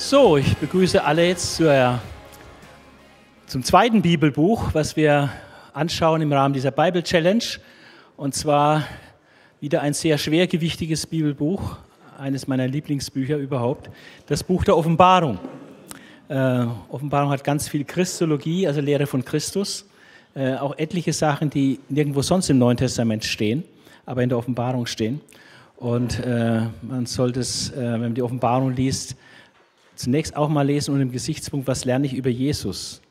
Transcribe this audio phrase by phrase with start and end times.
[0.00, 1.98] So, ich begrüße alle jetzt zur,
[3.48, 5.28] zum zweiten Bibelbuch, was wir
[5.72, 7.42] anschauen im Rahmen dieser Bible Challenge.
[8.16, 8.84] Und zwar
[9.60, 11.78] wieder ein sehr schwergewichtiges Bibelbuch,
[12.16, 13.90] eines meiner Lieblingsbücher überhaupt,
[14.28, 15.40] das Buch der Offenbarung.
[16.28, 19.84] Äh, Offenbarung hat ganz viel Christologie, also Lehre von Christus,
[20.36, 23.64] äh, auch etliche Sachen, die nirgendwo sonst im Neuen Testament stehen,
[24.06, 25.20] aber in der Offenbarung stehen.
[25.76, 29.16] Und äh, man sollte es, äh, wenn man die Offenbarung liest,
[29.98, 33.02] zunächst auch mal lesen unter dem Gesichtspunkt, was lerne ich über Jesus?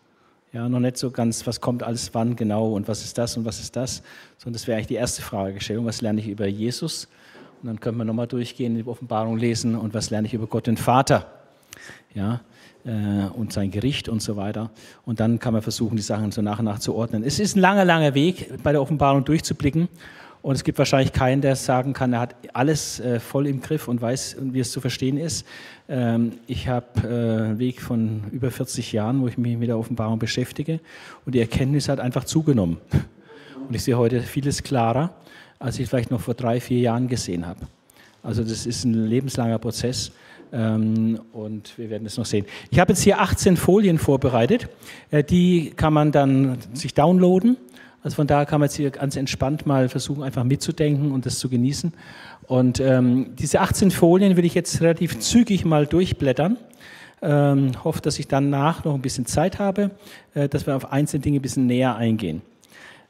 [0.53, 3.43] Ja, noch nicht so ganz, was kommt alles wann genau und was ist das und
[3.45, 4.01] was ist das,
[4.37, 7.09] sondern das wäre eigentlich die erste Fragestellung, was lerne ich über Jesus?
[7.61, 10.67] Und dann können wir nochmal durchgehen, die Offenbarung lesen und was lerne ich über Gott
[10.67, 11.27] den Vater?
[12.13, 12.39] Ja,
[12.85, 14.71] äh, und sein Gericht und so weiter.
[15.05, 17.23] Und dann kann man versuchen, die Sachen so nach und nach zu ordnen.
[17.23, 19.89] Es ist ein langer, langer Weg, bei der Offenbarung durchzublicken.
[20.47, 23.89] Und es gibt wahrscheinlich keinen, der sagen kann, er hat alles äh, voll im Griff
[23.89, 25.45] und weiß, wie es zu verstehen ist.
[25.89, 29.77] Ähm, ich habe äh, einen Weg von über 40 Jahren, wo ich mich mit der
[29.77, 30.79] Offenbarung beschäftige.
[31.25, 32.77] Und die Erkenntnis hat einfach zugenommen.
[33.67, 35.15] Und ich sehe heute vieles klarer,
[35.59, 37.67] als ich vielleicht noch vor drei, vier Jahren gesehen habe.
[38.23, 40.13] Also das ist ein lebenslanger Prozess.
[40.53, 42.45] Ähm, und wir werden es noch sehen.
[42.71, 44.69] Ich habe jetzt hier 18 Folien vorbereitet.
[45.11, 47.57] Äh, die kann man dann sich downloaden
[48.03, 51.39] also von daher kann man jetzt hier ganz entspannt mal versuchen, einfach mitzudenken und das
[51.39, 51.93] zu genießen.
[52.43, 56.57] Und ähm, diese 18 Folien will ich jetzt relativ zügig mal durchblättern.
[57.21, 59.91] Ähm, hoffe, dass ich danach noch ein bisschen Zeit habe,
[60.35, 62.43] äh, dass wir auf einzelne Dinge ein bisschen näher eingehen.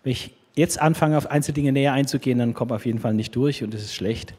[0.03, 3.35] Wenn ich jetzt anfange, auf einzelne Dinge näher einzugehen, dann kommt auf jeden Fall nicht
[3.35, 4.33] durch und das ist schlecht.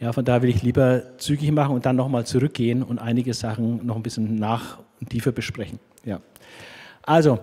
[0.00, 3.84] Ja, von daher will ich lieber zügig machen und dann nochmal zurückgehen und einige Sachen
[3.84, 5.78] noch ein bisschen nach und tiefer besprechen.
[6.04, 6.20] Ja.
[7.02, 7.40] Also,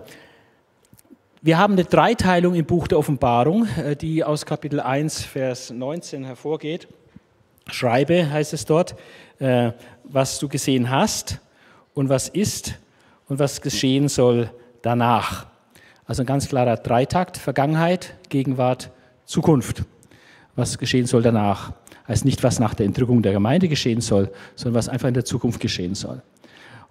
[1.40, 6.24] wir haben eine Dreiteilung im Buch der Offenbarung, äh, die aus Kapitel 1, Vers 19
[6.24, 6.88] hervorgeht.
[7.70, 8.96] Schreibe, heißt es dort,
[9.38, 9.72] äh,
[10.04, 11.38] was du gesehen hast
[11.94, 12.74] und was ist
[13.28, 14.50] und was geschehen soll
[14.82, 15.46] danach.
[16.06, 18.90] Also ein ganz klarer Dreitakt, Vergangenheit, Gegenwart,
[19.24, 19.84] Zukunft.
[20.56, 21.72] Was geschehen soll danach.
[22.08, 25.24] Heißt nicht, was nach der Entrückung der Gemeinde geschehen soll, sondern was einfach in der
[25.24, 26.22] Zukunft geschehen soll.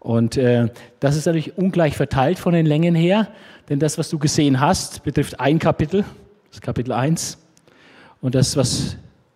[0.07, 0.69] Und äh,
[1.01, 3.27] das ist natürlich ungleich verteilt von den Längen her,
[3.67, 6.05] denn das, was du gesehen hast, betrifft ein Kapitel,
[6.49, 7.37] das Kapitel 1.
[8.21, 8.95] Und das, was,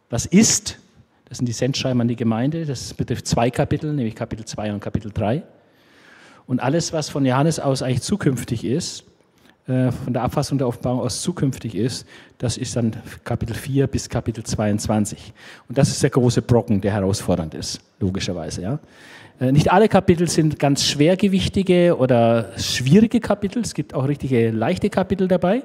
[0.09, 0.79] was ist,
[1.27, 4.79] das sind die Sendschreiben an die Gemeinde, das betrifft zwei Kapitel, nämlich Kapitel 2 und
[4.79, 5.43] Kapitel 3.
[6.47, 9.03] Und alles, was von Johannes aus eigentlich zukünftig ist,
[9.67, 12.95] äh, von der Abfassung der Offenbarung aus zukünftig ist, das ist dann
[13.25, 15.33] Kapitel 4 bis Kapitel 22.
[15.67, 18.61] Und das ist der große Brocken, der herausfordernd ist, logischerweise.
[18.61, 18.79] Ja.
[19.41, 23.63] Äh, nicht alle Kapitel sind ganz schwergewichtige oder schwierige Kapitel.
[23.63, 25.63] Es gibt auch richtige leichte Kapitel dabei.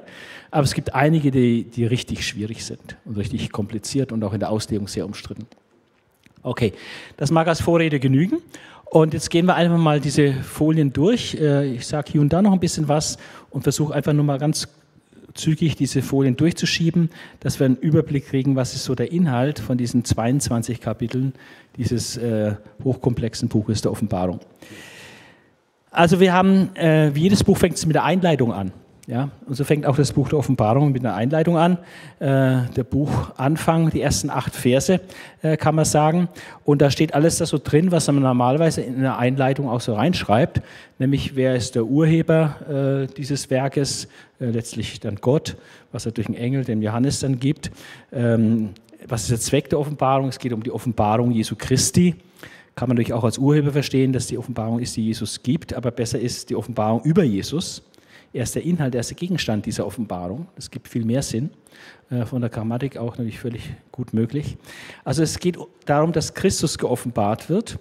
[0.49, 4.39] Aber es gibt einige, die, die richtig schwierig sind und richtig kompliziert und auch in
[4.39, 5.45] der Auslegung sehr umstritten.
[6.41, 6.73] Okay,
[7.17, 8.39] das mag als Vorrede genügen.
[8.85, 11.35] Und jetzt gehen wir einfach mal diese Folien durch.
[11.35, 13.17] Äh, ich sage hier und da noch ein bisschen was
[13.51, 14.67] und versuche einfach nur mal ganz
[15.37, 17.09] zügig diese Folien durchzuschieben,
[17.39, 21.33] dass wir einen Überblick kriegen, was ist so der Inhalt von diesen 22 Kapiteln
[21.77, 24.39] dieses äh, hochkomplexen Buches der Offenbarung.
[25.91, 28.71] Also wir haben, äh, wie jedes Buch fängt es mit der Einleitung an.
[29.09, 31.77] Ja, und so fängt auch das Buch der Offenbarung mit einer Einleitung an.
[32.19, 34.99] Äh, der Buchanfang, die ersten acht Verse,
[35.41, 36.27] äh, kann man sagen.
[36.65, 39.93] Und da steht alles das so drin, was man normalerweise in einer Einleitung auch so
[39.93, 40.61] reinschreibt.
[40.99, 44.09] Nämlich, wer ist der Urheber äh, dieses Werkes?
[44.41, 45.55] Äh, letztlich dann Gott,
[45.93, 47.71] was er durch den Engel, dem Johannes dann gibt.
[48.11, 48.71] Ähm,
[49.07, 50.27] was ist der Zweck der Offenbarung?
[50.27, 52.15] Es geht um die Offenbarung Jesu Christi.
[52.75, 55.73] Kann man natürlich auch als Urheber verstehen, dass die Offenbarung ist, die Jesus gibt.
[55.73, 57.83] Aber besser ist die Offenbarung über Jesus
[58.33, 60.47] er ist der Inhalt, er ist der Gegenstand dieser Offenbarung.
[60.55, 61.49] Das gibt viel mehr Sinn.
[62.09, 64.57] Äh, von der Grammatik auch natürlich völlig gut möglich.
[65.03, 67.79] Also es geht darum, dass Christus geoffenbart wird.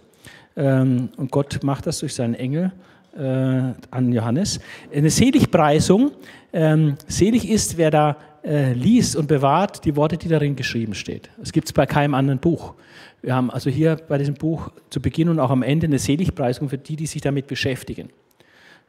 [0.56, 2.72] Ähm, und Gott macht das durch seinen Engel
[3.16, 4.60] äh, an Johannes.
[4.92, 6.12] Eine Seligpreisung.
[6.52, 11.30] Ähm, selig ist, wer da äh, liest und bewahrt die Worte, die darin geschrieben steht.
[11.38, 12.74] Das gibt es bei keinem anderen Buch.
[13.22, 16.68] Wir haben also hier bei diesem Buch zu Beginn und auch am Ende eine Seligpreisung
[16.68, 18.08] für die, die sich damit beschäftigen.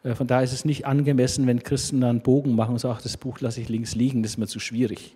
[0.03, 2.99] Äh, von daher ist es nicht angemessen, wenn Christen dann einen Bogen machen und sagen,
[3.03, 5.15] das Buch lasse ich links liegen, das ist mir zu schwierig.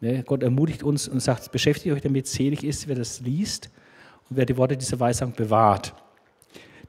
[0.00, 0.22] Ne?
[0.24, 3.70] Gott ermutigt uns und sagt, beschäftigt euch damit, selig ist, wer das liest
[4.28, 5.94] und wer die Worte dieser Weisung bewahrt.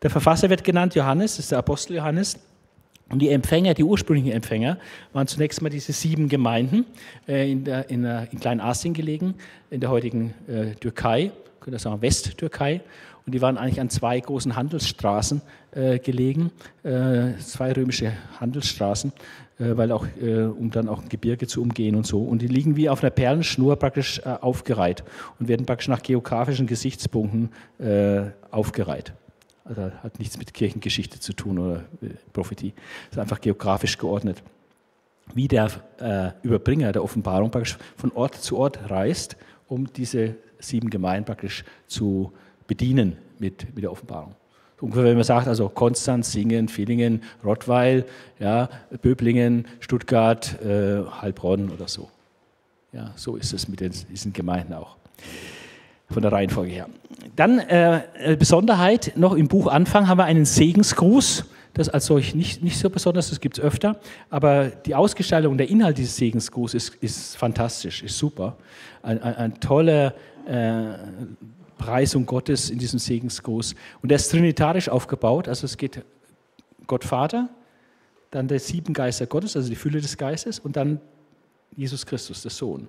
[0.01, 2.37] Der Verfasser wird genannt Johannes, das ist der Apostel Johannes.
[3.09, 4.77] Und die Empfänger, die ursprünglichen Empfänger,
[5.11, 6.85] waren zunächst mal diese sieben Gemeinden
[7.27, 9.35] äh, in, der, in, in Kleinasien gelegen,
[9.69, 12.81] in der heutigen äh, Türkei, könnte sagen Westtürkei.
[13.25, 15.41] Und die waren eigentlich an zwei großen Handelsstraßen
[15.71, 16.51] äh, gelegen,
[16.83, 19.13] äh, zwei römische Handelsstraßen,
[19.59, 22.21] äh, weil auch, äh, um dann auch Gebirge zu umgehen und so.
[22.21, 25.03] Und die liegen wie auf einer Perlenschnur praktisch äh, aufgereiht
[25.39, 27.49] und werden praktisch nach geografischen Gesichtspunkten
[27.79, 29.13] äh, aufgereiht.
[29.63, 31.85] Also hat nichts mit Kirchengeschichte zu tun oder
[32.33, 32.73] Prophetie.
[33.09, 34.43] Ist einfach geografisch geordnet.
[35.33, 35.69] Wie der
[36.43, 39.37] Überbringer der Offenbarung praktisch von Ort zu Ort reist,
[39.69, 42.33] um diese sieben Gemeinden praktisch zu
[42.68, 44.36] bedienen mit, mit der Offenbarung.
[44.83, 48.06] Ungefähr, wenn man sagt, also Konstanz, Singen, Villingen, Rottweil,
[48.38, 48.68] ja,
[49.01, 52.10] Böblingen, Stuttgart, äh, Heilbronn oder so.
[52.92, 54.98] Ja, so ist es mit den, diesen Gemeinden auch.
[56.10, 56.89] Von der Reihenfolge her.
[57.38, 61.45] Dann äh, Besonderheit noch im Buch Anfang haben wir einen Segensgruß.
[61.74, 63.95] Das als solch nicht, nicht so besonders, das gibt es öfter.
[64.30, 68.57] Aber die Ausgestaltung, der Inhalt dieses Segensgrußes ist, ist fantastisch, ist super.
[69.01, 70.13] Ein, ein, ein toller
[70.45, 70.83] äh,
[71.83, 73.75] Preisung Gottes in diesem Segensgruß.
[74.01, 76.01] Und er ist trinitarisch aufgebaut, also es geht
[76.88, 77.50] Gott Vater,
[78.31, 81.01] dann der sieben Geister Gottes, also die Fülle des Geistes, und dann
[81.75, 82.88] Jesus Christus, der Sohn.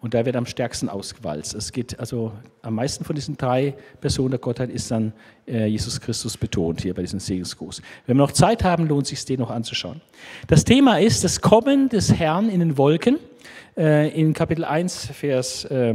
[0.00, 1.54] Und da wird am stärksten ausgewalzt.
[1.54, 5.12] Es geht also am meisten von diesen drei Personen der Gottheit ist dann
[5.46, 7.80] äh, Jesus Christus betont hier bei diesem Segensgruß.
[8.06, 10.00] Wenn wir noch Zeit haben, lohnt es sich, den noch anzuschauen.
[10.48, 13.18] Das Thema ist das Kommen des Herrn in den Wolken.
[13.76, 15.94] Äh, in Kapitel 1, Vers äh,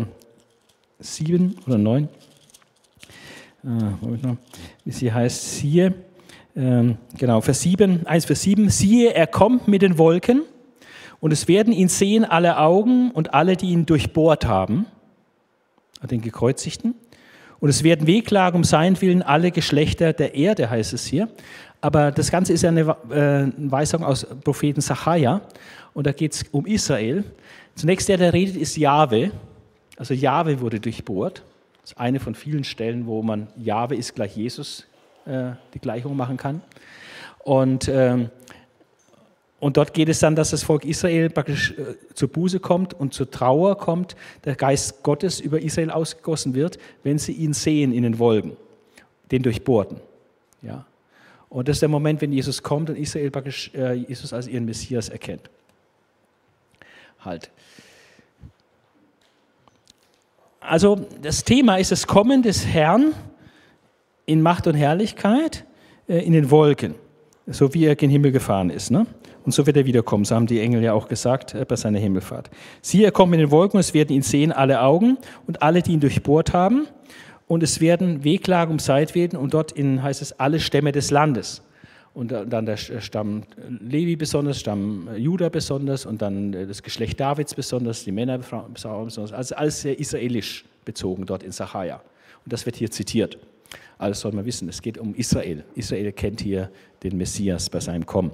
[1.00, 2.08] 7 oder 9 äh,
[4.86, 5.94] wie sie heißt, siehe,
[6.56, 10.44] ähm, genau, Vers 7, 1 Vers 7, siehe, er kommt mit den Wolken
[11.20, 14.86] und es werden ihn sehen alle Augen und alle, die ihn durchbohrt haben,
[16.10, 16.96] den Gekreuzigten.
[17.60, 21.28] Und es werden wehklagen um seinen Willen alle Geschlechter der Erde, heißt es hier.
[21.82, 25.42] Aber das Ganze ist ja eine äh, Weisung aus Propheten Sacharja.
[25.94, 27.26] Und da geht es um Israel.
[27.76, 29.32] Zunächst der, der redet, ist Jahwe.
[29.98, 31.44] Also Jahwe wurde durchbohrt.
[31.82, 34.86] Das ist eine von vielen Stellen, wo man Jahwe ist gleich Jesus
[35.26, 36.62] äh, die Gleichung machen kann.
[37.40, 38.30] Und, ähm,
[39.60, 43.14] und dort geht es dann, dass das Volk Israel praktisch äh, zur Buße kommt und
[43.14, 44.16] zur Trauer kommt,
[44.46, 48.58] der Geist Gottes über Israel ausgegossen wird, wenn sie ihn sehen in den Wolken,
[49.32, 50.00] den Durchbohrten.
[50.62, 50.86] Ja.
[51.50, 54.66] Und das ist der Moment, wenn Jesus kommt und Israel praktisch äh, Jesus als ihren
[54.66, 55.50] Messias erkennt.
[57.20, 57.50] Halt.
[60.70, 63.14] Also das Thema ist das Kommen des Herrn
[64.28, 65.66] in Macht und Herrlichkeit
[66.08, 66.94] äh, in den Wolken,
[67.48, 68.92] so wie er gen Himmel gefahren ist.
[68.92, 69.08] Ne?
[69.44, 70.26] Und so wird er wiederkommen.
[70.26, 72.52] So haben die Engel ja auch gesagt äh, bei seiner Himmelfahrt.
[72.84, 75.18] Siehe, er kommt in den Wolken, es werden ihn sehen alle Augen
[75.48, 76.86] und alle, die ihn durchbohrt haben.
[77.48, 81.10] Und es werden Wehklagen um Zeit werden und dort in, heißt es, alle Stämme des
[81.10, 81.64] Landes
[82.20, 83.44] und dann der Stamm
[83.80, 89.56] Levi besonders, Stamm Juda besonders und dann das Geschlecht Davids besonders, die Männer besonders, also
[89.56, 92.02] alles sehr israelisch bezogen dort in Sacharja.
[92.44, 93.38] Und das wird hier zitiert.
[93.98, 95.64] Alles soll man wissen, es geht um Israel.
[95.76, 96.70] Israel kennt hier
[97.04, 98.32] den Messias bei seinem Kommen.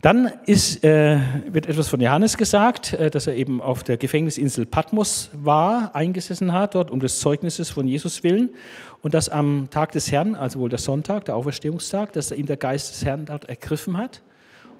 [0.00, 1.18] Dann ist, äh,
[1.50, 6.52] wird etwas von Johannes gesagt, äh, dass er eben auf der Gefängnisinsel Patmos war, eingesessen
[6.52, 8.50] hat, dort um des Zeugnisses von Jesus willen.
[9.02, 12.56] Und dass am Tag des Herrn, also wohl der Sonntag, der Auferstehungstag, dass ihn der
[12.56, 14.22] Geist des Herrn dort ergriffen hat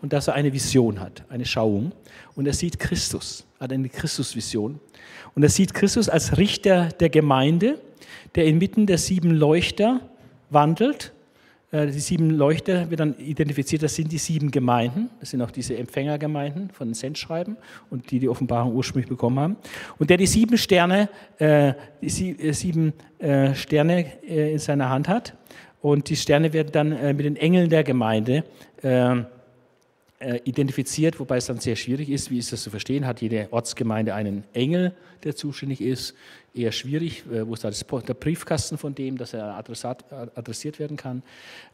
[0.01, 1.93] und dass er eine Vision hat, eine Schauung.
[2.35, 4.81] Und er sieht Christus, hat eine Christusvision.
[5.35, 7.79] Und er sieht Christus als Richter der Gemeinde,
[8.37, 10.01] der inmitten der sieben Leuchter
[10.49, 11.13] wandelt
[11.73, 15.09] die sieben Leuchter wird dann identifiziert, das sind die sieben Gemeinden.
[15.21, 17.57] Das sind auch diese Empfängergemeinden von den Sendschreiben
[17.91, 19.57] und die die Offenbarung ursprünglich bekommen haben.
[19.97, 21.09] Und der die sieben Sterne,
[21.39, 22.93] äh, die äh, sieben
[23.55, 25.37] Sterne in seiner Hand hat.
[25.83, 28.45] Und die Sterne werden dann mit den Engeln der Gemeinde
[30.45, 32.31] identifiziert, wobei es dann sehr schwierig ist.
[32.31, 33.07] Wie ist das zu verstehen?
[33.07, 36.15] Hat jede Ortsgemeinde einen Engel, der zuständig ist?
[36.55, 37.25] Eher schwierig.
[37.31, 41.23] Äh, wo ist da der Briefkasten von dem, dass er adressat, adressiert werden kann?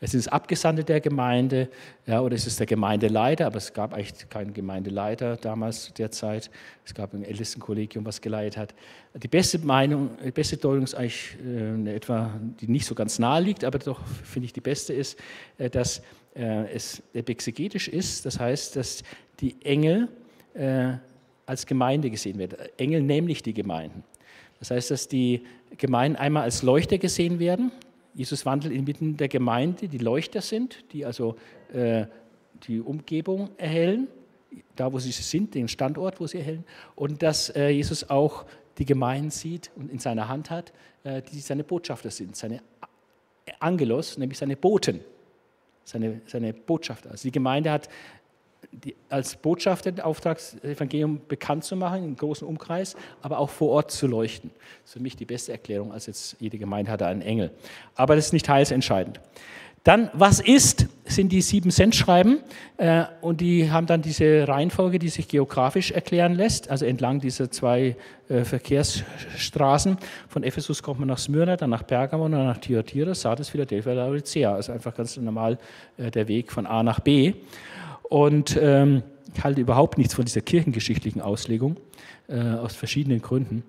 [0.01, 1.69] Es ist Abgesandte der Gemeinde
[2.07, 6.51] ja, oder es ist der Gemeindeleiter, aber es gab eigentlich keinen Gemeindeleiter damals derzeit.
[6.85, 8.75] Es gab ein Ältestenkollegium, was geleitet hat.
[9.15, 13.41] Die beste Meinung, die beste Deutung ist eigentlich äh, etwa, die nicht so ganz nahe
[13.43, 15.19] liegt, aber doch finde ich die beste ist,
[15.59, 16.03] äh, dass
[16.35, 18.27] äh, es exegetisch ist.
[18.27, 19.03] Das heißt, dass
[19.41, 20.09] die Engel
[20.55, 20.95] äh,
[21.47, 22.59] als Gemeinde gesehen werden.
[22.77, 24.03] Engel nämlich die Gemeinden.
[24.59, 25.43] Das heißt, dass die
[25.77, 27.73] Gemeinden einmal als Leuchter gesehen werden.
[28.15, 31.37] Jesus wandelt inmitten der Gemeinde, die Leuchter sind, die also
[31.73, 32.07] äh,
[32.67, 34.09] die Umgebung erhellen,
[34.75, 36.65] da wo sie sind, den Standort, wo sie erhellen.
[36.95, 38.47] Und dass äh, Jesus auch
[38.79, 40.73] die Gemeinden sieht und in seiner Hand hat,
[41.05, 42.63] äh, die seine Botschafter sind, seine
[43.61, 45.01] Angelos, nämlich seine Boten,
[45.85, 47.11] seine, seine Botschafter.
[47.11, 47.89] Also die Gemeinde hat
[48.73, 53.51] die, als Botschafter den Auftrag, das Evangelium bekannt zu machen, im großen Umkreis, aber auch
[53.51, 54.51] vor Ort zu leuchten.
[54.83, 57.51] Das ist für mich die beste Erklärung, als jetzt jede Gemeinde hatte einen Engel.
[57.95, 59.21] Aber das ist nicht heilsentscheidend.
[59.87, 62.41] Dann, was ist, sind die sieben Cent-Schreiben
[62.77, 67.53] äh, und die haben dann diese Reihenfolge, die sich geografisch erklären lässt, also entlang dieser
[67.53, 67.95] zwei
[68.29, 69.97] äh, Verkehrsstraßen.
[70.29, 74.57] Von Ephesus kommt man nach Smyrna, dann nach Pergamon, dann nach Thyatira, Sardes, Philadelphia, Laodicea.
[74.57, 75.57] Also einfach ganz normal
[75.99, 77.35] äh, der Weg von A nach B.
[78.09, 79.03] Und ähm,
[79.35, 81.77] ich halte überhaupt nichts von dieser kirchengeschichtlichen Auslegung,
[82.29, 83.63] äh, aus verschiedenen Gründen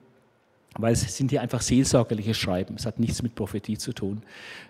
[0.78, 2.76] weil es sind hier einfach seelsorgerliche Schreiben.
[2.76, 4.22] Es hat nichts mit Prophetie zu tun.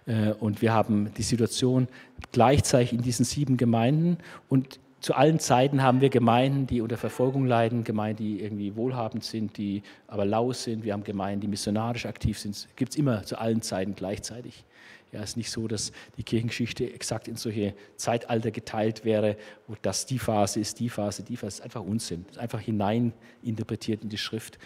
[0.06, 1.88] Äh, und wir haben die Situation
[2.32, 4.18] gleichzeitig in diesen sieben Gemeinden
[4.50, 9.24] und zu allen Zeiten haben wir Gemeinden, die unter Verfolgung leiden, Gemeinden, die irgendwie wohlhabend
[9.24, 10.84] sind, die aber lau sind.
[10.84, 12.68] Wir haben Gemeinden, die missionarisch aktiv sind.
[12.76, 14.64] Gibt es immer zu allen Zeiten gleichzeitig.
[15.12, 19.38] Ja, es ist nicht so, dass die Kirchengeschichte exakt in solche Zeitalter geteilt wäre,
[19.68, 21.48] wo das die Phase ist, die Phase, die Phase.
[21.48, 22.26] Das ist einfach Unsinn.
[22.28, 24.58] Das ist einfach hineininterpretiert in die Schrift.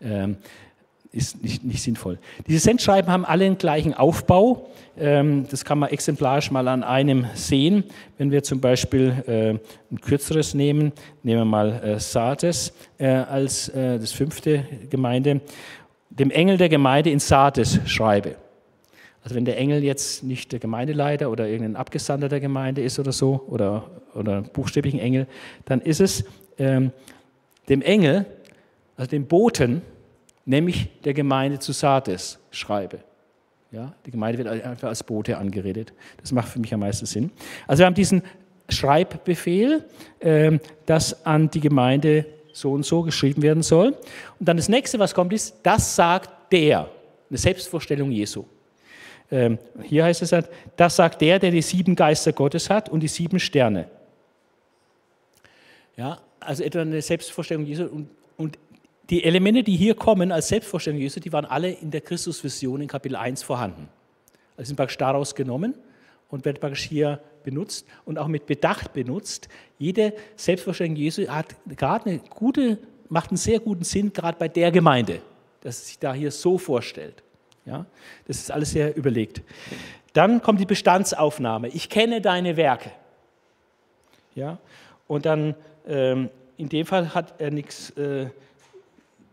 [0.00, 0.38] Ähm,
[1.12, 2.18] ist nicht, nicht sinnvoll.
[2.46, 4.70] Diese Sendschreiben haben alle den gleichen Aufbau.
[4.96, 7.84] Ähm, das kann man exemplarisch mal an einem sehen.
[8.16, 9.50] Wenn wir zum Beispiel äh,
[9.92, 10.92] ein kürzeres nehmen,
[11.22, 15.40] nehmen wir mal äh, Sardes äh, als das fünfte Gemeinde,
[16.10, 18.36] dem Engel der Gemeinde in Sardes schreibe.
[19.22, 23.12] Also wenn der Engel jetzt nicht der Gemeindeleiter oder irgendein Abgesandter der Gemeinde ist oder
[23.12, 25.26] so, oder, oder buchstäblichen Engel,
[25.66, 26.24] dann ist es
[26.58, 26.92] ähm,
[27.68, 28.26] dem Engel,
[28.96, 29.82] also dem Boten,
[30.44, 33.00] nämlich der Gemeinde zu Sardes schreibe.
[33.72, 35.92] Ja, die Gemeinde wird einfach als Bote angeredet.
[36.20, 37.30] Das macht für mich am meisten Sinn.
[37.68, 38.22] Also wir haben diesen
[38.68, 39.84] Schreibbefehl,
[40.18, 43.96] äh, dass an die Gemeinde so und so geschrieben werden soll.
[44.38, 46.90] Und dann das nächste, was kommt, ist, das sagt der.
[47.28, 48.44] Eine Selbstvorstellung Jesu.
[49.30, 53.00] Ähm, hier heißt es, halt, das sagt der, der die sieben Geister Gottes hat und
[53.00, 53.88] die sieben Sterne.
[55.96, 57.84] Ja, also etwa eine Selbstvorstellung Jesu.
[57.84, 58.58] Und, und
[59.08, 62.88] die Elemente, die hier kommen als Selbstvorstellung Jesu, die waren alle in der Christusvision in
[62.88, 63.88] Kapitel 1 vorhanden.
[64.56, 65.74] Also sind praktisch daraus genommen
[66.28, 69.48] und werden praktisch hier benutzt und auch mit Bedacht benutzt.
[69.78, 74.70] Jede Selbstvorstellung Jesu hat gerade eine gute, macht einen sehr guten Sinn, gerade bei der
[74.70, 75.20] Gemeinde,
[75.60, 77.22] dass es sich da hier so vorstellt.
[77.66, 77.86] Ja,
[78.26, 79.42] das ist alles sehr überlegt.
[80.12, 81.68] Dann kommt die Bestandsaufnahme.
[81.68, 82.90] Ich kenne deine Werke.
[84.34, 84.58] Ja,
[85.06, 85.54] und dann
[85.86, 87.90] ähm, in dem Fall hat er nichts.
[87.90, 88.30] Äh,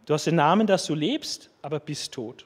[0.07, 2.45] Du hast den Namen, dass du lebst, aber bist tot.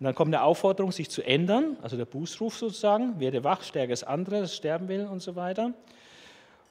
[0.00, 3.90] Und dann kommt eine Aufforderung, sich zu ändern, also der Bußruf sozusagen, werde wach, stärke
[3.90, 5.74] das andere, das sterben will und so weiter.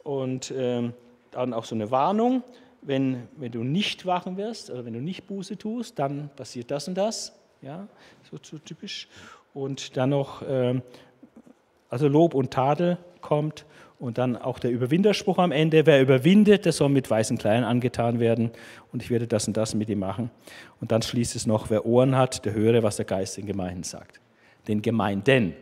[0.04, 0.94] Und ähm,
[1.30, 2.42] dann auch so eine Warnung,
[2.82, 6.88] wenn, wenn du nicht wachen wirst oder wenn du nicht Buße tust, dann passiert das
[6.88, 7.40] und das.
[7.62, 7.88] Ja,
[8.30, 9.08] so, so typisch.
[9.54, 10.82] Und dann noch, ähm,
[11.90, 13.66] also Lob und Tadel kommt
[14.00, 18.20] und dann auch der Überwinderspruch am Ende, wer überwindet, der soll mit weißen Kleidern angetan
[18.20, 18.50] werden
[18.92, 20.32] und ich werde das und das mit ihm machen.
[20.80, 23.84] Und dann schließt es noch, wer Ohren hat, der höre, was der Geist den Gemeinden
[23.84, 24.20] sagt.
[24.68, 25.54] Den Gemeinden.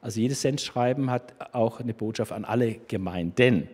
[0.00, 3.68] Also jedes Sendschreiben hat auch eine Botschaft an alle Gemeinden.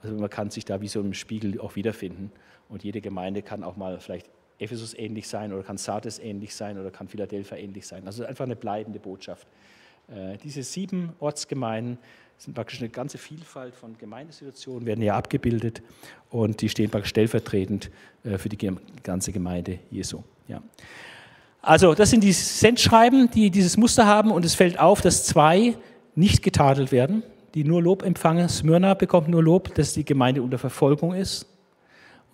[0.00, 2.30] Also man kann sich da wie so im Spiegel auch wiederfinden.
[2.68, 6.78] Und jede Gemeinde kann auch mal vielleicht Ephesus ähnlich sein oder kann Sardes ähnlich sein
[6.78, 8.06] oder kann Philadelphia ähnlich sein.
[8.06, 9.46] Also einfach eine bleibende Botschaft.
[10.08, 11.98] Äh, diese sieben Ortsgemeinden
[12.38, 15.82] sind praktisch eine ganze Vielfalt von Gemeindesituationen, werden hier abgebildet
[16.30, 17.90] und die stehen praktisch stellvertretend
[18.24, 18.72] äh, für die
[19.02, 20.22] ganze Gemeinde Jesu.
[20.48, 20.62] Ja.
[21.60, 25.76] Also das sind die Sendschreiben, die dieses Muster haben und es fällt auf, dass zwei
[26.14, 27.22] nicht getadelt werden,
[27.54, 28.48] die nur Lob empfangen.
[28.48, 31.46] Smyrna bekommt nur Lob, dass die Gemeinde unter Verfolgung ist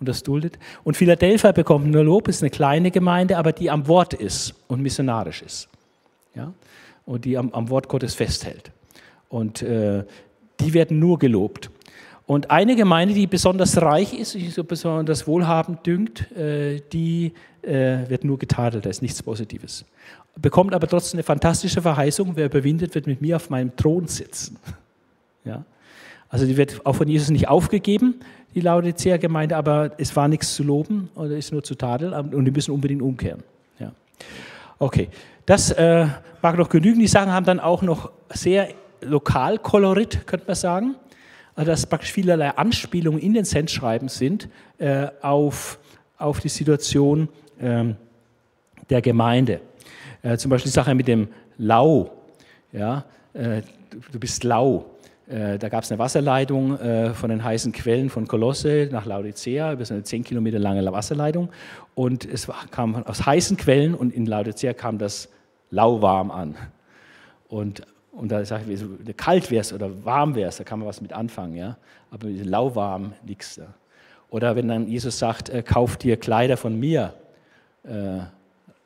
[0.03, 0.59] und das duldet.
[0.83, 4.81] Und Philadelphia bekommt nur Lob, ist eine kleine Gemeinde, aber die am Wort ist und
[4.81, 5.69] missionarisch ist.
[6.35, 6.53] Ja?
[7.05, 8.71] Und die am, am Wort Gottes festhält.
[9.29, 10.03] Und äh,
[10.59, 11.71] die werden nur gelobt.
[12.25, 18.09] Und eine Gemeinde, die besonders reich ist, die so besonders wohlhabend dünkt, äh, die äh,
[18.09, 19.85] wird nur getadelt, da ist nichts Positives.
[20.35, 24.57] Bekommt aber trotzdem eine fantastische Verheißung, wer überwindet, wird mit mir auf meinem Thron sitzen.
[25.45, 25.65] Ja?
[26.29, 28.21] Also die wird auch von Jesus nicht aufgegeben,
[28.55, 32.51] die Laodicea-Gemeinde, aber es war nichts zu loben oder ist nur zu tadeln und die
[32.51, 33.43] müssen unbedingt umkehren.
[33.79, 33.91] Ja.
[34.79, 35.09] Okay,
[35.45, 36.07] das äh,
[36.41, 36.99] mag noch genügen.
[36.99, 38.69] Die Sachen haben dann auch noch sehr
[39.01, 40.95] Lokalkolorit, könnte man sagen.
[41.55, 45.79] Also dass praktisch vielerlei Anspielungen in den Sendschreiben sind äh, auf,
[46.17, 47.29] auf die Situation
[47.59, 47.95] ähm,
[48.89, 49.61] der Gemeinde.
[50.23, 52.11] Äh, zum Beispiel die Sache mit dem Lau.
[52.71, 53.61] Ja, äh,
[54.11, 54.85] du, bist lau.
[55.27, 59.73] Äh, da gab es eine Wasserleitung äh, von den heißen Quellen von Kolosse nach Laodicea,
[59.73, 61.49] über so eine 10 Kilometer lange Wasserleitung.
[61.95, 65.29] Und es kam aus heißen Quellen und in Laodicea kam das
[65.71, 66.55] lauwarm an.
[67.47, 71.11] Und und da sage ich, kalt wärst oder warm wärst, da kann man was mit
[71.13, 71.77] anfangen, ja.
[72.11, 73.73] Aber mit lauwarm nichts da.
[74.29, 77.13] Oder wenn dann Jesus sagt, äh, kauf dir Kleider von mir,
[77.83, 78.19] äh,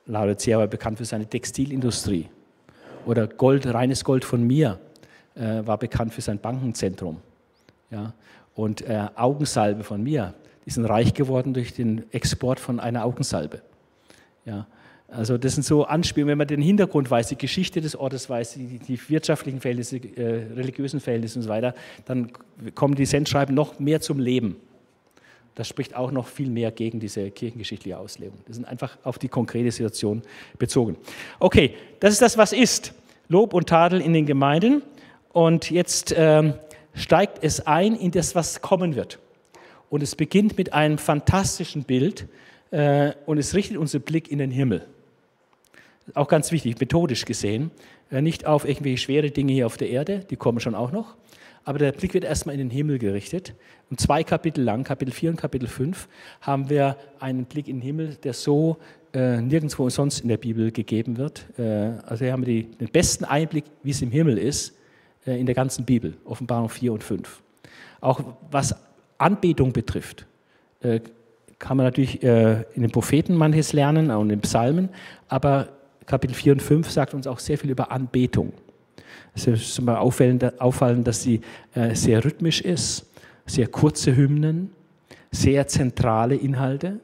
[0.06, 2.27] Laodicea war bekannt für seine Textilindustrie.
[3.06, 4.79] Oder Gold, reines Gold von mir,
[5.38, 7.17] äh, war bekannt für sein Bankenzentrum.
[7.91, 8.13] Ja?
[8.56, 10.34] Und äh, Augensalbe von mir,
[10.65, 13.62] die sind reich geworden durch den Export von einer Augensalbe.
[14.46, 14.67] Ja?
[15.10, 18.56] Also das sind so Anspielungen, wenn man den Hintergrund weiß, die Geschichte des Ortes weiß,
[18.56, 21.74] die, die wirtschaftlichen Verhältnisse, äh, religiösen Verhältnisse und so weiter,
[22.06, 22.32] dann
[22.75, 24.58] kommen die Sendschreiben noch mehr zum Leben.
[25.56, 28.38] Das spricht auch noch viel mehr gegen diese kirchengeschichtliche Auslegung.
[28.46, 30.22] Das sind einfach auf die konkrete Situation
[30.60, 30.98] bezogen.
[31.39, 32.94] Okay, das ist das, was ist.
[33.29, 34.84] Lob und Tadel in den Gemeinden.
[35.38, 36.56] Und jetzt ähm,
[36.96, 39.20] steigt es ein in das, was kommen wird.
[39.88, 42.27] Und es beginnt mit einem fantastischen Bild
[42.72, 44.88] äh, und es richtet unseren Blick in den Himmel
[46.13, 47.72] auch ganz wichtig, methodisch gesehen,
[48.12, 51.15] äh, nicht auf irgendwelche schwere Dinge hier auf der Erde, die kommen schon auch noch,
[51.65, 53.53] aber der Blick wird erstmal in den Himmel gerichtet.
[53.89, 56.08] Und zwei Kapitel lang, Kapitel 4 und Kapitel 5,
[56.41, 58.77] haben wir einen Blick in den Himmel, der so
[59.13, 61.46] äh, nirgendwo sonst in der Bibel gegeben wird.
[61.58, 64.77] Äh, also hier haben wir die, den besten Einblick, wie es im Himmel ist,
[65.36, 67.42] in der ganzen Bibel, Offenbarung 4 und 5.
[68.02, 68.76] Auch was
[69.18, 70.26] Anbetung betrifft,
[70.82, 71.00] äh,
[71.60, 74.90] kann man natürlich äh, in den Propheten manches lernen, auch in den Psalmen,
[75.28, 75.70] aber
[76.06, 78.54] Kapitel 4 und 5 sagt uns auch sehr viel über Anbetung.
[79.34, 81.42] Es ist mal auffallend, dass sie
[81.74, 83.06] äh, sehr rhythmisch ist,
[83.46, 84.72] sehr kurze Hymnen,
[85.32, 87.00] sehr zentrale Inhalte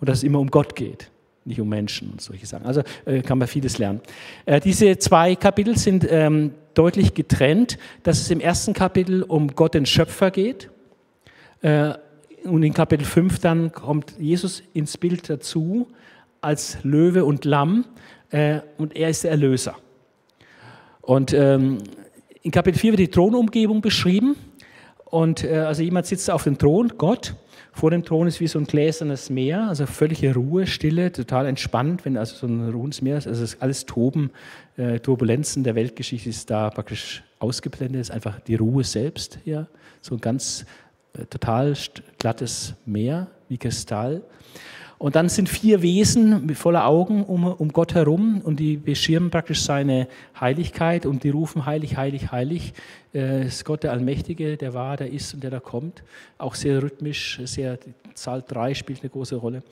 [0.00, 1.10] und dass es immer um Gott geht,
[1.44, 2.66] nicht um Menschen und solche Sachen.
[2.66, 4.00] Also äh, kann man vieles lernen.
[4.44, 9.74] Äh, diese zwei Kapitel sind ähm, deutlich getrennt, dass es im ersten Kapitel um Gott
[9.74, 10.70] den Schöpfer geht
[12.44, 15.88] und in Kapitel 5 dann kommt Jesus ins Bild dazu
[16.40, 17.86] als Löwe und Lamm
[18.30, 19.76] äh, und er ist der Erlöser.
[21.00, 21.78] Und ähm,
[22.42, 24.36] in Kapitel 4 wird die Thronumgebung beschrieben.
[25.14, 27.36] Und äh, also jemand sitzt auf dem Thron, Gott.
[27.72, 32.04] Vor dem Thron ist wie so ein gläsernes Meer, also völlige Ruhe, Stille, total entspannt,
[32.04, 33.28] wenn also so ein ruhendes Meer ist.
[33.28, 34.32] Also alles Toben,
[34.76, 39.68] äh, Turbulenzen der Weltgeschichte ist da praktisch ausgeblendet, ist einfach die Ruhe selbst hier.
[40.02, 40.66] So ein ganz
[41.16, 41.74] äh, total
[42.18, 44.20] glattes Meer wie Kristall.
[44.98, 49.62] Und dann sind vier Wesen voller Augen um, um Gott herum und die beschirmen praktisch
[49.62, 50.08] seine
[50.38, 52.74] Heiligkeit und die rufen heilig, heilig, heilig.
[53.12, 56.02] Äh, ist Gott der Allmächtige, der war, der ist und der da kommt.
[56.38, 57.78] Auch sehr rhythmisch, sehr,
[58.14, 59.62] Zahl 3 spielt eine große Rolle.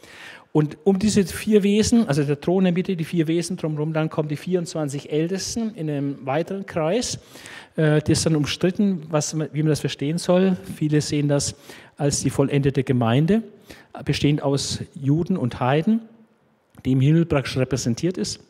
[0.53, 3.93] Und um diese vier Wesen, also der Thron in der Mitte, die vier Wesen drumherum,
[3.93, 7.19] dann kommen die 24 Ältesten in einem weiteren Kreis.
[7.77, 10.57] Äh, das ist dann umstritten, was, wie man das verstehen soll.
[10.77, 11.55] Viele sehen das
[11.97, 13.43] als die vollendete Gemeinde
[14.05, 16.01] bestehend aus Juden und Heiden,
[16.85, 18.41] die im Himmel praktisch repräsentiert ist.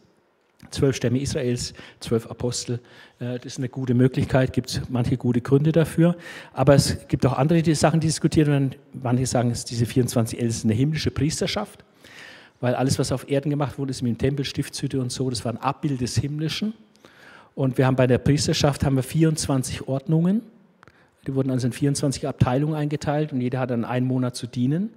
[0.71, 2.79] Zwölf Stämme Israels, zwölf Apostel.
[3.19, 6.17] Äh, das ist eine gute Möglichkeit, gibt es manche gute Gründe dafür.
[6.53, 8.77] Aber es gibt auch andere die Sachen, die diskutiert werden.
[8.93, 11.85] Manche sagen, es diese 24 Ältesten eine himmlische Priesterschaft,
[12.61, 15.45] weil alles, was auf Erden gemacht wurde, ist mit dem Tempel, Stiftshütte und so, das
[15.45, 16.75] war ein Abbild des Himmlischen.
[17.57, 20.43] Und wir haben bei der Priesterschaft haben wir 24 Ordnungen.
[21.27, 24.91] Die wurden also in 24 Abteilungen eingeteilt und jeder hat dann einen Monat zu dienen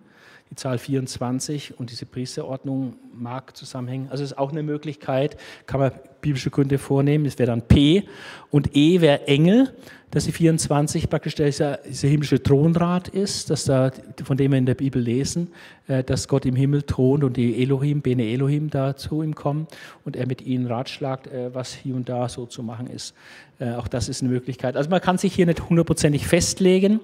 [0.52, 4.10] die Zahl 24 und diese Priesterordnung mag zusammenhängen.
[4.10, 7.26] Also ist auch eine Möglichkeit, kann man biblische Gründe vornehmen.
[7.26, 8.04] Das wäre dann P
[8.52, 9.74] und E wäre Engel,
[10.12, 13.92] dass die 24 praktisch dieser, dieser himmlische Thronrat ist, dass da,
[14.24, 15.52] von dem wir in der Bibel lesen,
[15.88, 19.68] äh, dass Gott im Himmel thront und die Elohim, Bene Elohim da zu ihm kommen
[20.06, 23.14] und er mit ihnen ratschlagt, äh, was hier und da so zu machen ist.
[23.60, 24.78] Äh, auch das ist eine Möglichkeit.
[24.78, 27.02] Also man kann sich hier nicht hundertprozentig festlegen.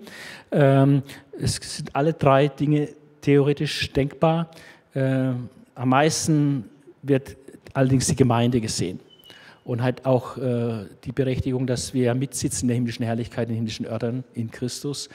[0.51, 1.01] Ähm,
[1.39, 2.89] es sind alle drei Dinge
[3.21, 4.51] theoretisch denkbar.
[4.93, 5.31] Äh,
[5.75, 6.65] am meisten
[7.01, 7.37] wird
[7.73, 8.99] allerdings die Gemeinde gesehen
[9.63, 13.57] und hat auch äh, die Berechtigung, dass wir mitsitzen in der himmlischen Herrlichkeit, in den
[13.57, 15.09] himmlischen Örtern in Christus.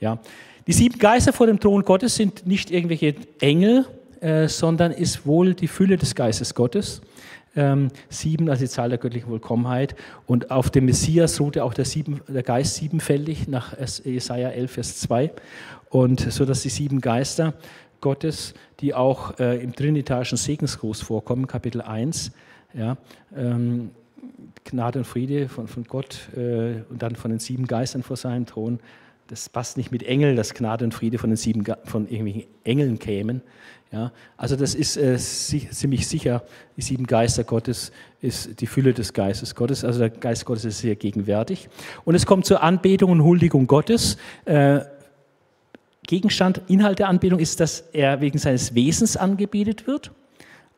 [0.00, 0.18] Ja.
[0.66, 3.86] Die sieben Geister vor dem Thron Gottes sind nicht irgendwelche Engel,
[4.20, 7.00] äh, sondern ist wohl die Fülle des Geistes Gottes.
[7.56, 9.96] Ähm, sieben, also die Zahl der göttlichen Vollkommenheit.
[10.26, 15.00] Und auf dem Messias ruhte auch der, sieben, der Geist siebenfältig nach Jesaja 11, Vers
[15.00, 15.32] 2.
[15.90, 17.52] Und so dass die sieben Geister
[18.00, 22.32] Gottes, die auch äh, im trinitarischen Segensgruß vorkommen, Kapitel 1,
[22.72, 22.96] ja,
[23.36, 23.90] ähm,
[24.64, 28.46] Gnade und Friede von, von Gott äh, und dann von den sieben Geistern vor seinem
[28.46, 28.78] Thron,
[29.26, 32.98] das passt nicht mit Engel, dass Gnade und Friede von den sieben von irgendwelchen Engeln
[32.98, 33.42] kämen.
[33.92, 36.44] Ja, also das ist äh, ziemlich sicher,
[36.76, 40.78] die sieben Geister Gottes ist die Fülle des Geistes Gottes, also der Geist Gottes ist
[40.78, 41.68] sehr gegenwärtig.
[42.04, 44.16] Und es kommt zur Anbetung und Huldigung Gottes.
[44.44, 44.80] Äh,
[46.10, 50.10] Gegenstand, Inhalt der Anbetung ist, dass er wegen seines Wesens angebetet wird.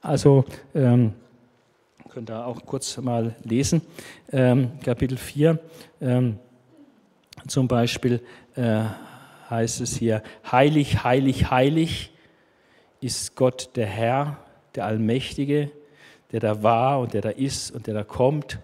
[0.02, 1.14] Also ähm,
[2.10, 3.80] könnt ihr auch kurz mal lesen,
[4.30, 5.58] ähm, Kapitel 4
[6.02, 6.38] ähm,
[7.46, 8.20] zum Beispiel
[8.56, 8.82] äh,
[9.48, 12.12] heißt es hier, heilig, heilig, heilig
[13.00, 14.36] ist Gott der Herr,
[14.74, 15.70] der Allmächtige,
[16.30, 18.58] der da war und der da ist und der da kommt.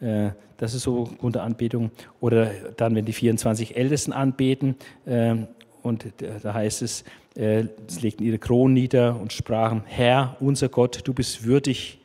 [0.00, 1.92] Äh, das ist so Grundanbetung.
[2.18, 4.74] Oder dann, wenn die 24 Ältesten anbeten,
[5.06, 5.36] äh,
[5.82, 6.06] und
[6.42, 11.14] da heißt es, äh, sie legten ihre Kronen nieder und sprachen, Herr, unser Gott, du
[11.14, 11.98] bist würdig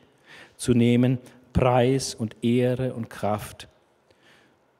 [0.56, 1.18] zu nehmen,
[1.52, 3.68] Preis und Ehre und Kraft.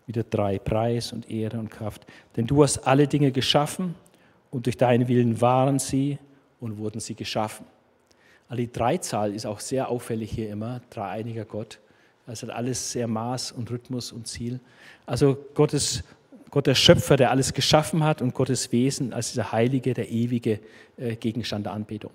[0.06, 2.06] Wieder drei, Preis und Ehre und Kraft.
[2.36, 3.94] Denn du hast alle Dinge geschaffen
[4.50, 6.18] und durch deinen Willen waren sie
[6.60, 7.66] und wurden sie geschaffen.
[8.48, 11.80] Also die Dreizahl ist auch sehr auffällig hier immer, dreieiniger Gott.
[12.28, 14.60] Es hat alles sehr Maß und Rhythmus und Ziel.
[15.04, 16.02] Also Gottes
[16.56, 20.58] Gott der Schöpfer, der alles geschaffen hat und Gottes Wesen als dieser heilige, der ewige
[20.96, 22.10] äh, Gegenstand der Anbetung.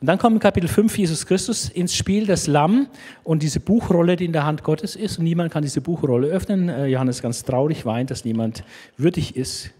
[0.00, 2.86] Und dann kommt in Kapitel 5 Jesus Christus ins Spiel, das Lamm
[3.24, 6.68] und diese Buchrolle, die in der Hand Gottes ist und niemand kann diese Buchrolle öffnen.
[6.68, 8.62] Äh, Johannes ganz traurig weint, dass niemand
[8.96, 9.72] würdig ist,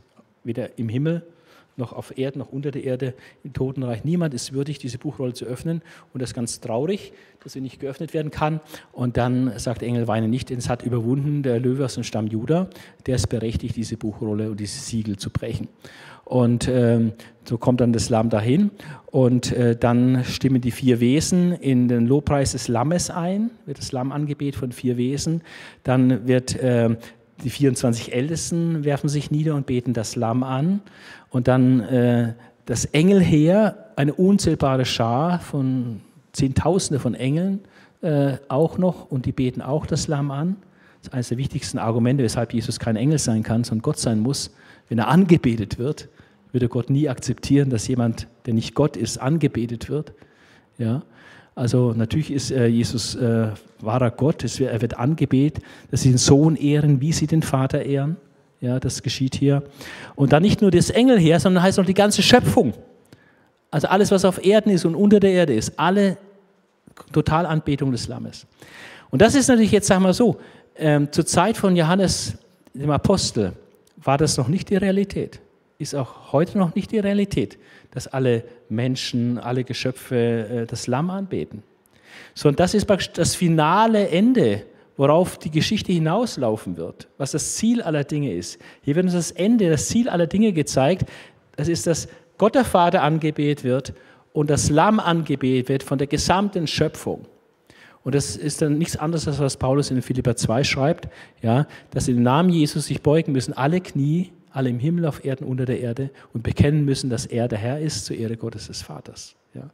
[0.42, 1.22] weder im Himmel
[1.80, 4.04] noch auf Erden, noch unter der Erde, im Totenreich.
[4.04, 5.82] Niemand ist würdig, diese Buchrolle zu öffnen.
[6.12, 7.12] Und das ist ganz traurig,
[7.42, 8.60] dass sie nicht geöffnet werden kann.
[8.92, 12.28] Und dann sagt Engel, weine nicht, denn es hat überwunden der Löwe aus dem Stamm
[12.28, 12.68] Juda.
[13.06, 15.68] Der ist berechtigt, diese Buchrolle und dieses Siegel zu brechen.
[16.24, 17.12] Und ähm,
[17.44, 18.70] so kommt dann das Lamm dahin.
[19.06, 23.90] Und äh, dann stimmen die vier Wesen in den Lobpreis des Lammes ein, wird das
[23.90, 25.42] Lamm angebetet von vier Wesen.
[25.82, 26.96] Dann wird äh,
[27.44, 30.80] die 24 Ältesten werfen sich nieder und beten das Lamm an.
[31.30, 32.34] Und dann äh,
[32.66, 36.00] das Engelheer, eine unzählbare Schar von
[36.32, 37.60] Zehntausende von Engeln
[38.02, 40.56] äh, auch noch und die beten auch das Lamm an.
[41.00, 44.20] Das ist eines der wichtigsten Argumente, weshalb Jesus kein Engel sein kann, sondern Gott sein
[44.20, 44.54] muss.
[44.88, 46.08] Wenn er angebetet wird,
[46.52, 50.12] würde Gott nie akzeptieren, dass jemand, der nicht Gott ist, angebetet wird.
[50.78, 51.02] Ja?
[51.60, 53.48] Also natürlich ist äh, Jesus äh,
[53.80, 58.16] wahrer Gott, er wird angebetet, dass sie den Sohn ehren, wie sie den Vater ehren.
[58.62, 59.62] Ja, das geschieht hier.
[60.16, 62.72] Und dann nicht nur das Engelheer, sondern heißt auch die ganze Schöpfung.
[63.70, 66.16] Also alles, was auf Erden ist und unter der Erde ist, alle
[67.12, 68.46] Totalanbetung des Lammes.
[69.10, 70.40] Und das ist natürlich jetzt, sagen wir so,
[70.76, 72.38] ähm, zur Zeit von Johannes,
[72.72, 73.52] dem Apostel,
[73.98, 75.40] war das noch nicht die Realität.
[75.76, 77.58] Ist auch heute noch nicht die Realität
[77.90, 81.62] dass alle Menschen, alle Geschöpfe äh, das Lamm anbeten.
[82.34, 84.62] Sondern das ist das finale Ende,
[84.96, 88.58] worauf die Geschichte hinauslaufen wird, was das Ziel aller Dinge ist.
[88.82, 91.08] Hier wird uns das Ende, das Ziel aller Dinge gezeigt.
[91.56, 93.94] Das ist, dass Gott der Vater angebetet wird
[94.32, 97.26] und das Lamm angebetet wird von der gesamten Schöpfung.
[98.02, 101.08] Und das ist dann nichts anderes, als was Paulus in Philippa 2 schreibt,
[101.42, 105.24] ja, dass in den Namen Jesus sich beugen müssen alle Knie alle im Himmel, auf
[105.24, 108.66] Erden, unter der Erde und bekennen müssen, dass er der Herr ist, zur Ehre Gottes
[108.66, 109.34] des Vaters.
[109.54, 109.70] Ja.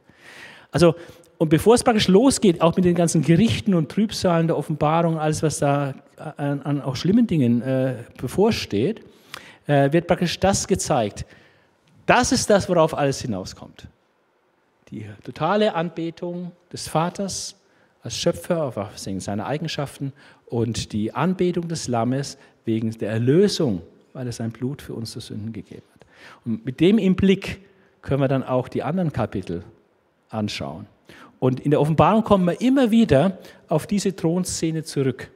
[0.71, 0.95] Also,
[1.37, 5.43] und bevor es praktisch losgeht, auch mit den ganzen Gerichten und Trübsalen der Offenbarung, alles,
[5.43, 5.93] was da
[6.37, 9.01] an, an auch schlimmen Dingen äh, bevorsteht,
[9.67, 11.25] äh, wird praktisch das gezeigt.
[12.05, 13.87] Das ist das, worauf alles hinauskommt.
[14.89, 17.55] Die totale Anbetung des Vaters
[18.01, 20.13] als Schöpfer auf seine Eigenschaften
[20.45, 23.81] und die Anbetung des Lammes wegen der Erlösung
[24.17, 26.07] weil er sein Blut für unsere Sünden gegeben hat.
[26.43, 27.61] Und mit dem im Blick
[28.01, 29.63] können wir dann auch die anderen Kapitel
[30.29, 30.87] anschauen.
[31.37, 35.29] Und in der Offenbarung kommen wir immer wieder auf diese Thronszene zurück.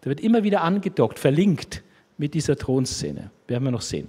[0.00, 1.82] Da wird immer wieder angedockt, verlinkt
[2.16, 3.30] mit dieser Thronszene.
[3.48, 4.08] Werden wir noch sehen.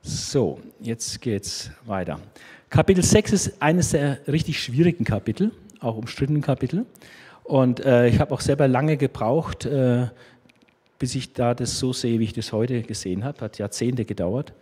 [0.00, 2.18] So, jetzt geht's weiter.
[2.70, 6.86] Kapitel 6 ist eines der richtig schwierigen Kapitel, auch umstrittenen Kapitel.
[7.44, 10.06] Und äh, ich habe auch selber lange gebraucht, äh,
[10.98, 13.40] bis ich da das so sehe, wie ich das heute gesehen habe.
[13.40, 14.52] Hat Jahrzehnte gedauert.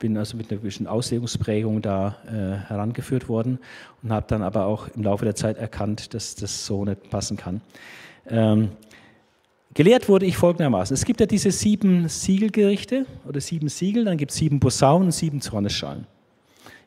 [0.00, 3.58] Bin also mit einer gewissen Auslegungsprägung da äh, herangeführt worden
[4.02, 7.36] und habe dann aber auch im Laufe der Zeit erkannt, dass das so nicht passen
[7.36, 7.60] kann.
[8.26, 8.70] Ähm,
[9.72, 10.92] gelehrt wurde ich folgendermaßen.
[10.92, 15.12] Es gibt ja diese sieben Siegelgerichte oder sieben Siegel, dann gibt es sieben Posaunen und
[15.12, 16.06] sieben Zornesschalen.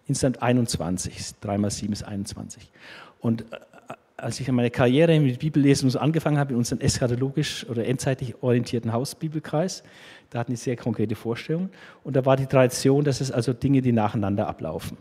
[0.08, 1.36] Insgesamt 21.
[1.42, 2.70] 3 mal 7 ist 21.
[3.20, 3.58] Und äh,
[4.18, 8.92] als ich meine Karriere mit Bibellesen so angefangen habe, in unserem eschatologisch oder endzeitlich orientierten
[8.92, 9.84] Hausbibelkreis,
[10.32, 11.70] da hatten die sehr konkrete Vorstellungen.
[12.04, 14.98] Und da war die Tradition, dass es also Dinge, die nacheinander ablaufen.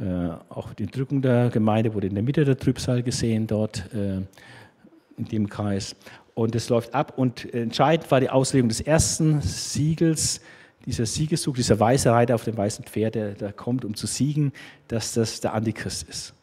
[0.00, 4.22] Äh, auch die Drückung der Gemeinde wurde in der Mitte der Trübsal gesehen, dort äh,
[5.18, 5.94] in dem Kreis.
[6.34, 7.18] Und es läuft ab.
[7.18, 10.40] Und entscheidend war die Auslegung des ersten Siegels,
[10.86, 14.52] dieser Siegeszug, dieser weiße Reiter auf dem weißen Pferd, der da kommt, um zu siegen,
[14.88, 16.34] dass das der Antichrist ist.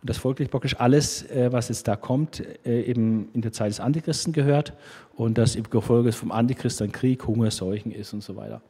[0.00, 3.70] Und das folglich praktisch alles, äh, was jetzt da kommt, äh, eben in der Zeit
[3.70, 4.72] des Antichristen gehört
[5.16, 8.62] und das im Gefolge vom Antichrist dann Krieg, Hunger, Seuchen ist und so weiter.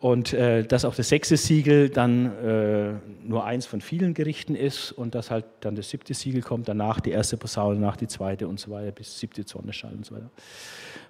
[0.00, 4.92] Und äh, dass auch das sechste Siegel dann äh, nur eins von vielen Gerichten ist
[4.92, 8.48] und dass halt dann das siebte Siegel kommt, danach die erste Posaune, danach die zweite
[8.48, 10.30] und so weiter, bis siebte Zorneschall und so weiter.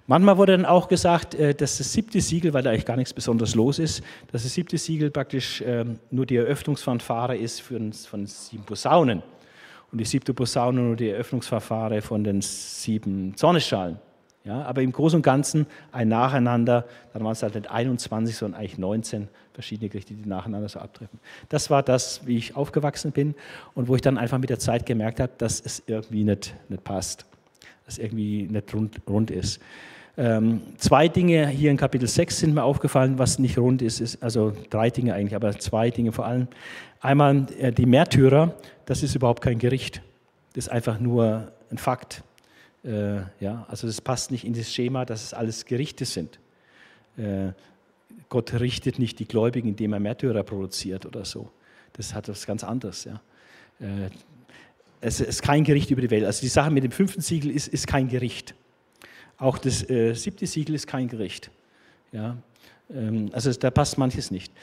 [0.07, 3.13] Manchmal wurde dann auch gesagt, äh, dass das siebte Siegel, weil da eigentlich gar nichts
[3.13, 8.25] Besonderes los ist, dass das siebte Siegel praktisch ähm, nur die Eröffnungsfanfare ist für, von
[8.25, 9.23] sieben Posaunen.
[9.93, 13.99] und die siebte Posaune nur die Eröffnungsverfahren von den sieben Zornesschalen.
[14.43, 18.59] Ja, aber im Großen und Ganzen ein Nacheinander, dann waren es halt nicht 21, sondern
[18.59, 21.19] eigentlich 19 verschiedene Gerichte, die nacheinander so abtreffen.
[21.49, 23.35] Das war das, wie ich aufgewachsen bin
[23.75, 26.83] und wo ich dann einfach mit der Zeit gemerkt habe, dass es irgendwie nicht, nicht
[26.83, 27.25] passt,
[27.85, 29.61] dass es irgendwie nicht rund, rund ist.
[30.17, 34.21] Ähm, zwei Dinge hier in Kapitel 6 sind mir aufgefallen, was nicht rund ist, ist,
[34.23, 36.47] also drei Dinge eigentlich, aber zwei Dinge vor allem.
[36.99, 40.01] Einmal äh, die Märtyrer, das ist überhaupt kein Gericht,
[40.53, 42.23] das ist einfach nur ein Fakt.
[42.83, 46.39] Äh, ja, also das passt nicht in das Schema, dass es alles Gerichte sind.
[47.17, 47.51] Äh,
[48.29, 51.49] Gott richtet nicht die Gläubigen, indem er Märtyrer produziert oder so.
[51.93, 53.03] Das hat was ganz anderes.
[53.03, 53.21] Ja.
[53.79, 54.09] Äh,
[55.01, 56.25] es ist kein Gericht über die Welt.
[56.25, 58.55] Also die Sache mit dem fünften Siegel ist, ist kein Gericht.
[59.37, 61.49] Auch das äh, siebte Siegel ist kein Gericht.
[62.11, 62.37] Ja.
[62.93, 64.53] Ähm, also da passt manches nicht.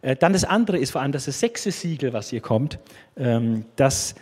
[0.00, 2.78] Äh, dann das andere ist vor allem, dass das sechste Siegel, was hier kommt,
[3.16, 4.14] ähm, das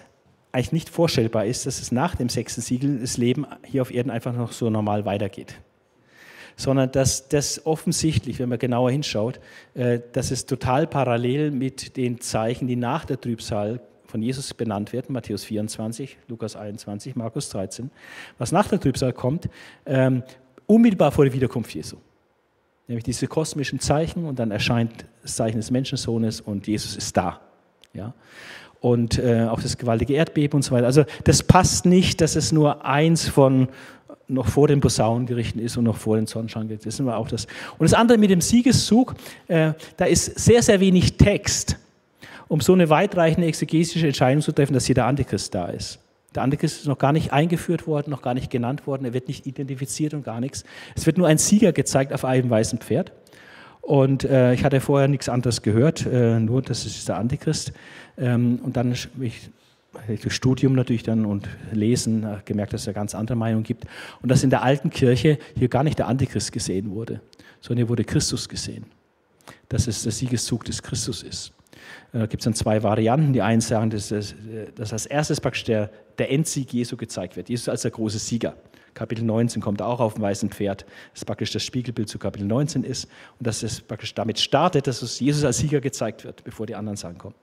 [0.57, 4.11] eigentlich nicht vorstellbar ist, dass es nach dem sechsten Siegel das Leben hier auf Erden
[4.11, 5.55] einfach noch so normal weitergeht.
[6.57, 9.38] Sondern dass das offensichtlich, wenn man genauer hinschaut,
[9.75, 14.95] äh, dass es total parallel mit den Zeichen, die nach der Trübsal von Jesus benannt
[14.95, 17.90] werden, Matthäus 24, Lukas 21, Markus 13,
[18.38, 19.51] was nach der Trübsal kommt,
[19.85, 20.23] ähm,
[20.64, 21.99] unmittelbar vor der Wiederkunft Jesu.
[22.88, 27.42] Nämlich diese kosmischen Zeichen und dann erscheint das Zeichen des Menschensohnes und Jesus ist da.
[27.92, 28.14] Ja?
[28.81, 30.87] Und äh, auch das gewaltige Erdbeben und so weiter.
[30.87, 33.69] Also das passt nicht, dass es nur eins von
[34.29, 36.91] noch vor den Posaunengerichten ist und noch vor den Sonnenscheingerichten.
[36.91, 37.47] Das ist auch das.
[37.79, 39.15] Und das andere mit dem Siegeszug,
[39.47, 41.79] äh, da ist sehr, sehr wenig Text,
[42.49, 46.01] um so eine weitreichende exegetische Entscheidung zu treffen, dass hier der Antichrist da ist.
[46.35, 49.29] Der Antichrist ist noch gar nicht eingeführt worden, noch gar nicht genannt worden, er wird
[49.29, 50.65] nicht identifiziert und gar nichts.
[50.95, 53.12] Es wird nur ein Sieger gezeigt auf einem weißen Pferd.
[53.87, 57.72] Und äh, ich hatte vorher nichts anderes gehört, äh, nur das ist der Antichrist.
[58.18, 59.49] Ähm, und dann ich,
[60.09, 63.85] durch Studium natürlich dann und Lesen äh, gemerkt, dass es eine ganz andere Meinung gibt.
[64.22, 67.20] Und dass in der alten Kirche hier gar nicht der Antichrist gesehen wurde,
[67.61, 68.87] sondern hier wurde Christus gesehen.
[69.68, 71.53] Dass es der Siegeszug des Christus ist.
[72.11, 73.35] Da äh, gibt es dann zwei Varianten.
[73.35, 74.35] Die einen sagen, dass, das,
[74.75, 77.49] dass als erstes praktisch der, der Endsieg Jesu gezeigt wird.
[77.49, 78.57] Jesus als der große Sieger.
[78.96, 82.82] Kapitel 19 kommt auch auf dem weißen Pferd, das praktisch das Spiegelbild zu Kapitel 19
[82.82, 83.04] ist
[83.38, 86.96] und dass es praktisch damit startet, dass Jesus als Sieger gezeigt wird, bevor die anderen
[86.96, 87.35] Sachen kommen.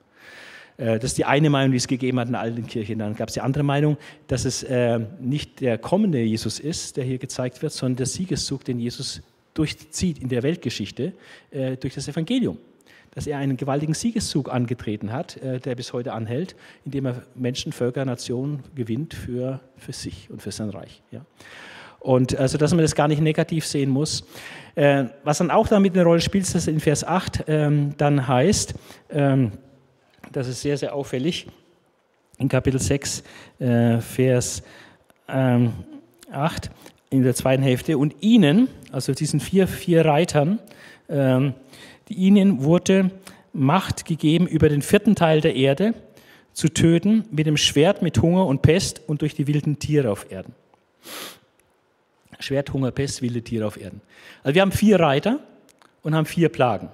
[0.76, 2.96] Äh, das ist die eine Meinung, die es gegeben hat in der alten Kirche.
[2.96, 7.04] Dann gab es die andere Meinung, dass es äh, nicht der kommende Jesus ist, der
[7.04, 9.22] hier gezeigt wird, sondern der Siegeszug, den Jesus
[9.54, 11.12] durchzieht in der Weltgeschichte
[11.52, 12.58] äh, durch das Evangelium.
[13.14, 18.04] Dass er einen gewaltigen Siegeszug angetreten hat, der bis heute anhält, indem er Menschen, Völker,
[18.04, 21.02] Nationen gewinnt für, für sich und für sein Reich.
[21.12, 21.24] Ja.
[22.00, 24.24] Und also, dass man das gar nicht negativ sehen muss.
[24.74, 28.74] was dann auch damit eine Rolle spielt, ist, dass in Vers 8 ähm, dann heißt,
[29.10, 29.52] ähm,
[30.32, 31.46] das ist sehr, sehr auffällig.
[32.38, 33.22] In Kapitel 6,
[33.58, 34.62] äh, Vers
[35.28, 35.72] ähm,
[36.30, 36.70] 8,
[37.10, 37.96] in der zweiten Hälfte.
[37.96, 40.58] Und ihnen, also diesen vier, vier Reitern,
[41.08, 41.54] ähm,
[42.08, 43.10] die ihnen wurde
[43.52, 45.94] Macht gegeben, über den vierten Teil der Erde
[46.52, 50.30] zu töten, mit dem Schwert, mit Hunger und Pest und durch die wilden Tiere auf
[50.30, 50.54] Erden.
[52.40, 54.00] Schwert, Hunger, Pest, wilde Tiere auf Erden.
[54.42, 55.38] Also wir haben vier Reiter
[56.02, 56.88] und haben vier Plagen.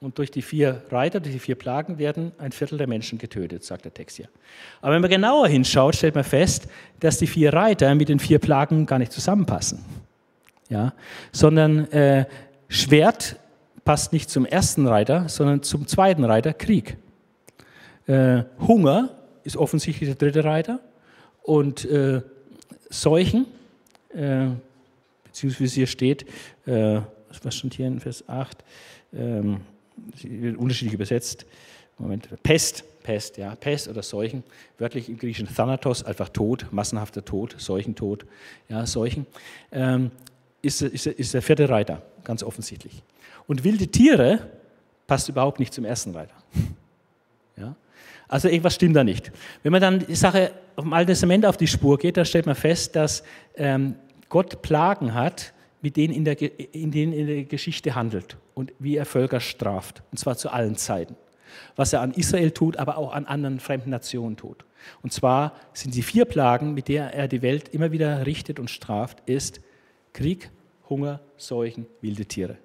[0.00, 3.64] Und durch die vier Reiter, durch die vier Plagen werden ein Viertel der Menschen getötet,
[3.64, 4.28] sagt der Text hier.
[4.80, 6.68] Aber wenn man genauer hinschaut, stellt man fest,
[7.00, 9.84] dass die vier Reiter mit den vier Plagen gar nicht zusammenpassen.
[10.68, 10.92] Ja?
[11.32, 12.26] Sondern äh,
[12.68, 13.36] Schwert
[13.88, 16.98] passt nicht zum ersten Reiter, sondern zum zweiten Reiter, Krieg.
[18.06, 20.80] Äh, Hunger ist offensichtlich der dritte Reiter.
[21.42, 22.20] Und äh,
[22.90, 23.46] Seuchen,
[24.10, 24.48] äh,
[25.24, 26.26] beziehungsweise hier steht,
[26.66, 27.00] äh,
[27.42, 28.62] was stand hier in Vers 8,
[29.14, 29.62] ähm,
[30.58, 31.46] unterschiedlich übersetzt.
[31.96, 34.44] Moment, Pest, Pest, ja, Pest oder Seuchen,
[34.76, 38.26] wörtlich im Griechischen Thanatos, einfach Tod, massenhafter Tod, Seuchentod,
[38.68, 39.24] ja, Seuchen,
[39.72, 40.10] ähm,
[40.62, 43.02] ist, ist, ist der vierte Reiter, ganz offensichtlich.
[43.46, 44.40] Und wilde Tiere
[45.06, 46.34] passt überhaupt nicht zum ersten Reiter.
[47.56, 47.74] Ja?
[48.28, 49.32] Also irgendwas stimmt da nicht.
[49.62, 52.54] Wenn man dann die Sache vom Alten Testament auf die Spur geht, dann stellt man
[52.54, 53.22] fest, dass
[53.56, 53.94] ähm,
[54.28, 56.40] Gott Plagen hat, mit denen in, der,
[56.74, 60.76] in denen in der Geschichte handelt und wie er Völker straft, und zwar zu allen
[60.76, 61.16] Zeiten.
[61.76, 64.64] Was er an Israel tut, aber auch an anderen fremden Nationen tut.
[65.02, 68.70] Und zwar sind die vier Plagen, mit der er die Welt immer wieder richtet und
[68.70, 69.60] straft, ist
[70.18, 70.50] Krieg,
[70.90, 72.56] Hunger, Seuchen, wilde Tiere.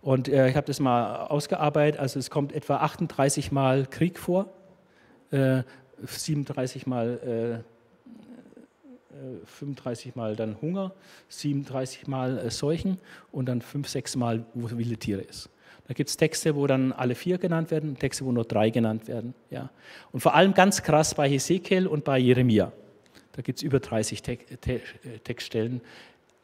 [0.00, 4.46] Und äh, ich habe das mal ausgearbeitet, also es kommt etwa 38 Mal Krieg vor,
[5.32, 5.64] äh,
[6.04, 7.64] 37 Mal
[9.12, 10.92] äh, 35 Mal dann Hunger,
[11.30, 12.98] 37 Mal äh, Seuchen
[13.32, 15.50] und dann 5, 6 Mal, wo wilde Tiere ist.
[15.88, 19.08] Da gibt es Texte, wo dann alle vier genannt werden, Texte, wo nur drei genannt
[19.08, 19.34] werden.
[19.50, 19.68] Ja.
[20.12, 22.70] Und vor allem ganz krass bei Hesekiel und bei Jeremia.
[23.32, 24.80] Da gibt es über 30 Te Te
[25.24, 25.80] Textstellen.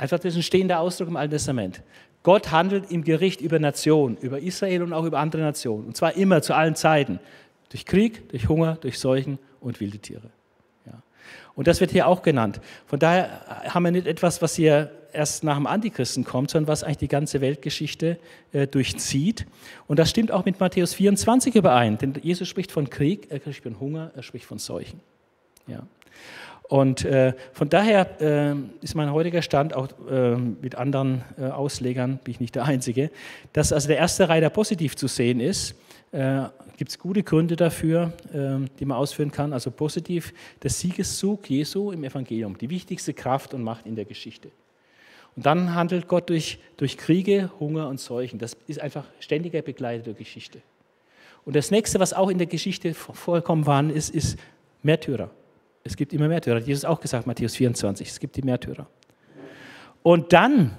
[0.03, 1.81] Einfach das ist ein stehender Ausdruck im Alten Testament.
[2.25, 5.87] Gott handelt im Gericht über Nationen, über Israel und auch über andere Nationen.
[5.87, 7.21] Und zwar immer, zu allen Zeiten.
[7.69, 10.29] Durch Krieg, durch Hunger, durch Seuchen und wilde Tiere.
[10.87, 10.95] Ja.
[11.55, 12.61] Und das wird hier auch genannt.
[12.87, 16.83] Von daher haben wir nicht etwas, was hier erst nach dem Antichristen kommt, sondern was
[16.83, 18.19] eigentlich die ganze Weltgeschichte
[18.51, 19.47] äh, durchzieht.
[19.87, 23.63] Und das stimmt auch mit Matthäus 24 überein, denn Jesus spricht von Krieg, er spricht
[23.63, 24.99] von Hunger, er spricht von Seuchen.
[25.69, 25.87] Ja.
[26.73, 32.19] Und äh, von daher äh, ist mein heutiger Stand auch äh, mit anderen äh, Auslegern,
[32.25, 33.11] bin ich nicht der Einzige,
[33.53, 35.75] dass also der erste Reiter positiv zu sehen ist.
[36.13, 36.45] Äh,
[36.79, 39.53] Gibt es gute Gründe dafür, äh, die man ausführen kann.
[39.53, 40.33] Also positiv
[40.63, 44.49] der Siegeszug Jesu im Evangelium, die wichtigste Kraft und Macht in der Geschichte.
[45.37, 48.39] Und dann handelt Gott durch, durch Kriege, Hunger und Seuchen.
[48.39, 50.63] Das ist einfach ständiger Begleiter der Geschichte.
[51.45, 54.39] Und das nächste, was auch in der Geschichte vorkommen war, ist, ist
[54.83, 55.29] Märtyrer.
[55.85, 56.57] Es gibt immer Märtyrer.
[56.57, 58.87] Hat Jesus auch gesagt, Matthäus 24, es gibt die Märtyrer.
[60.03, 60.77] Und dann,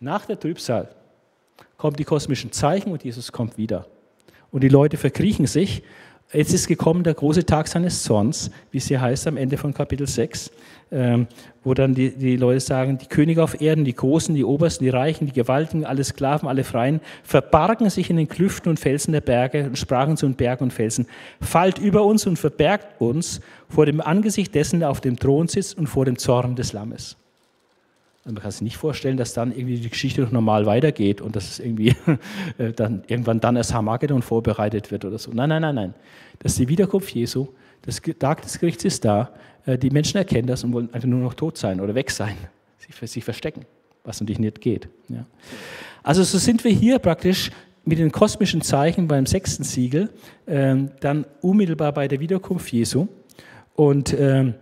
[0.00, 0.94] nach der Trübsal,
[1.76, 3.86] kommen die kosmischen Zeichen und Jesus kommt wieder.
[4.50, 5.82] Und die Leute verkriechen sich
[6.32, 9.72] Jetzt ist gekommen der große Tag seines Zorns, wie es hier heißt am Ende von
[9.72, 10.50] Kapitel 6,
[10.90, 11.28] ähm,
[11.62, 14.90] wo dann die, die Leute sagen, die Könige auf Erden, die Großen, die Obersten, die
[14.90, 19.20] Reichen, die Gewaltigen, alle Sklaven, alle Freien, verbargen sich in den Klüften und Felsen der
[19.20, 21.06] Berge und sprachen zu den Bergen und Felsen,
[21.40, 25.78] fallt über uns und verbergt uns vor dem Angesicht dessen, der auf dem Thron sitzt
[25.78, 27.16] und vor dem Zorn des Lammes.
[28.26, 31.36] Und man kann sich nicht vorstellen, dass dann irgendwie die Geschichte noch normal weitergeht und
[31.36, 31.94] dass es irgendwie
[32.58, 35.30] äh, dann irgendwann dann erst Hamagedon vorbereitet wird oder so.
[35.32, 35.94] Nein, nein, nein, nein.
[36.40, 37.46] Das ist die Wiederkunft Jesu.
[37.82, 39.30] Das Tag des Gerichts ist da.
[39.64, 42.34] Äh, die Menschen erkennen das und wollen einfach nur noch tot sein oder weg sein,
[42.78, 43.64] sich, sich verstecken,
[44.02, 44.88] was natürlich nicht geht.
[45.08, 45.24] Ja.
[46.02, 47.52] Also so sind wir hier praktisch
[47.84, 50.10] mit den kosmischen Zeichen beim sechsten Siegel,
[50.48, 53.06] ähm, dann unmittelbar bei der Wiederkunft Jesu.
[53.76, 54.54] Und ähm,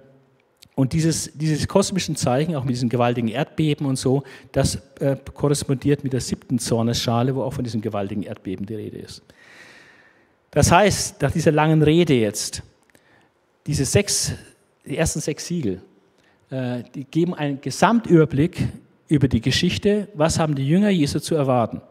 [0.74, 6.02] und dieses, dieses kosmischen Zeichen, auch mit diesen gewaltigen Erdbeben und so, das äh, korrespondiert
[6.02, 9.22] mit der siebten Zornesschale, wo auch von diesem gewaltigen Erdbeben die Rede ist.
[10.50, 12.62] Das heißt, nach dieser langen Rede jetzt,
[13.66, 14.32] diese sechs,
[14.84, 15.80] die ersten sechs Siegel,
[16.50, 18.68] äh, die geben einen Gesamtüberblick
[19.08, 21.82] über die Geschichte, was haben die Jünger Jesu zu erwarten.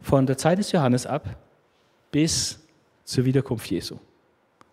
[0.00, 1.36] Von der Zeit des Johannes ab
[2.10, 2.58] bis
[3.04, 3.96] zur Wiederkunft Jesu.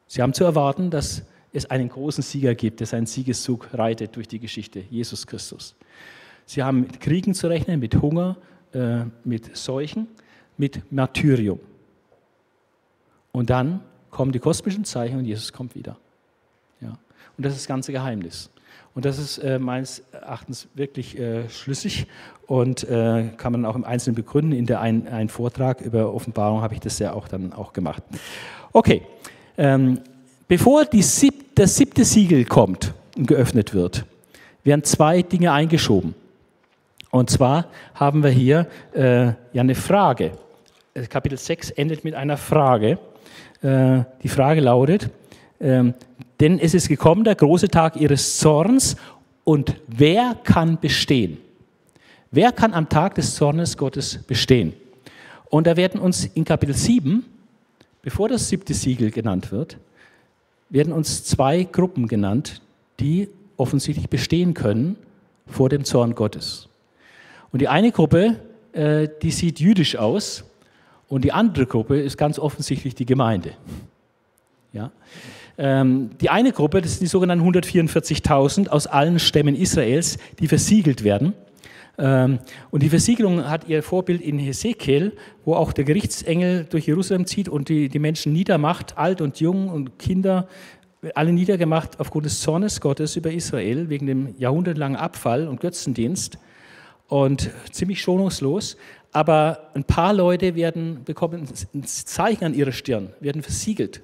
[0.07, 4.27] Sie haben zu erwarten, dass es einen großen Sieger gibt, der seinen Siegeszug reitet durch
[4.27, 5.75] die Geschichte, Jesus Christus.
[6.45, 8.37] Sie haben mit Kriegen zu rechnen, mit Hunger,
[8.73, 10.07] äh, mit Seuchen,
[10.57, 11.59] mit Martyrium.
[13.31, 15.97] Und dann kommen die kosmischen Zeichen und Jesus kommt wieder.
[16.81, 16.97] Ja.
[17.37, 18.49] Und das ist das ganze Geheimnis.
[18.95, 22.07] Und das ist äh, meines Erachtens wirklich äh, schlüssig
[22.47, 24.51] und äh, kann man auch im Einzelnen begründen.
[24.51, 28.03] In der einen, einen Vortrag über Offenbarung habe ich das ja auch dann auch gemacht.
[28.73, 29.03] Okay,
[29.57, 30.01] ähm,
[30.49, 34.03] Bevor sieb, das siebte Siegel kommt und geöffnet wird,
[34.63, 36.15] werden zwei Dinge eingeschoben.
[37.11, 40.31] Und zwar haben wir hier äh, ja eine Frage.
[40.95, 42.97] Äh, Kapitel 6 endet mit einer Frage.
[43.61, 45.11] Äh, die Frage lautet,
[45.59, 45.83] äh,
[46.39, 48.95] denn es ist gekommen der große Tag ihres Zorns
[49.43, 51.37] und wer kann bestehen?
[52.31, 54.73] Wer kann am Tag des Zornes Gottes bestehen?
[55.51, 57.23] Und da werden uns in Kapitel 7,
[58.01, 59.77] bevor das siebte Siegel genannt wird,
[60.69, 62.61] werden uns zwei Gruppen genannt,
[62.99, 64.95] die offensichtlich bestehen können
[65.47, 66.69] vor dem Zorn Gottes.
[67.51, 68.39] Und die eine Gruppe,
[68.73, 70.43] äh, die sieht jüdisch aus
[71.07, 73.53] und die andere Gruppe ist ganz offensichtlich die Gemeinde.
[74.71, 74.91] Ja?
[75.57, 81.03] Ähm, die eine Gruppe, das sind die sogenannten 144.000 aus allen Stämmen Israels, die versiegelt
[81.03, 81.33] werden.
[81.99, 82.39] Ähm,
[82.71, 87.49] und die Versiegelung hat ihr Vorbild in Hesekiel, wo auch der Gerichtsengel durch Jerusalem zieht
[87.49, 90.47] und die, die Menschen niedermacht, alt und jung und Kinder,
[91.13, 96.39] alle niedergemacht aufgrund des Zornes Gottes über Israel, wegen dem jahrhundertelangen Abfall und Götzendienst.
[97.07, 98.77] Und ziemlich schonungslos.
[99.11, 104.03] Aber ein paar Leute werden, bekommen ein Zeichen an ihrer Stirn, werden versiegelt.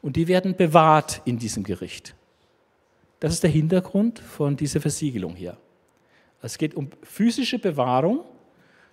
[0.00, 2.14] Und die werden bewahrt in diesem Gericht.
[3.20, 5.58] Das ist der Hintergrund von dieser Versiegelung hier.
[6.42, 8.20] Es geht um physische Bewahrung,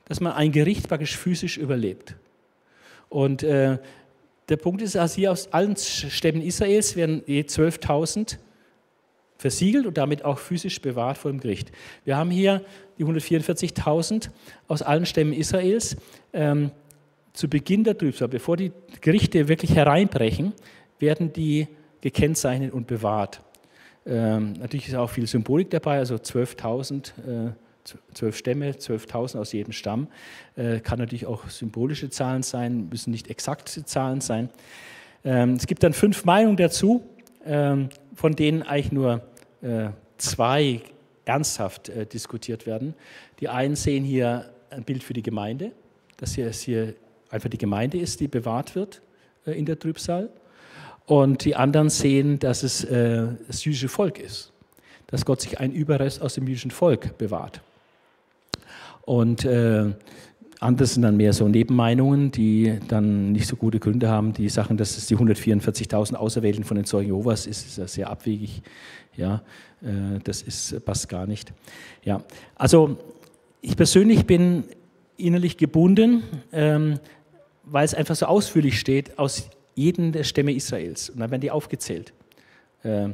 [0.06, 2.16] dass man ein Gericht praktisch physisch überlebt.
[3.10, 3.78] Und äh,
[4.50, 8.38] der Punkt ist, dass hier aus allen Stämmen Israels werden je 12.000
[9.38, 11.72] versiegelt und damit auch physisch bewahrt vor dem Gericht.
[12.04, 12.64] Wir haben hier
[12.98, 14.30] die 144.000
[14.68, 15.98] aus allen Stämmen Israels.
[16.34, 16.72] Ähm,
[17.34, 18.72] zu Beginn der Trübsal, bevor die
[19.02, 20.54] Gerichte wirklich hereinbrechen,
[21.00, 21.68] werden die
[22.00, 23.42] gekennzeichnet und bewahrt.
[24.06, 27.52] Ähm, natürlich ist auch viel Symbolik dabei, also 12.000 äh,
[28.14, 30.08] zwölf Stämme, 12.000 aus jedem Stamm.
[30.56, 34.50] Äh, kann natürlich auch symbolische Zahlen sein, müssen nicht exakte Zahlen sein.
[35.24, 37.04] Ähm, es gibt dann fünf Meinungen dazu,
[37.46, 39.22] ähm, von denen eigentlich nur
[39.62, 40.82] äh, zwei
[41.26, 42.94] ernsthaft äh, diskutiert werden.
[43.40, 45.72] Die einen sehen hier ein Bild für die Gemeinde,
[46.18, 46.96] dass hier, es hier
[47.30, 49.02] einfach die Gemeinde ist, die bewahrt wird
[49.46, 50.30] äh, in der Trübsal.
[51.06, 54.52] Und die anderen sehen, dass es äh, das jüdische Volk ist,
[55.08, 57.62] dass Gott sich einen Überrest aus dem jüdischen Volk bewahrt.
[59.04, 59.94] Und äh,
[60.60, 64.34] andere sind dann mehr so Nebenmeinungen, die dann nicht so gute Gründe haben.
[64.34, 68.10] Die Sachen, dass es die 144.000 Auserwählten von den Zeugen Jehovas ist, ist ja sehr
[68.10, 68.64] abwegig.
[69.16, 69.44] Ja,
[69.82, 71.54] äh, das ist, passt gar nicht.
[72.04, 72.24] Ja,
[72.56, 72.98] also
[73.62, 74.64] ich persönlich bin
[75.18, 77.00] innerlich gebunden, ähm,
[77.64, 81.10] weil es einfach so ausführlich steht, aus jedem der Stämme Israels.
[81.10, 82.14] Und dann werden die aufgezählt.
[82.84, 83.10] Äh,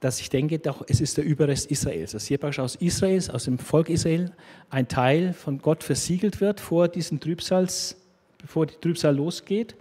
[0.00, 2.10] dass ich denke, doch, es ist der Überrest Israels.
[2.10, 4.32] Dass hier praktisch aus Israels, aus dem Volk Israel,
[4.68, 7.96] ein Teil von Gott versiegelt wird vor diesen Trübsals,
[8.38, 9.76] bevor die Trübsal losgeht,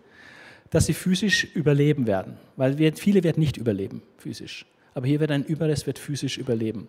[0.69, 2.37] dass sie physisch überleben werden.
[2.55, 4.67] Weil wir, viele werden nicht überleben, physisch.
[4.93, 6.87] Aber hier wird ein Überrest wird physisch überleben.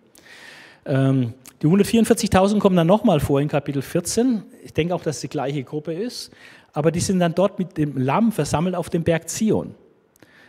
[0.85, 4.43] Ähm, die 144.000 kommen dann nochmal vor in Kapitel 14.
[4.63, 6.31] Ich denke auch, dass es die gleiche Gruppe ist.
[6.73, 9.75] Aber die sind dann dort mit dem Lamm versammelt auf dem Berg Zion.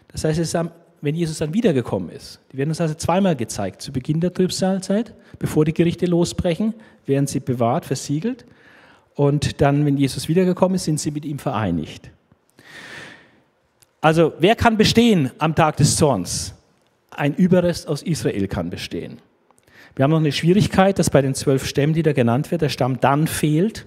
[0.09, 0.71] Das heißt, es ist
[1.05, 2.41] wenn Jesus dann wiedergekommen ist.
[2.51, 3.83] Die werden uns also zweimal gezeigt.
[3.83, 6.73] Zu Beginn der Trübsalzeit, bevor die Gerichte losbrechen,
[7.05, 8.47] werden sie bewahrt, versiegelt.
[9.15, 12.11] Und dann, wenn Jesus wiedergekommen ist, sind sie mit ihm vereinigt.
[14.01, 16.55] Also, wer kann bestehen am Tag des Zorns?
[17.11, 19.19] Ein Überrest aus Israel kann bestehen.
[19.97, 22.69] Wir haben noch eine Schwierigkeit, dass bei den zwölf Stämmen, die da genannt wird, der
[22.69, 23.87] Stamm dann fehlt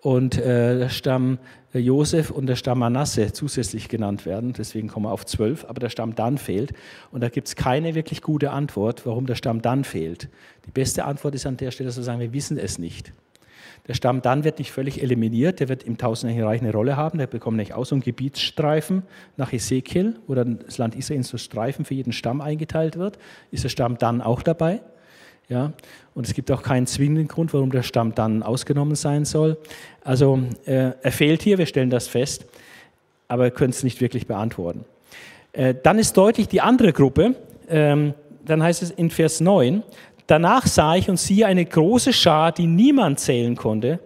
[0.00, 1.38] und äh, der Stamm
[1.74, 4.54] Josef und der Stamm Manasse zusätzlich genannt werden.
[4.54, 6.72] Deswegen kommen wir auf zwölf, aber der Stamm dann fehlt.
[7.10, 10.28] Und da gibt es keine wirklich gute Antwort, warum der Stamm dann fehlt.
[10.66, 13.12] Die beste Antwort ist an der Stelle zu sagen, wir wissen es nicht.
[13.88, 17.18] Der Stamm dann wird nicht völlig eliminiert, der wird im Tausendjährigen Reich eine Rolle haben,
[17.18, 19.02] der bekommt nicht auch so einen Gebietsstreifen
[19.36, 23.18] nach Ezekiel, wo dann das Land Israel in so Streifen für jeden Stamm eingeteilt wird.
[23.50, 24.80] Ist der Stamm dann auch dabei?
[25.48, 25.72] Ja?
[26.14, 29.56] Und es gibt auch keinen zwingenden Grund, warum der Stamm dann ausgenommen sein soll.
[30.04, 32.46] Also äh, er fehlt hier, wir stellen das fest,
[33.28, 34.84] aber können es nicht wirklich beantworten.
[35.52, 37.34] Äh, dann ist deutlich die andere Gruppe,
[37.68, 38.14] ähm,
[38.44, 39.82] dann heißt es in Vers 9,
[40.26, 44.00] danach sah ich und siehe eine große Schar, die niemand zählen konnte,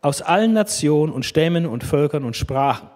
[0.00, 2.88] aus allen Nationen und Stämmen und Völkern und Sprachen.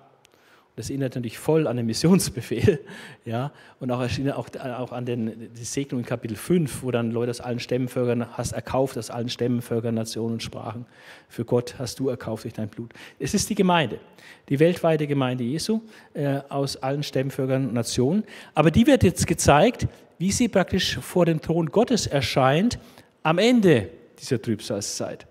[0.80, 2.80] Das erinnert natürlich voll an den Missionsbefehl
[3.26, 7.28] ja, und auch, auch, auch an den, die Segnung in Kapitel 5, wo dann Leute
[7.28, 10.86] aus allen Stämmenvölkern hast erkauft, aus allen Stämmenvölkern, Nationen und Sprachen.
[11.28, 12.94] Für Gott hast du erkauft durch dein Blut.
[13.18, 14.00] Es ist die Gemeinde,
[14.48, 15.82] die weltweite Gemeinde Jesu
[16.14, 18.24] äh, aus allen Stämmenvölkern und Nationen.
[18.54, 22.78] Aber die wird jetzt gezeigt, wie sie praktisch vor dem Thron Gottes erscheint
[23.22, 25.26] am Ende dieser Trübsalzeit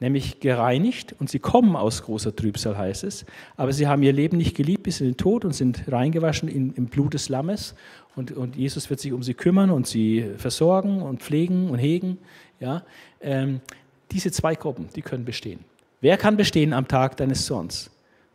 [0.00, 3.24] nämlich gereinigt und sie kommen aus großer Trübsal, heißt es,
[3.56, 6.74] aber sie haben ihr Leben nicht geliebt bis in den Tod und sind reingewaschen in,
[6.74, 7.74] im Blut des Lammes
[8.14, 12.16] und, und, Jesus wird sich um sie kümmern und sie versorgen und pflegen und hegen.
[12.60, 12.82] Ja?
[13.20, 13.60] Ähm,
[14.10, 15.60] diese zwei Gruppen, die können bestehen.
[16.00, 17.90] Wer kann bestehen am Tag deines Zorns?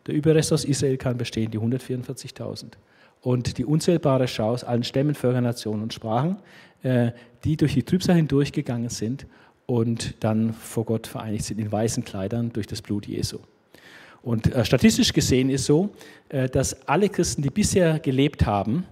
[0.05, 2.73] Der Überrest aus Israel kann bestehen, die 144.000.
[3.21, 6.37] Und die unzählbare Schau aus allen Stämmen, Völkern, Nationen und Sprachen,
[6.83, 7.11] äh,
[7.43, 9.25] die durch die Trübsal hindurchgegangen sind
[9.71, 13.39] und dann vor Gott vereinigt sind in weißen Kleidern durch das Blut Jesu.
[14.21, 15.91] Und äh, statistisch gesehen ist so,
[16.27, 18.85] äh, dass alle Christen, die bisher gelebt haben,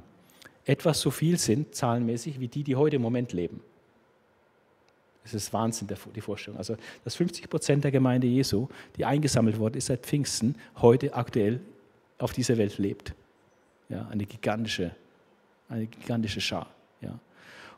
[0.64, 3.60] etwas so viel sind, zahlenmäßig, wie die, die heute im Moment leben.
[5.24, 6.58] Das ist Wahnsinn, die Vorstellung.
[6.58, 11.60] Also, dass 50 Prozent der Gemeinde Jesu, die eingesammelt worden ist seit Pfingsten, heute aktuell
[12.20, 13.14] auf dieser Welt lebt.
[13.90, 14.92] Ja, eine gigantische,
[15.68, 16.68] eine gigantische Schar.
[17.02, 17.20] Ja.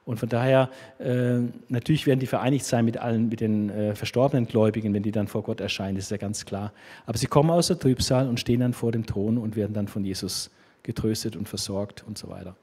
[0.04, 1.40] Und von daher, äh,
[1.70, 5.28] natürlich werden die vereinigt sein mit allen, mit den äh, verstorbenen Gläubigen, wenn die dann
[5.28, 6.74] vor Gott erscheinen, das ist ja ganz klar.
[7.06, 9.88] Aber sie kommen aus der Trübsal und stehen dann vor dem Thron und werden dann
[9.88, 10.50] von Jesus
[10.84, 12.56] getröstet und versorgt und so weiter.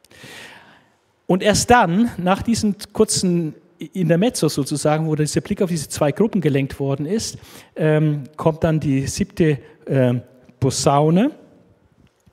[1.27, 6.41] Und erst dann, nach diesem kurzen Intermezzo sozusagen, wo dieser Blick auf diese zwei Gruppen
[6.41, 7.39] gelenkt worden ist,
[7.77, 10.15] ähm, kommt dann die siebte äh,
[10.59, 11.31] Posaune,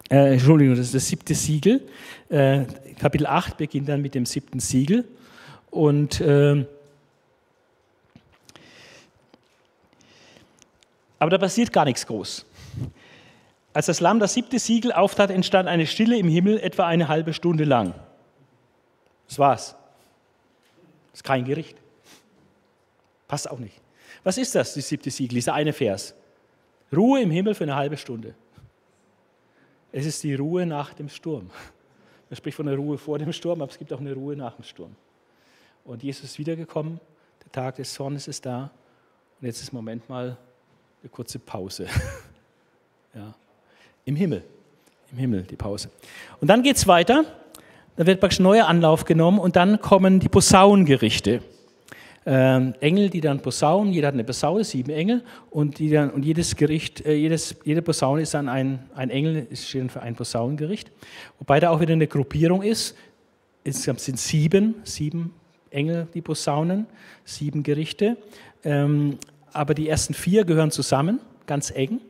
[0.10, 1.82] äh, Entschuldigung, das ist das siebte Siegel.
[2.30, 2.66] Äh,
[3.00, 5.06] Kapitel 8 beginnt dann mit dem siebten Siegel.
[5.70, 6.66] Und äh,
[11.20, 12.46] aber da passiert gar nichts groß.
[13.74, 17.34] Als das Lamm das siebte Siegel auftat, entstand eine Stille im Himmel etwa eine halbe
[17.34, 17.94] Stunde lang.
[19.28, 19.76] Das war's.
[21.12, 21.78] Das ist kein Gericht.
[23.28, 23.76] Passt auch nicht.
[24.24, 26.16] Was ist das, das siebte Siegel, dieser eine Vers?
[26.96, 28.34] Ruhe im Himmel für eine halbe Stunde.
[29.92, 31.50] Es ist die Ruhe nach dem Sturm.
[32.36, 34.56] Man spricht von der Ruhe vor dem Sturm, aber es gibt auch eine Ruhe nach
[34.56, 34.94] dem Sturm.
[35.86, 37.00] Und Jesus ist wiedergekommen,
[37.42, 38.72] der Tag des Zornes ist da.
[39.40, 40.36] Und jetzt ist im Moment mal
[41.02, 41.88] eine kurze Pause.
[43.16, 43.34] ja.
[44.04, 44.44] Im Himmel.
[45.14, 45.90] Im Himmel die Pause.
[46.42, 47.24] Und dann geht es weiter.
[47.96, 51.42] Da wird praktisch neuer Anlauf genommen und dann kommen die Posaunengerichte.
[52.28, 56.26] Ähm, Engel, die dann posaunen, jeder hat eine Posaune, sieben Engel, und, die dann, und
[56.26, 60.16] jedes Gericht, äh, jedes, jede Posaune ist dann ein, ein Engel, ist steht für ein
[60.16, 60.92] Posaunengericht.
[61.38, 62.96] Wobei da auch wieder eine Gruppierung ist.
[63.64, 65.34] Insgesamt sind sieben, sieben
[65.70, 66.88] Engel, die Posaunen,
[67.26, 68.18] sieben Gerichte.
[68.64, 69.20] Ähm,
[69.54, 72.02] aber die ersten vier gehören zusammen, ganz eng.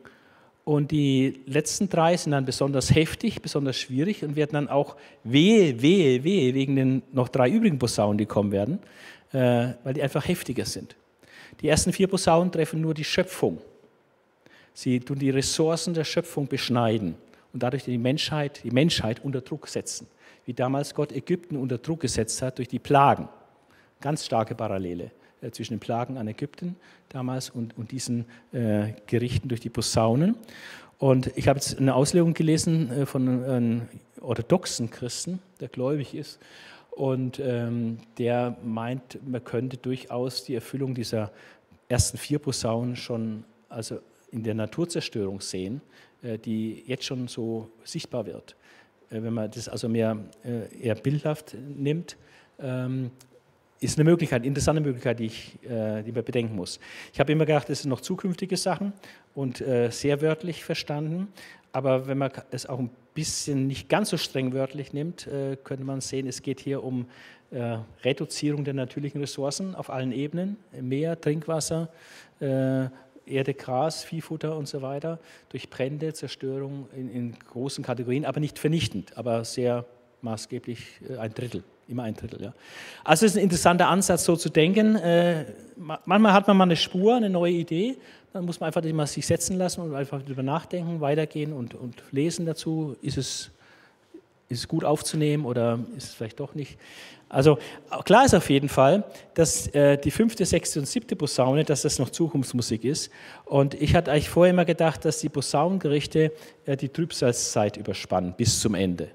[0.64, 5.80] Und die letzten drei sind dann besonders heftig, besonders schwierig und werden dann auch wehe,
[5.80, 8.80] wehe, wehe wegen den noch drei übrigen Posaunen, die kommen werden,
[9.32, 10.96] weil die einfach heftiger sind.
[11.60, 13.58] Die ersten vier Posaunen treffen nur die Schöpfung.
[14.72, 17.16] Sie tun die Ressourcen der Schöpfung beschneiden
[17.52, 20.06] und dadurch die Menschheit, die Menschheit unter Druck setzen.
[20.44, 23.28] Wie damals Gott Ägypten unter Druck gesetzt hat durch die Plagen.
[24.00, 25.10] Ganz starke Parallele.
[25.42, 26.76] Äh, zwischen den Plagen an Ägypten
[27.08, 30.36] damals und, und diesen äh, Gerichten durch die Posaunen.
[30.98, 33.82] Und ich habe jetzt eine Auslegung gelesen äh, von einem
[34.20, 36.38] orthodoxen Christen, der gläubig ist.
[36.96, 41.30] Und ähm, der meint, man könnte durchaus die Erfüllung dieser
[41.90, 43.98] ersten vier Posaunen schon also
[44.32, 45.82] in der Naturzerstörung sehen,
[46.22, 48.56] äh, die jetzt schon so sichtbar wird.
[49.10, 52.16] Äh, wenn man das also mehr äh, eher bildhaft nimmt,
[52.58, 53.10] ähm,
[53.78, 56.80] ist eine Möglichkeit, eine interessante Möglichkeit, die, ich, äh, die man bedenken muss.
[57.12, 58.94] Ich habe immer gedacht, das sind noch zukünftige Sachen
[59.34, 61.28] und äh, sehr wörtlich verstanden.
[61.76, 65.84] Aber wenn man es auch ein bisschen nicht ganz so streng wörtlich nimmt, äh, könnte
[65.84, 67.04] man sehen, es geht hier um
[67.50, 71.90] äh, Reduzierung der natürlichen Ressourcen auf allen Ebenen, Meer, Trinkwasser,
[72.40, 72.86] äh,
[73.26, 75.18] Erde, Gras, Viehfutter und so weiter,
[75.50, 79.84] durch Brände, Zerstörung in, in großen Kategorien, aber nicht vernichtend, aber sehr
[80.22, 82.42] maßgeblich ein Drittel immer ein Drittel.
[82.42, 82.52] Ja.
[83.04, 84.98] Also es ist ein interessanter Ansatz, so zu denken.
[85.76, 87.96] Manchmal hat man mal eine Spur, eine neue Idee,
[88.36, 92.02] dann muss man einfach mal sich setzen lassen und einfach darüber nachdenken, weitergehen und, und
[92.10, 92.94] lesen dazu.
[93.00, 93.50] Ist es,
[94.50, 96.78] ist es gut aufzunehmen oder ist es vielleicht doch nicht?
[97.30, 97.58] Also
[98.04, 101.98] klar ist auf jeden Fall, dass äh, die fünfte, sechste und siebte Posaune, dass das
[101.98, 103.10] noch Zukunftsmusik ist.
[103.46, 106.30] Und ich hatte eigentlich vorher immer gedacht, dass die Posaunengerichte
[106.66, 109.08] äh, die Trübsalzeit überspannen bis zum Ende.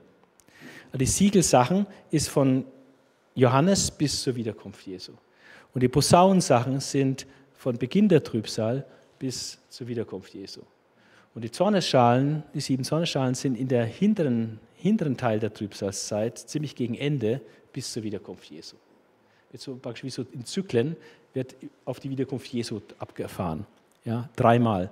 [0.94, 2.66] Die Siegelsachen ist von
[3.36, 5.14] Johannes bis zur Wiederkunft Jesu.
[5.74, 8.84] Und die Posaunensachen sind von Beginn der Trübsal
[9.22, 10.62] bis zur Wiederkunft Jesu.
[11.36, 16.76] Und die Zornesschalen, die sieben Zornesschalen sind in der hinteren, hinteren Teil der Trübsalzeit, ziemlich
[16.76, 17.40] gegen Ende,
[17.72, 18.78] bis zur Wiederkunft Jesu.
[19.52, 20.98] Jetzt so praktisch wie so in Zyklen
[21.36, 21.56] wird
[21.86, 23.68] auf die Wiederkunft Jesu abgefahren.
[24.06, 24.90] Ja, dreimal.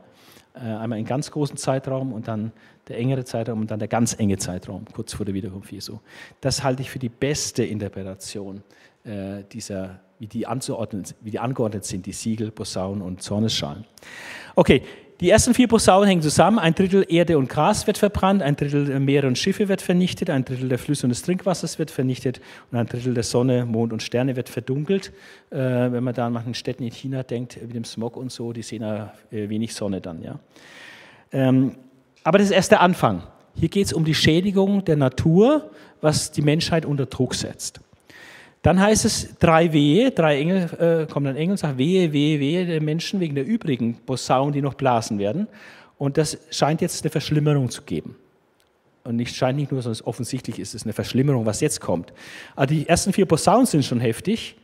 [0.54, 2.52] Äh, einmal in ganz großen Zeitraum und dann
[2.88, 5.98] der engere Zeitraum und dann der ganz enge Zeitraum, kurz vor der Wiederkunft Jesu.
[6.40, 8.62] Das halte ich für die beste Interpretation
[9.04, 13.86] äh, dieser, wie die, anzuordnen, wie die angeordnet sind, die Siegel, Posaunen und Zornesschalen.
[14.56, 14.84] Okay,
[15.20, 16.60] die ersten vier Posaunen hängen zusammen.
[16.60, 20.46] Ein Drittel Erde und Gras wird verbrannt, ein Drittel Meere und Schiffe wird vernichtet, ein
[20.46, 22.40] Drittel der Flüsse und des Trinkwassers wird vernichtet
[22.72, 25.12] und ein Drittel der Sonne, Mond und Sterne wird verdunkelt.
[25.50, 28.54] Äh, wenn man da an manchen Städten in China denkt, wie dem Smog und so,
[28.54, 30.22] die sehen ja äh, wenig Sonne dann.
[30.24, 30.40] Ja.
[31.34, 31.76] Ähm,
[32.24, 33.24] aber das ist erst der Anfang.
[33.56, 35.70] Hier geht es um die Schädigung der Natur,
[36.00, 37.82] was die Menschheit unter Druck setzt.
[38.62, 42.40] Dann heißt es drei Wehe, drei Engel, äh, kommen dann Engel und sagen Wehe, Wehe,
[42.40, 45.48] Wehe der Menschen wegen der übrigen Posaunen, die noch blasen werden.
[45.98, 48.16] Und das scheint jetzt eine Verschlimmerung zu geben.
[49.04, 52.14] Und nicht scheint nicht nur, sondern offensichtlich ist es eine Verschlimmerung, was jetzt kommt.
[52.56, 54.56] Also die ersten vier Posaunen sind schon heftig.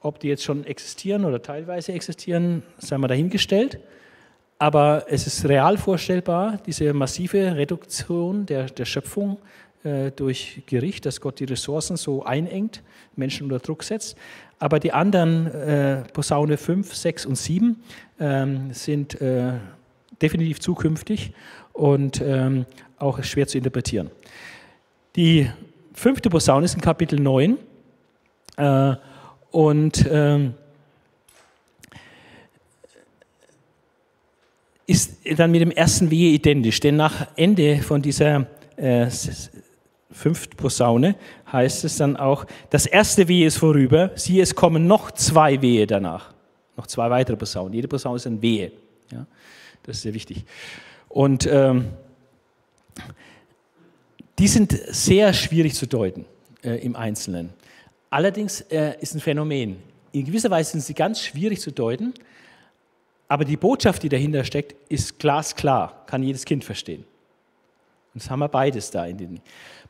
[0.00, 3.80] Ob die jetzt schon existieren oder teilweise existieren, sei mal dahingestellt.
[4.58, 9.38] Aber es ist real vorstellbar, diese massive Reduktion der, der Schöpfung
[9.82, 12.82] durch Gericht, dass Gott die Ressourcen so einengt,
[13.16, 14.16] Menschen unter Druck setzt.
[14.58, 17.82] Aber die anderen, äh, Posaune 5, 6 und 7,
[18.20, 19.54] ähm, sind äh,
[20.20, 21.32] definitiv zukünftig
[21.72, 22.66] und ähm,
[22.98, 24.10] auch schwer zu interpretieren.
[25.16, 25.50] Die
[25.94, 27.56] fünfte Posaune ist in Kapitel 9
[28.58, 28.94] äh,
[29.50, 30.54] und ähm,
[34.86, 38.46] ist dann mit dem ersten Wehe identisch, denn nach Ende von dieser
[40.12, 41.14] fünften Posaune
[41.50, 45.86] heißt es dann auch, das erste Wehe ist vorüber, siehe, es kommen noch zwei Wehe
[45.86, 46.32] danach.
[46.76, 47.72] Noch zwei weitere Posaunen.
[47.74, 48.72] Jede Posaune ist ein Wehe.
[49.12, 49.26] Ja,
[49.82, 50.44] das ist sehr wichtig.
[51.08, 51.86] Und ähm,
[54.38, 56.24] die sind sehr schwierig zu deuten
[56.62, 57.50] äh, im Einzelnen.
[58.08, 59.76] Allerdings äh, ist ein Phänomen.
[60.12, 62.14] In gewisser Weise sind sie ganz schwierig zu deuten,
[63.28, 67.04] aber die Botschaft, die dahinter steckt, ist glasklar, kann jedes Kind verstehen.
[68.12, 69.40] Und das haben wir beides da in den.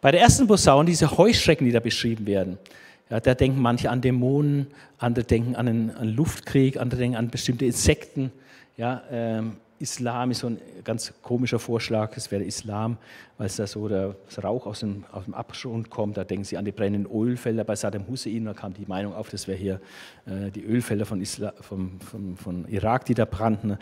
[0.01, 2.59] Bei der ersten Posaune, diese Heuschrecken, die da beschrieben werden,
[3.11, 7.65] Ja, da denken manche an Dämonen, andere denken an einen, Luftkrieg, andere denken an bestimmte
[7.65, 8.31] Insekten.
[8.77, 12.99] Ja, ähm, Islam ist so ein ganz komischer Vorschlag, es wäre Islam,
[13.39, 16.19] weil es da so der Rauch aus dem, aus dem Abgrund kommt.
[16.19, 18.45] Da denken sie an die brennenden Ölfelder bei Saddam Hussein.
[18.45, 19.81] Da kam die Meinung auf, das wäre hier
[20.27, 23.79] äh, die Ölfelder von, Isla, von, von, von, Irak, die da brannten.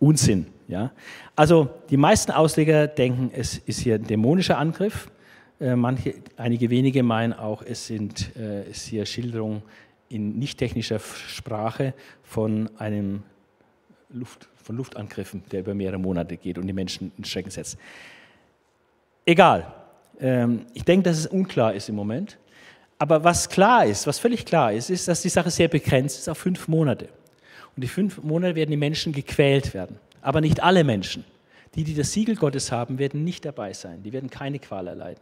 [0.00, 0.46] Unsinn.
[0.66, 0.90] Ja?
[1.36, 5.08] Also die meisten Ausleger denken, es ist hier ein dämonischer Angriff.
[5.60, 9.62] Äh, manche, einige wenige meinen auch, es sind äh, es hier Schilderungen
[10.08, 13.24] in nicht technischer Sprache von einem
[14.10, 17.76] Luft, von Luftangriffen, der über mehrere Monate geht und die Menschen in Schrecken setzt.
[19.26, 19.74] Egal.
[20.20, 22.38] Ähm, ich denke, dass es unklar ist im Moment.
[22.98, 26.28] Aber was klar ist, was völlig klar ist, ist, dass die Sache sehr begrenzt ist
[26.28, 27.08] auf fünf Monate.
[27.76, 29.98] Und die fünf Monate werden die Menschen gequält werden.
[30.22, 31.24] Aber nicht alle Menschen.
[31.74, 34.02] Die, die das Siegel Gottes haben, werden nicht dabei sein.
[34.02, 35.20] Die werden keine Qual erleiden.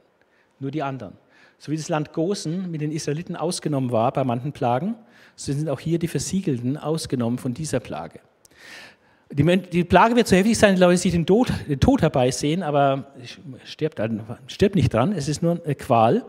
[0.59, 1.15] Nur die anderen.
[1.59, 4.95] So wie das Land Gosen mit den Israeliten ausgenommen war bei manchen Plagen,
[5.37, 8.21] so sind auch hier die Versiegelten ausgenommen von dieser Plage.
[9.31, 13.13] Die, Plage wird so heftig sein, dass Leute sich den Tod, den Tod herbeisehen, aber
[13.65, 14.01] stirbt,
[14.47, 16.25] stirbt nicht dran, es ist nur eine Qual.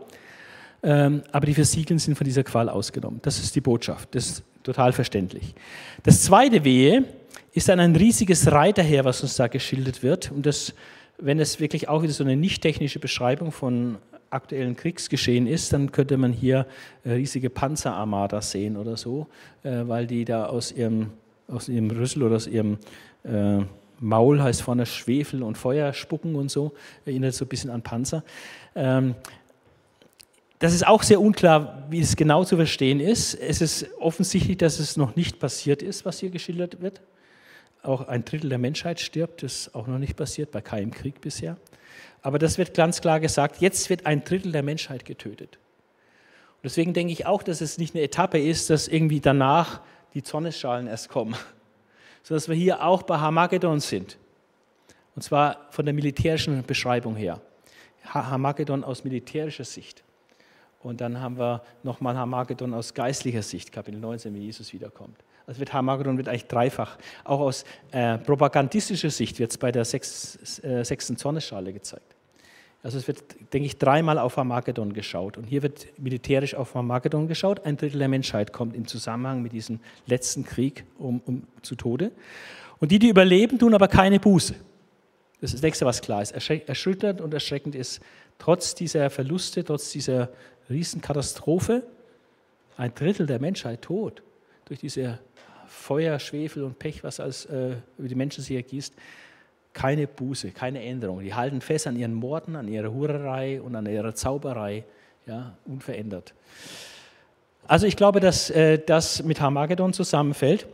[0.82, 3.20] Ähm, aber die Versiegeln sind von dieser Qual ausgenommen.
[3.22, 5.54] Das ist die Botschaft, das ist total verständlich.
[6.02, 7.04] Das zweite Wehe
[7.52, 10.30] ist dann ein riesiges Reiterheer, was uns da geschildert wird.
[10.30, 10.74] Und das,
[11.18, 13.98] wenn es wirklich auch wieder so eine nicht technische Beschreibung von
[14.30, 16.66] aktuellen Kriegsgeschehen ist, dann könnte man hier
[17.04, 19.26] äh, riesige Panzerarmada sehen oder so,
[19.62, 21.10] äh, weil die da aus ihrem
[21.48, 22.78] aus ihrem Rüssel oder aus ihrem
[23.24, 23.60] äh,
[24.00, 26.72] Maul heißt vorne Schwefel und Feuer spucken und so,
[27.04, 28.22] erinnert so ein bisschen an Panzer.
[28.74, 29.14] Ähm,
[30.60, 33.34] das ist auch sehr unklar, wie es genau zu verstehen ist.
[33.34, 37.00] Es ist offensichtlich, dass es noch nicht passiert ist, was hier geschildert wird.
[37.82, 41.20] Auch ein Drittel der Menschheit stirbt, das ist auch noch nicht passiert, bei keinem Krieg
[41.20, 41.56] bisher.
[42.22, 45.58] Aber das wird ganz klar gesagt, jetzt wird ein Drittel der Menschheit getötet.
[46.56, 49.80] Und deswegen denke ich auch, dass es nicht eine Etappe ist, dass irgendwie danach
[50.14, 51.36] die Zornesschalen erst kommen,
[52.22, 54.18] sodass wir hier auch bei Hamagedon sind.
[55.14, 57.40] Und zwar von der militärischen Beschreibung her.
[58.04, 60.02] Hamagedon aus militärischer Sicht.
[60.80, 65.16] Und dann haben wir nochmal Hamagedon aus geistlicher Sicht, Kapitel 19, wie Jesus wiederkommt.
[65.48, 66.98] Also wird Hamagedon wird eigentlich dreifach.
[67.24, 72.14] Auch aus äh, propagandistischer Sicht wird es bei der sechs, äh, sechsten Zornesschale gezeigt.
[72.82, 73.22] Also es wird,
[73.54, 75.38] denke ich, dreimal auf Armageddon geschaut.
[75.38, 77.64] Und hier wird militärisch auf Armageddon geschaut.
[77.64, 82.12] Ein Drittel der Menschheit kommt im Zusammenhang mit diesem letzten Krieg um, um, zu Tode.
[82.78, 84.54] Und die, die überleben, tun aber keine Buße.
[85.40, 86.32] Das ist das nächste, was klar ist.
[86.32, 88.00] Erschütternd und erschreckend ist,
[88.38, 90.28] trotz dieser Verluste, trotz dieser
[90.68, 91.84] Riesenkatastrophe,
[92.76, 94.22] ein Drittel der Menschheit tot.
[94.66, 95.18] Durch diese
[95.88, 98.94] Feuer, Schwefel und Pech, was als äh, über die Menschen sich ergießt
[99.78, 101.20] keine Buße, keine Änderung.
[101.20, 104.84] Die halten fest an ihren Morden, an ihrer Hurerei und an ihrer Zauberei,
[105.24, 106.34] ja, unverändert.
[107.68, 110.66] Also ich glaube, dass äh, das mit Harmagedon zusammenfällt.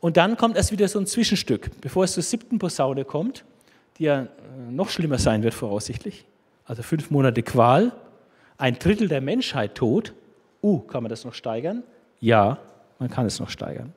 [0.00, 3.44] Und dann kommt erst wieder so ein Zwischenstück, bevor es zur siebten Posaune kommt,
[3.98, 4.28] die ja äh,
[4.70, 6.24] noch schlimmer sein wird voraussichtlich.
[6.64, 7.90] Also fünf Monate Qual,
[8.58, 10.12] ein Drittel der Menschheit tot.
[10.62, 11.82] Uh, kann man das noch steigern?
[12.20, 12.58] Ja,
[13.00, 13.92] man kann es noch steigern.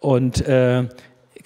[0.00, 0.84] Und äh,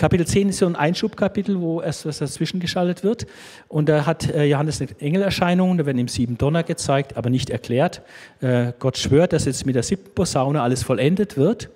[0.01, 3.27] Kapitel 10 ist so ein Einschubkapitel, wo erst was dazwischen geschaltet wird.
[3.69, 7.51] Und da hat äh, Johannes eine Engelerscheinung, da werden ihm sieben Donner gezeigt, aber nicht
[7.51, 8.01] erklärt.
[8.41, 11.69] Äh, Gott schwört, dass jetzt mit der siebten Posaune alles vollendet wird.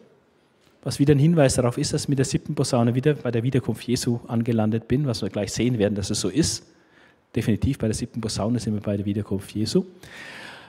[0.82, 3.82] Was wieder ein Hinweis darauf ist, dass mit der siebten Posaune wieder bei der Wiederkunft
[3.86, 6.64] Jesu angelandet bin, was wir gleich sehen werden, dass es so ist.
[7.36, 9.84] Definitiv bei der siebten Posaune sind wir bei der Wiederkunft Jesu.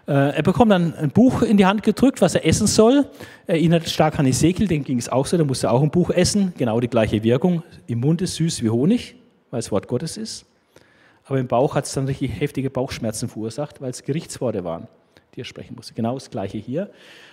[0.08, 3.08] Äh, er bekommt dann ein Buch in die Hand gedrückt, was er essen soll.
[3.48, 6.12] Er erinnert stark an Ezekiel, dem ging es auch so, der musste auch ein Buch
[6.12, 6.54] essen.
[6.58, 7.64] Genau die gleiche Wirkung.
[7.88, 9.16] Im Mund ist süß wie Honig,
[9.50, 10.46] weil es Wort Gottes ist.
[11.26, 14.88] Aber im Bauch hat es dann richtig heftige Bauchschmerzen verursacht, weil es Gerichtsworte waren,
[15.36, 15.96] die er sprechen musste.
[15.96, 16.92] Genau das gleiche hier.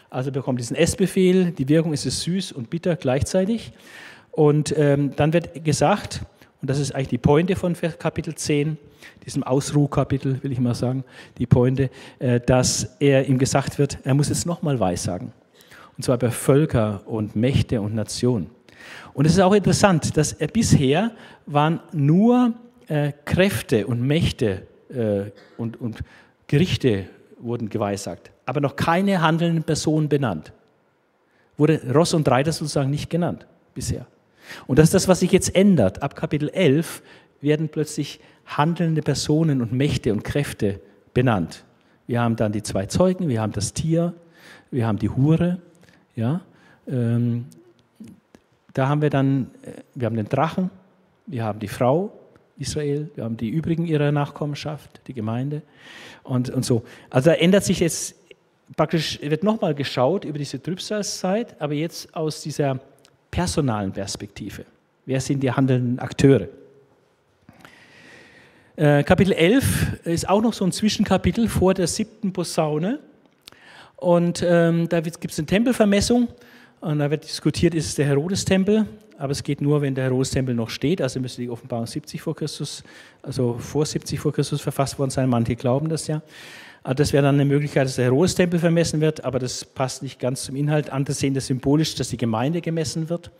[0.09, 3.73] Also er bekommt diesen Essbefehl, die Wirkung ist es süß und bitter gleichzeitig.
[4.31, 6.23] Und ähm, dann wird gesagt,
[6.63, 8.79] und das ist eigentlich die Pointe von Kapitel 10,
[9.25, 11.05] diesem Ausruhkapitel, will ich mal sagen,
[11.39, 15.33] die Pointe, äh, dass er ihm gesagt wird, er muss es nochmal weissagen.
[15.97, 18.51] Und zwar bei Völker und Mächte und Nationen.
[19.15, 21.13] Und es ist auch interessant, dass er bisher
[21.47, 22.55] waren nur
[22.89, 26.03] äh, Kräfte und Mächte äh, und, und
[26.47, 27.07] Gerichte
[27.39, 30.53] wurden geweissagt, aber noch keine handelnden Personen benannt.
[31.57, 34.07] Wurde Ross und Reiter sozusagen nicht genannt bisher.
[34.67, 36.03] Und das ist das, was sich jetzt ändert.
[36.03, 37.03] Ab Kapitel 11
[37.41, 40.81] werden plötzlich handelnde Personen und Mächte und Kräfte
[41.15, 41.65] benannt.
[42.07, 44.15] Wir haben dann die zwei Zeugen, wir haben das Tier,
[44.71, 45.59] wir haben die Hure.
[46.17, 46.41] Ja?
[46.89, 47.47] Ähm,
[48.75, 50.71] da haben wir dann, äh, wir haben den Drachen,
[51.27, 52.13] wir haben die Frau
[52.59, 55.63] Israel, wir haben die übrigen ihrer Nachkommenschaft, die Gemeinde
[56.23, 56.83] und, und so.
[57.11, 58.17] Also da ändert sich jetzt
[58.77, 62.81] praktisch wird nochmal geschaut über diese Trübsalzeit, aber jetzt aus dieser
[63.31, 64.65] personalen Perspektive.
[65.07, 66.49] Wer sind die handelnden Akteure?
[68.83, 72.99] Äh, Kapitel 11 ist auch noch so ein Zwischenkapitel vor der siebten Posaune.
[73.95, 76.27] Und ähm, da gibt es eine Tempelvermessung
[76.81, 78.87] und da wird diskutiert, ist es der Herodes-Tempel,
[79.19, 81.01] aber es geht nur, wenn der Herodes-Tempel noch steht.
[81.01, 82.83] Also müsste die Offenbarung 70 vor Christus,
[83.23, 85.29] also vor 70 vor Christus verfasst worden sein.
[85.29, 86.21] Manche glauben das ja.
[86.83, 90.19] Aber das wäre dann eine Möglichkeit, dass der Herodes-Tempel vermessen wird, aber das passt nicht
[90.19, 90.91] ganz zum Inhalt.
[90.91, 93.31] Andere sehen das symbolisch, dass die Gemeinde gemessen wird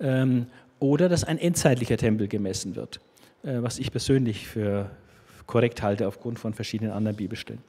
[0.00, 0.46] ähm,
[0.78, 2.98] oder dass ein endzeitlicher Tempel gemessen wird,
[3.42, 4.90] was ich persönlich für
[5.46, 7.62] korrekt halte aufgrund von verschiedenen anderen Bibelstellen.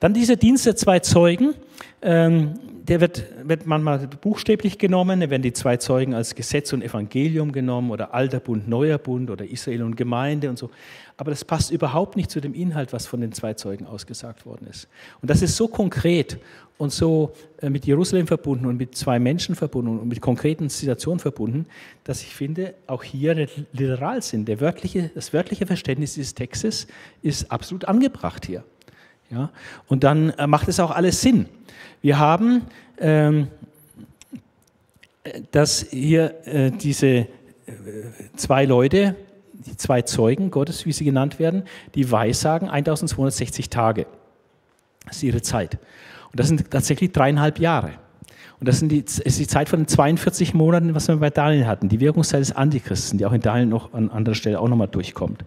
[0.00, 1.54] Dann dieser Dienst der zwei Zeugen,
[2.00, 2.54] ähm,
[2.88, 7.52] der wird, wird manchmal buchstäblich genommen, da werden die zwei Zeugen als Gesetz und Evangelium
[7.52, 10.70] genommen oder alter Bund, neuer Bund oder Israel und Gemeinde und so.
[11.18, 14.66] Aber das passt überhaupt nicht zu dem Inhalt, was von den zwei Zeugen ausgesagt worden
[14.68, 14.88] ist.
[15.20, 16.38] Und das ist so konkret
[16.78, 21.20] und so äh, mit Jerusalem verbunden und mit zwei Menschen verbunden und mit konkreten Situationen
[21.20, 21.66] verbunden,
[22.04, 26.86] dass ich finde, auch hier der Literalsinn, der wörtliche, das wörtliche Verständnis dieses Textes
[27.20, 28.64] ist absolut angebracht hier.
[29.30, 29.50] Ja?
[29.88, 31.46] Und dann äh, macht es auch alles Sinn.
[32.02, 32.62] Wir haben
[32.98, 33.48] ähm,
[35.50, 37.26] dass hier äh, diese äh,
[38.36, 39.16] zwei Leute,
[39.52, 41.64] die zwei Zeugen Gottes, wie sie genannt werden,
[41.94, 44.06] die weissagen 1260 Tage.
[45.06, 45.78] Das ist ihre Zeit.
[46.30, 47.92] Und das sind tatsächlich dreieinhalb Jahre.
[48.60, 51.88] Und das, die, ist die Zeit von den 42 Monaten, was wir bei Daniel hatten.
[51.88, 55.44] Die Wirkungszeit des Antichristen, die auch in Daniel noch an anderer Stelle auch nochmal durchkommt.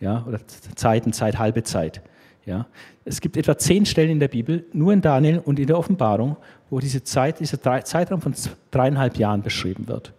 [0.00, 0.40] Ja, oder
[0.74, 2.02] Zeiten, Zeit, halbe Zeit.
[2.44, 2.66] Ja?
[3.04, 6.36] Es gibt etwa zehn Stellen in der Bibel, nur in Daniel und in der Offenbarung,
[6.70, 8.34] wo diese Zeit, dieser Zeitraum von
[8.70, 10.12] dreieinhalb Jahren beschrieben wird.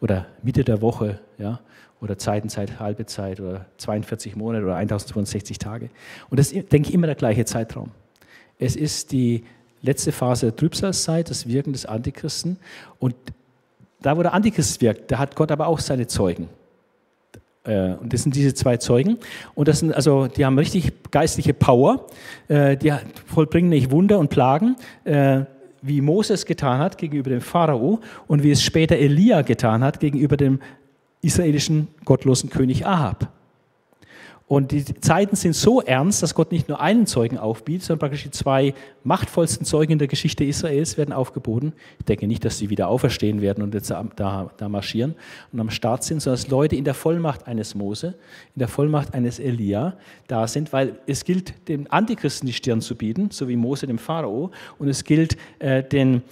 [0.00, 1.60] Oder Mitte der Woche, ja?
[2.00, 5.90] oder Zeitenzeit, halbe Zeit, oder 42 Monate oder 1062 Tage.
[6.30, 7.90] Und das ist, denke ich, immer der gleiche Zeitraum.
[8.58, 9.44] Es ist die
[9.82, 12.58] letzte Phase der Trübsalzeit, das Wirken des Antichristen.
[12.98, 13.14] Und
[14.00, 16.48] da, wo der Antichrist wirkt, da hat Gott aber auch seine Zeugen.
[17.64, 19.18] Äh, und das sind diese zwei Zeugen.
[19.54, 22.06] Und das sind also, die haben richtig geistliche Power.
[22.48, 22.92] Äh, die
[23.26, 25.42] vollbringen nicht Wunder und Plagen, äh,
[25.82, 30.36] wie Moses getan hat gegenüber dem Pharao und wie es später Elia getan hat gegenüber
[30.36, 30.60] dem
[31.22, 33.39] israelischen gottlosen König Ahab.
[34.50, 38.24] Und die Zeiten sind so ernst, dass Gott nicht nur einen Zeugen aufbietet, sondern praktisch
[38.24, 38.74] die zwei
[39.04, 41.72] machtvollsten Zeugen in der Geschichte Israels werden aufgeboten.
[42.00, 45.14] Ich denke nicht, dass sie wieder auferstehen werden und jetzt da, da marschieren
[45.52, 48.16] und am Start sind, sondern dass Leute in der Vollmacht eines Mose,
[48.56, 49.96] in der Vollmacht eines Elia
[50.26, 53.98] da sind, weil es gilt, dem Antichristen die Stirn zu bieten, so wie Mose dem
[53.98, 56.22] Pharao, und es gilt, äh, den,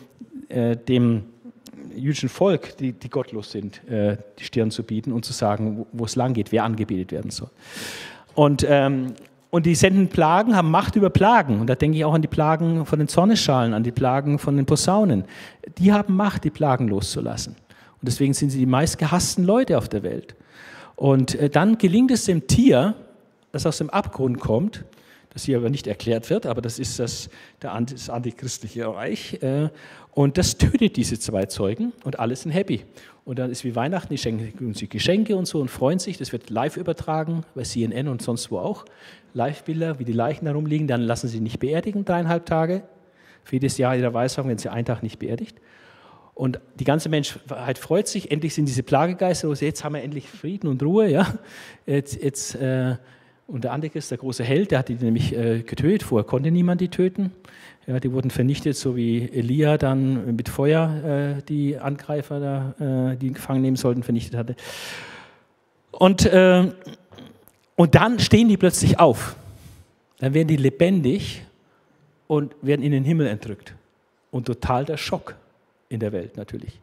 [0.49, 1.23] äh, dem
[1.95, 6.05] jüdischen Volk, die, die gottlos sind, äh, die Stirn zu bieten und zu sagen, wo,
[6.05, 7.51] es lang geht, wer angebetet werden soll.
[8.35, 9.15] Und, ähm,
[9.51, 11.61] und die senden Plagen, haben Macht über Plagen.
[11.61, 14.57] Und da denke ich auch an die Plagen von den Zorneschalen, an die Plagen von
[14.57, 15.25] den Posaunen.
[15.79, 17.57] Die haben Macht, die Plagen loszulassen.
[18.01, 20.37] Und deswegen sind sie die meistgehassten Leute auf der Welt.
[20.97, 22.95] Und äh, dann gelingt es dem Tier,
[23.53, 24.85] das aus dem Abgrund kommt,
[25.31, 27.29] das hier aber nicht erklärt wird, aber das ist das,
[27.61, 29.43] das antichristliche Reich.
[29.43, 29.69] Äh,
[30.13, 32.85] und das tötet diese zwei Zeugen und alle sind happy.
[33.25, 36.17] Und dann ist wie Weihnachten, die schenken sich Geschenke und so und freuen sich.
[36.17, 38.87] Das wird live übertragen, bei CNN und sonst wo auch.
[39.35, 40.89] Live-Bilder, wie die Leichen da rumliegen.
[40.89, 42.85] Dann lassen sie nicht beerdigen, dreieinhalb Tage.
[43.45, 45.59] Für jedes Jahr ihrer Weissagung werden sie einen Tag nicht beerdigt.
[46.35, 50.69] Und die ganze Menschheit freut sich, endlich sind diese Plagegeister, jetzt haben wir endlich Frieden
[50.69, 51.11] und Ruhe.
[51.11, 51.35] Ja?
[51.85, 52.97] Jetzt, jetzt äh,
[53.49, 56.03] und der Antichrist, der große Held, der hat die nämlich äh, getötet.
[56.03, 57.33] Vorher konnte niemand die töten.
[57.87, 63.17] Ja, die wurden vernichtet, so wie Elia dann mit Feuer äh, die Angreifer, da, äh,
[63.17, 64.55] die gefangen nehmen sollten, vernichtet hatte.
[65.91, 66.71] Und, äh,
[67.75, 69.37] und dann stehen die plötzlich auf.
[70.19, 71.43] Dann werden die lebendig
[72.27, 73.75] und werden in den Himmel entrückt.
[74.31, 75.37] Und total der Schock
[75.89, 76.79] in der Welt natürlich.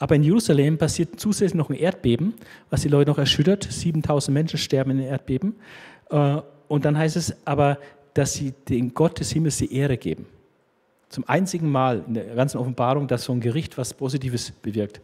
[0.00, 2.34] Aber in Jerusalem passiert zusätzlich noch ein Erdbeben,
[2.70, 3.68] was die Leute noch erschüttert.
[3.70, 5.54] 7000 Menschen sterben in den Erdbeben.
[6.10, 7.78] Äh, und dann heißt es aber,
[8.14, 10.26] dass sie den Gott des Himmels die Ehre geben.
[11.08, 15.00] Zum einzigen Mal in der ganzen Offenbarung, dass so ein Gericht was Positives bewirkt.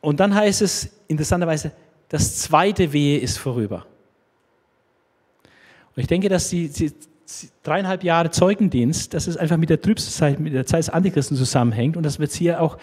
[0.00, 1.72] Und dann heißt es interessanterweise,
[2.08, 3.86] das zweite Wehe ist vorüber.
[5.94, 6.92] Und ich denke, dass die, die
[7.62, 11.96] dreieinhalb Jahre Zeugendienst, dass es einfach mit der Trübsalzeit, mit der Zeit des Antichristen zusammenhängt
[11.96, 12.78] und dass wir jetzt hier auch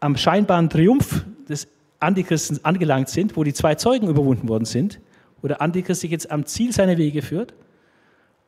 [0.00, 1.68] am scheinbaren Triumph des
[2.00, 5.00] Antichristen angelangt sind, wo die zwei Zeugen überwunden worden sind,
[5.44, 7.52] wo der Antichrist sich jetzt am Ziel seiner Wege führt,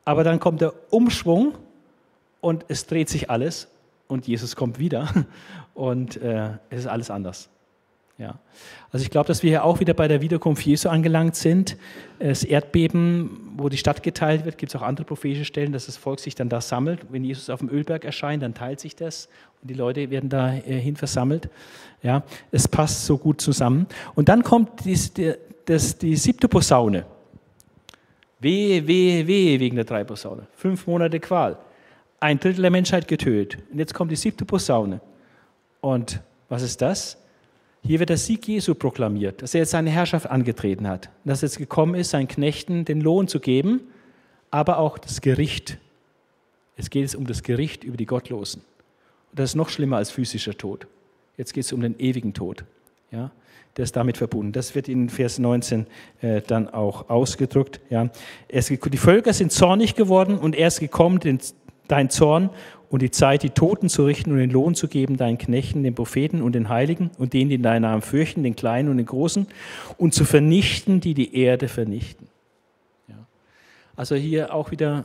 [0.07, 1.53] aber dann kommt der Umschwung
[2.40, 3.68] und es dreht sich alles
[4.09, 5.07] und Jesus kommt wieder
[5.74, 7.51] und äh, es ist alles anders.
[8.16, 8.38] Ja.
[8.92, 11.76] Also ich glaube, dass wir hier auch wieder bei der Wiederkunft Jesu angelangt sind.
[12.18, 15.99] Das Erdbeben, wo die Stadt geteilt wird, gibt es auch andere prophetische Stellen, dass das
[15.99, 17.01] Volk sich dann da sammelt.
[17.11, 19.28] Wenn Jesus auf dem Ölberg erscheint, dann teilt sich das
[19.61, 21.51] und die Leute werden dahin äh, versammelt.
[22.03, 22.22] Ja,
[22.53, 23.86] es passt so gut zusammen.
[24.14, 25.34] Und dann kommt dies, die,
[25.66, 27.04] das, die siebte Posaune.
[28.40, 30.46] Wehe, wehe, wehe wegen der drei Posaune.
[30.54, 31.58] Fünf Monate Qual.
[32.20, 33.62] Ein Drittel der Menschheit getötet.
[33.70, 35.00] Und jetzt kommt die siebte Posaune.
[35.80, 37.18] Und was ist das?
[37.82, 41.48] Hier wird der Sieg Jesu proklamiert, dass er jetzt seine Herrschaft angetreten hat, dass er
[41.48, 43.82] jetzt gekommen ist, seinen Knechten den Lohn zu geben,
[44.50, 45.78] aber auch das Gericht.
[46.76, 48.62] Es geht um das Gericht über die Gottlosen.
[49.30, 50.88] Und das ist noch schlimmer als physischer Tod.
[51.36, 52.64] Jetzt geht es um den ewigen Tod.
[53.11, 53.30] Ja,
[53.76, 54.52] der ist damit verbunden.
[54.52, 55.86] Das wird in Vers 19
[56.20, 57.80] äh, dann auch ausgedrückt.
[57.90, 58.09] Ja.
[58.48, 61.38] Es, die Völker sind zornig geworden und er ist gekommen, den,
[61.88, 62.50] dein Zorn
[62.88, 65.94] und die Zeit, die Toten zu richten und den Lohn zu geben, deinen Knechten, den
[65.94, 69.46] Propheten und den Heiligen und denen, die deinen Namen fürchten, den Kleinen und den Großen,
[69.98, 72.28] und zu vernichten, die die Erde vernichten.
[73.09, 73.26] Ja.
[73.96, 75.04] Also hier auch wieder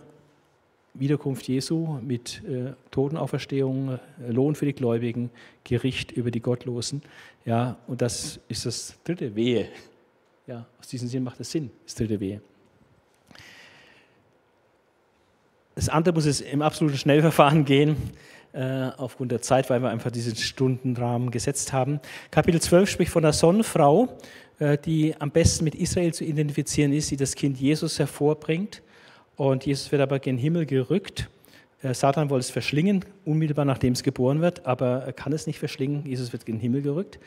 [0.93, 5.29] Wiederkunft Jesu mit äh, Totenauferstehung, äh, Lohn für die Gläubigen,
[5.63, 7.01] Gericht über die Gottlosen.
[7.45, 9.69] Ja, und das ist das dritte Wehe.
[10.47, 12.41] Ja, aus diesem Sinn macht das Sinn, das dritte Wehe.
[15.75, 17.95] Das andere muss es im absoluten Schnellverfahren gehen,
[18.53, 22.01] äh, aufgrund der Zeit, weil wir einfach diesen Stundenrahmen gesetzt haben.
[22.31, 24.17] Kapitel 12 spricht von der Sonnenfrau,
[24.59, 28.81] äh, die am besten mit Israel zu identifizieren ist, die das Kind Jesus hervorbringt.
[29.35, 31.29] Und Jesus wird aber gen Himmel gerückt.
[31.81, 35.59] Äh, Satan wollte es verschlingen, unmittelbar nachdem es geboren wird, aber er kann es nicht
[35.59, 36.05] verschlingen.
[36.05, 37.19] Jesus wird gen Himmel gerückt.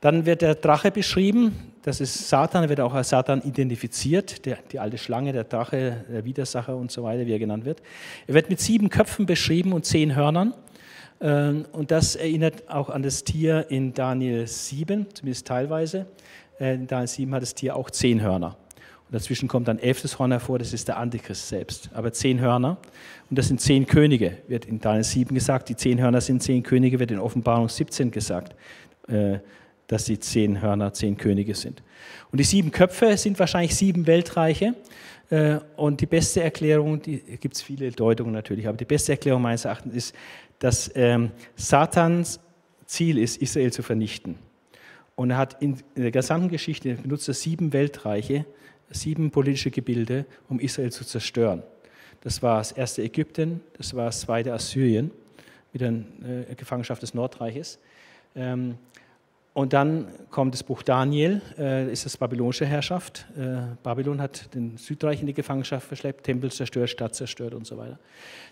[0.00, 4.78] Dann wird der Drache beschrieben, das ist Satan, wird auch als Satan identifiziert, der, die
[4.78, 7.80] alte Schlange, der Drache, der Widersacher und so weiter, wie er genannt wird.
[8.26, 10.52] Er wird mit sieben Köpfen beschrieben und zehn Hörnern.
[11.22, 16.04] Ähm, und das erinnert auch an das Tier in Daniel 7, zumindest teilweise.
[16.60, 18.58] Äh, in Daniel 7 hat das Tier auch zehn Hörner.
[19.14, 21.90] Dazwischen kommt ein elftes Horn hervor, das ist der Antichrist selbst.
[21.94, 22.78] Aber zehn Hörner.
[23.30, 25.68] Und das sind zehn Könige, wird in Daniel 7 gesagt.
[25.68, 28.56] Die zehn Hörner sind zehn Könige, wird in Offenbarung 17 gesagt.
[29.08, 29.38] Äh,
[29.86, 31.82] dass die zehn Hörner zehn Könige sind.
[32.32, 34.74] Und die sieben Köpfe sind wahrscheinlich sieben Weltreiche.
[35.30, 39.42] Äh, und die beste Erklärung, die gibt es viele Deutungen natürlich, aber die beste Erklärung
[39.42, 40.14] meines Erachtens ist,
[40.58, 42.40] dass ähm, Satans
[42.86, 44.36] Ziel ist, Israel zu vernichten.
[45.16, 48.44] Und er hat in der gesamten Geschichte benutzt er sieben Weltreiche,
[48.90, 51.62] sieben politische Gebilde, um Israel zu zerstören.
[52.20, 55.10] Das war das erste Ägypten, das war das zweite Assyrien,
[55.72, 57.78] wieder eine äh, Gefangenschaft des Nordreiches.
[58.34, 58.76] Ähm,
[59.54, 63.24] und dann kommt das Buch Daniel, äh, ist das babylonische Herrschaft.
[63.38, 67.76] Äh, Babylon hat den Südreich in die Gefangenschaft verschleppt, Tempel zerstört, Stadt zerstört und so
[67.78, 68.00] weiter.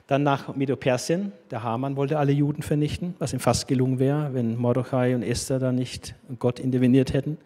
[0.06, 4.56] Dann nach Medo-Persien, der Haman wollte alle Juden vernichten, was ihm fast gelungen wäre, wenn
[4.56, 7.36] Mordechai und Esther da nicht Gott interveniert hätten.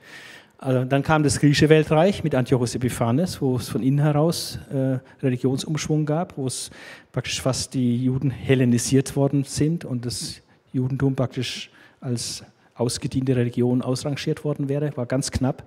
[0.58, 4.98] Also dann kam das griechische Weltreich mit Antiochus Epiphanes, wo es von innen heraus äh,
[5.22, 6.70] Religionsumschwung gab, wo es
[7.12, 10.40] praktisch fast die Juden hellenisiert worden sind und das
[10.72, 12.42] Judentum praktisch als
[12.74, 15.64] ausgediente Religion ausrangiert worden wäre, war ganz knapp.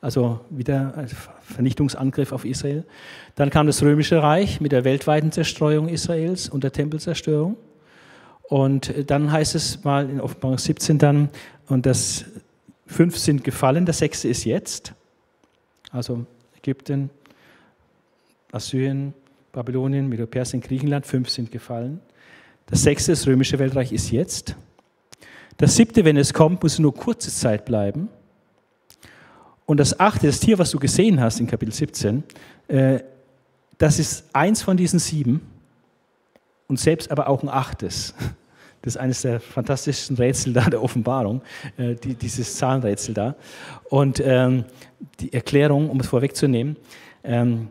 [0.00, 1.08] Also wieder ein
[1.40, 2.84] Vernichtungsangriff auf Israel.
[3.34, 7.56] Dann kam das Römische Reich mit der weltweiten Zerstreuung Israels und der Tempelzerstörung.
[8.42, 11.30] Und dann heißt es mal in Offenbarung 17 dann,
[11.66, 12.24] und das
[12.88, 14.94] fünf sind gefallen, der sechste ist jetzt.
[15.92, 16.26] Also
[16.56, 17.10] Ägypten,
[18.50, 19.14] Assyrien,
[19.52, 22.00] Babylonien, Medo-Persien, Griechenland, fünf sind gefallen.
[22.66, 24.56] Das sechste, das römische Weltreich, ist jetzt.
[25.58, 28.08] Das siebte, wenn es kommt, muss nur kurze Zeit bleiben.
[29.66, 32.22] Und das achte, das Tier, was du gesehen hast in Kapitel 17,
[32.68, 33.00] äh,
[33.76, 35.40] das ist eins von diesen sieben
[36.68, 38.14] und selbst aber auch ein achtes.
[38.82, 41.42] Das ist eines der fantastischsten Rätsel da der Offenbarung,
[41.76, 43.34] äh, die, dieses Zahlenrätsel da.
[43.90, 44.64] Und ähm,
[45.20, 46.76] die Erklärung, um es vorwegzunehmen,
[47.24, 47.68] ähm,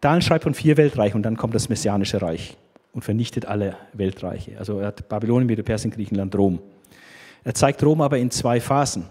[0.00, 2.56] Daniel schreibt von vier Weltreichen und dann kommt das Messianische Reich
[2.92, 4.58] und vernichtet alle Weltreiche.
[4.58, 6.60] Also er hat Babylonien, Medo-Persien, Griechenland, Rom.
[7.44, 9.04] Er zeigt Rom aber in zwei Phasen,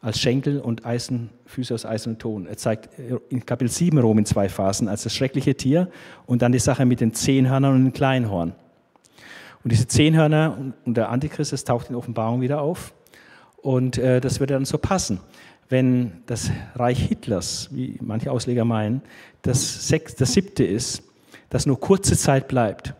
[0.00, 2.46] als Schenkel und Eisen, Füße aus Eisen und Ton.
[2.46, 2.88] Er zeigt
[3.28, 5.88] in Kapitel 7 Rom in zwei Phasen, als das schreckliche Tier
[6.26, 8.54] und dann die Sache mit den zehn Hörnern und dem Kleinhorn.
[9.62, 12.94] Und diese zehn Hörner und der Antichrist, das taucht in Offenbarung wieder auf.
[13.56, 15.20] Und äh, das würde dann so passen.
[15.68, 19.02] Wenn das Reich Hitlers, wie manche Ausleger meinen,
[19.42, 21.02] das, sechs, das siebte ist,
[21.50, 22.94] das nur kurze Zeit bleibt.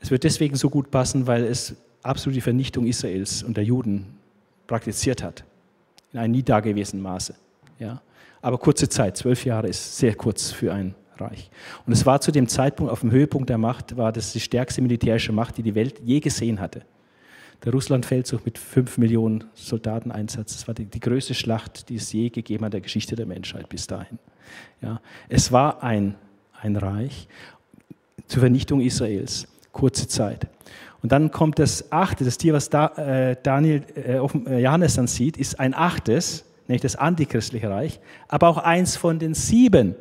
[0.00, 4.06] Es wird deswegen so gut passen, weil es absolut die Vernichtung Israels und der Juden
[4.66, 5.44] praktiziert hat.
[6.12, 7.34] In einem nie dagewesenen Maße.
[7.78, 8.00] Ja.
[8.40, 11.50] Aber kurze Zeit, zwölf Jahre ist sehr kurz für ein Reich.
[11.86, 14.82] Und es war zu dem Zeitpunkt, auf dem Höhepunkt der Macht, war das die stärkste
[14.82, 16.82] militärische Macht, die die Welt je gesehen hatte.
[17.64, 20.52] der Russlandfeldzug mit fünf Millionen Soldateneinsatz.
[20.54, 23.68] Das war die, die, größte Schlacht, die es je gegeben hat der Geschichte der Menschheit
[23.68, 24.18] bis dahin.
[24.80, 26.14] Ja, es war ein,
[26.60, 27.26] ein Reich
[28.28, 30.46] zur Vernichtung Israels, kurze Zeit.
[31.02, 35.06] Und dann kommt das achte, das Tier, was da, äh, Daniel, äh, äh Johannes dann
[35.06, 39.94] sieht, ist ein achtes, nämlich das antichristliche Reich, aber auch eins von den sieben,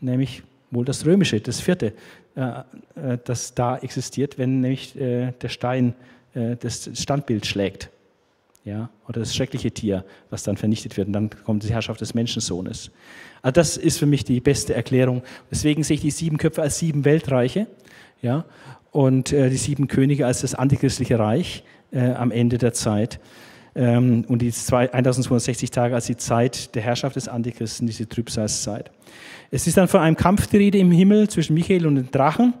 [0.00, 1.92] nämlich wohl das römische, das vierte,
[2.34, 2.40] äh,
[2.94, 5.94] äh das da existiert, wenn nämlich äh, der Stein
[6.60, 7.88] das Standbild schlägt.
[8.62, 11.06] Ja, oder das schreckliche Tier, was dann vernichtet wird.
[11.06, 12.90] Und dann kommt die Herrschaft des Menschensohnes.
[13.40, 15.22] Also das ist für mich die beste Erklärung.
[15.50, 17.68] Deswegen sehe ich die sieben Köpfe als sieben Weltreiche.
[18.20, 18.44] Ja,
[18.90, 23.18] und die sieben Könige als das antichristliche Reich am Ende der Zeit.
[23.76, 28.90] Ähm, und die zwei, 1260 Tage als die Zeit der Herrschaft des Antichristen, diese Trübsalzeit.
[29.50, 32.54] Es ist dann von einem Kampf die Rede im Himmel zwischen Michael und den Drachen.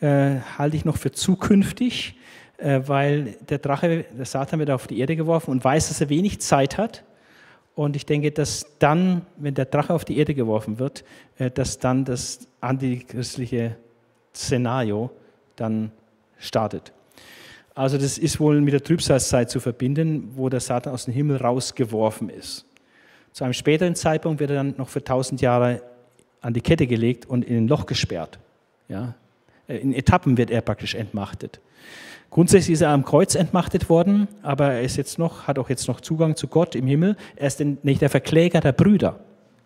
[0.00, 2.16] Äh, halte ich noch für zukünftig,
[2.56, 6.08] äh, weil der Drache, der Satan wird auf die Erde geworfen und weiß, dass er
[6.08, 7.04] wenig Zeit hat.
[7.74, 11.04] Und ich denke, dass dann, wenn der Drache auf die Erde geworfen wird,
[11.36, 13.76] äh, dass dann das antichristliche
[14.34, 15.10] Szenario
[15.56, 15.92] dann
[16.38, 16.92] startet.
[17.74, 21.38] Also das ist wohl mit der Trübsalzeit zu verbinden, wo der Satan aus dem Himmel
[21.38, 22.66] rausgeworfen ist.
[23.32, 25.82] Zu einem späteren Zeitpunkt wird er dann noch für tausend Jahre
[26.42, 28.38] an die Kette gelegt und in ein Loch gesperrt.
[28.88, 29.14] Ja?
[29.68, 31.60] Äh, in Etappen wird er praktisch entmachtet.
[32.30, 35.86] Grundsätzlich ist er am Kreuz entmachtet worden, aber er ist jetzt noch, hat auch jetzt
[35.86, 37.16] noch Zugang zu Gott im Himmel.
[37.36, 39.20] Er ist nicht der Verkläger der Brüder.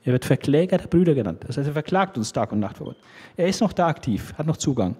[0.04, 1.44] Er wird Verkläger der Brüder genannt.
[1.46, 2.96] Das heißt, er verklagt uns Tag und Nacht vor Gott.
[3.36, 4.96] Er ist noch da aktiv, hat noch Zugang.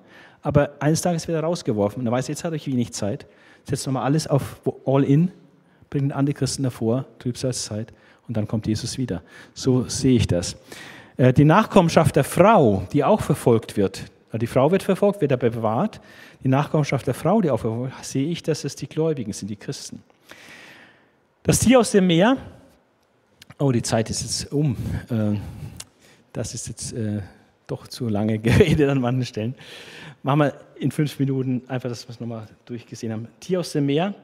[0.47, 3.27] Aber eines Tages wird er rausgeworfen und er weiß, jetzt hat euch wenig Zeit.
[3.65, 5.33] Setzt nochmal alles auf All in,
[5.91, 7.93] bringt den Antichristen davor, Trübsalzeit
[8.29, 9.23] und dann kommt Jesus wieder.
[9.55, 10.57] So sehe ich das.
[11.17, 15.51] Äh, die Nachkommenschaft der Frau, die auch verfolgt wird, die Frau wird verfolgt, wird aber
[15.51, 16.01] bewahrt.
[16.45, 19.49] Die Nachkommenschaft der Frau, die auch verfolgt wird, sehe ich, dass es die Gläubigen sind,
[19.49, 20.01] die Christen.
[21.43, 22.37] Das Tier aus dem Meer,
[23.59, 24.77] oh, die Zeit ist jetzt um.
[25.11, 25.41] Äh,
[26.33, 27.23] das ist jetzt äh,
[27.67, 29.55] doch zu lange geredet an manchen Stellen.
[30.23, 33.29] Machen wir in fünf Minuten einfach, dass wir es nochmal durchgesehen haben.
[33.41, 34.15] Tier aus dem Meer,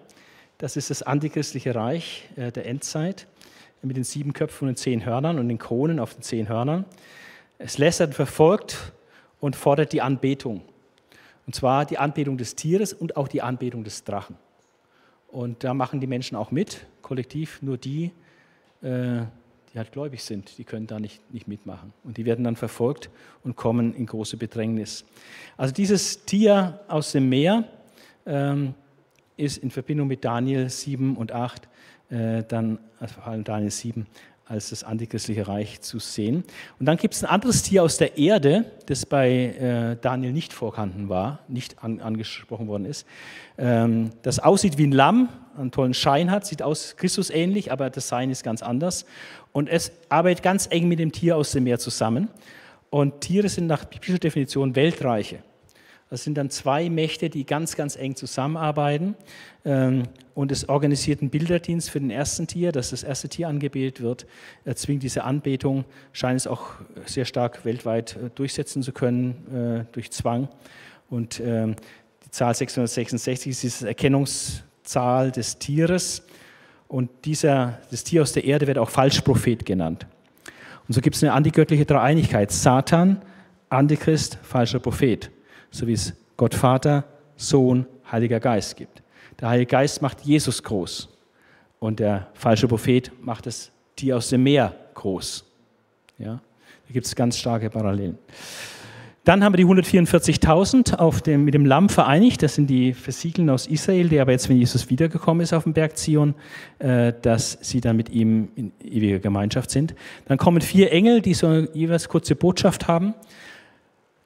[0.59, 3.27] das ist das antichristliche Reich äh, der Endzeit
[3.83, 6.85] mit den sieben Köpfen und den zehn Hörnern und den Kronen auf den zehn Hörnern.
[7.59, 8.93] Es lästert, verfolgt
[9.41, 10.63] und fordert die Anbetung.
[11.47, 14.37] Und zwar die Anbetung des Tieres und auch die Anbetung des Drachen.
[15.29, 18.13] Und da machen die Menschen auch mit, kollektiv, nur die,
[18.83, 19.23] äh,
[19.73, 21.93] die halt gläubig sind, die können da nicht, nicht mitmachen.
[22.05, 23.11] Und die werden dann verfolgt
[23.43, 25.05] und kommen in große Bedrängnis.
[25.57, 27.65] Also dieses Tier aus dem Meer
[28.27, 28.75] ähm,
[29.37, 31.69] ist in Verbindung mit Daniel 7 und 8
[32.11, 34.07] äh, dann, also vor allem Daniel 7,
[34.45, 36.45] als das antichristliche Reich zu sehen.
[36.79, 40.53] Und dann gibt es ein anderes Tier aus der Erde, das bei äh, Daniel nicht
[40.53, 43.07] vorhanden war, nicht an, angesprochen worden ist,
[43.57, 47.91] ähm, das aussieht wie ein Lamm, einen tollen Schein hat, sieht aus Christus ähnlich, aber
[47.91, 49.05] das Sein ist ganz anders.
[49.53, 52.29] Und es arbeitet ganz eng mit dem Tier aus dem Meer zusammen.
[52.91, 55.39] Und Tiere sind nach biblischer Definition Weltreiche.
[56.13, 59.15] Das sind dann zwei Mächte, die ganz, ganz eng zusammenarbeiten.
[59.65, 60.03] Ähm,
[60.35, 64.27] und es organisiert einen Bilderdienst für den ersten Tier, dass das erste Tier angebetet wird,
[64.67, 66.73] er zwingt diese Anbetung, scheint es auch
[67.07, 70.49] sehr stark weltweit äh, durchsetzen zu können äh, durch Zwang.
[71.09, 71.77] Und ähm,
[72.27, 73.95] die Zahl 666 ist diese
[74.83, 76.23] Erkennungszahl des Tieres.
[76.89, 80.07] Und dieser, das Tier aus der Erde wird auch Falschprophet genannt.
[80.87, 82.51] Und so gibt es eine antigöttliche Dreieinigkeit.
[82.51, 83.23] Satan,
[83.71, 85.31] Antichrist, falscher Prophet
[85.75, 87.05] so wie es Gott Vater,
[87.37, 89.03] Sohn, Heiliger Geist gibt.
[89.41, 91.09] Der Heilige Geist macht Jesus groß
[91.79, 95.47] und der falsche Prophet macht das Tier aus dem Meer groß.
[96.19, 98.19] Ja, da gibt es ganz starke Parallelen.
[99.25, 102.43] Dann haben wir die 144.000 dem, mit dem Lamm vereinigt.
[102.43, 105.75] Das sind die Versiegeln aus Israel, die aber jetzt, wenn Jesus wiedergekommen ist auf dem
[105.75, 106.35] Berg Zion,
[106.81, 109.95] äh, dass sie dann mit ihm in ewiger Gemeinschaft sind.
[110.27, 113.15] Dann kommen vier Engel, die so jeweils kurze Botschaft haben.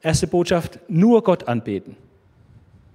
[0.00, 1.96] Erste Botschaft, nur Gott anbeten.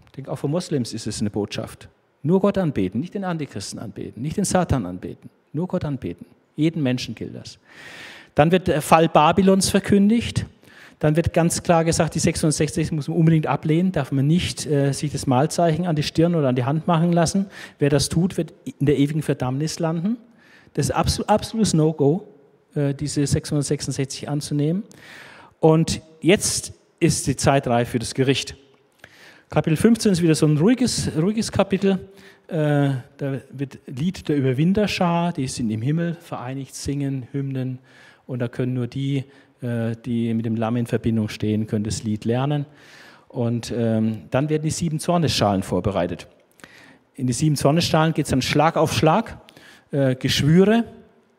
[0.08, 1.88] Ich denke, auch für Moslems ist es eine Botschaft.
[2.24, 6.26] Nur Gott anbeten, nicht den Antichristen anbeten, nicht den Satan anbeten, nur Gott anbeten.
[6.56, 7.60] Jeden Menschen gilt das.
[8.36, 10.46] Dann wird der Fall Babylons verkündigt.
[11.02, 14.92] Dann wird ganz klar gesagt, die 666 muss man unbedingt ablehnen, darf man nicht äh,
[14.92, 17.48] sich das Malzeichen an die Stirn oder an die Hand machen lassen.
[17.80, 20.18] Wer das tut, wird in der ewigen Verdammnis landen.
[20.76, 22.28] Das ist absolut, absolutes No-Go,
[22.76, 24.84] äh, diese 666 anzunehmen.
[25.60, 28.56] Und jetzt ist die Zeit reif für das Gericht.
[29.50, 32.12] Kapitel 15 ist wieder so ein ruhiges, ruhiges Kapitel.
[32.48, 37.80] Äh, da wird Lied der Überwinderschar, die sind im Himmel vereinigt, singen, Hymnen.
[38.28, 39.24] Und da können nur die,
[39.62, 42.66] die mit dem Lamm in Verbindung stehen, können das Lied lernen.
[43.28, 46.28] Und ähm, dann werden die sieben Zornesschalen vorbereitet.
[47.16, 49.38] in die sieben Sonnenstrahlen geht es dann Schlag auf Schlag.
[49.92, 50.84] Äh, Geschwüre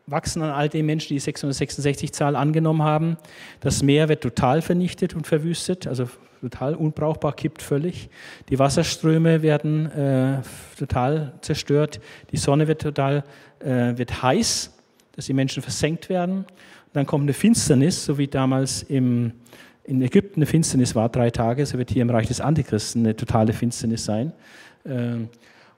[0.07, 3.17] wachsen an all den Menschen, die die 666-Zahl angenommen haben.
[3.59, 6.07] Das Meer wird total vernichtet und verwüstet, also
[6.41, 8.09] total unbrauchbar, kippt völlig.
[8.49, 10.41] Die Wasserströme werden äh,
[10.77, 12.01] total zerstört.
[12.31, 13.23] Die Sonne wird total
[13.59, 14.75] äh, wird heiß,
[15.15, 16.45] dass die Menschen versenkt werden.
[16.93, 19.33] Dann kommt eine Finsternis, so wie damals im,
[19.83, 21.65] in Ägypten eine Finsternis war, drei Tage.
[21.65, 24.31] So wird hier im Reich des Antichristen eine totale Finsternis sein.
[24.85, 25.25] Äh,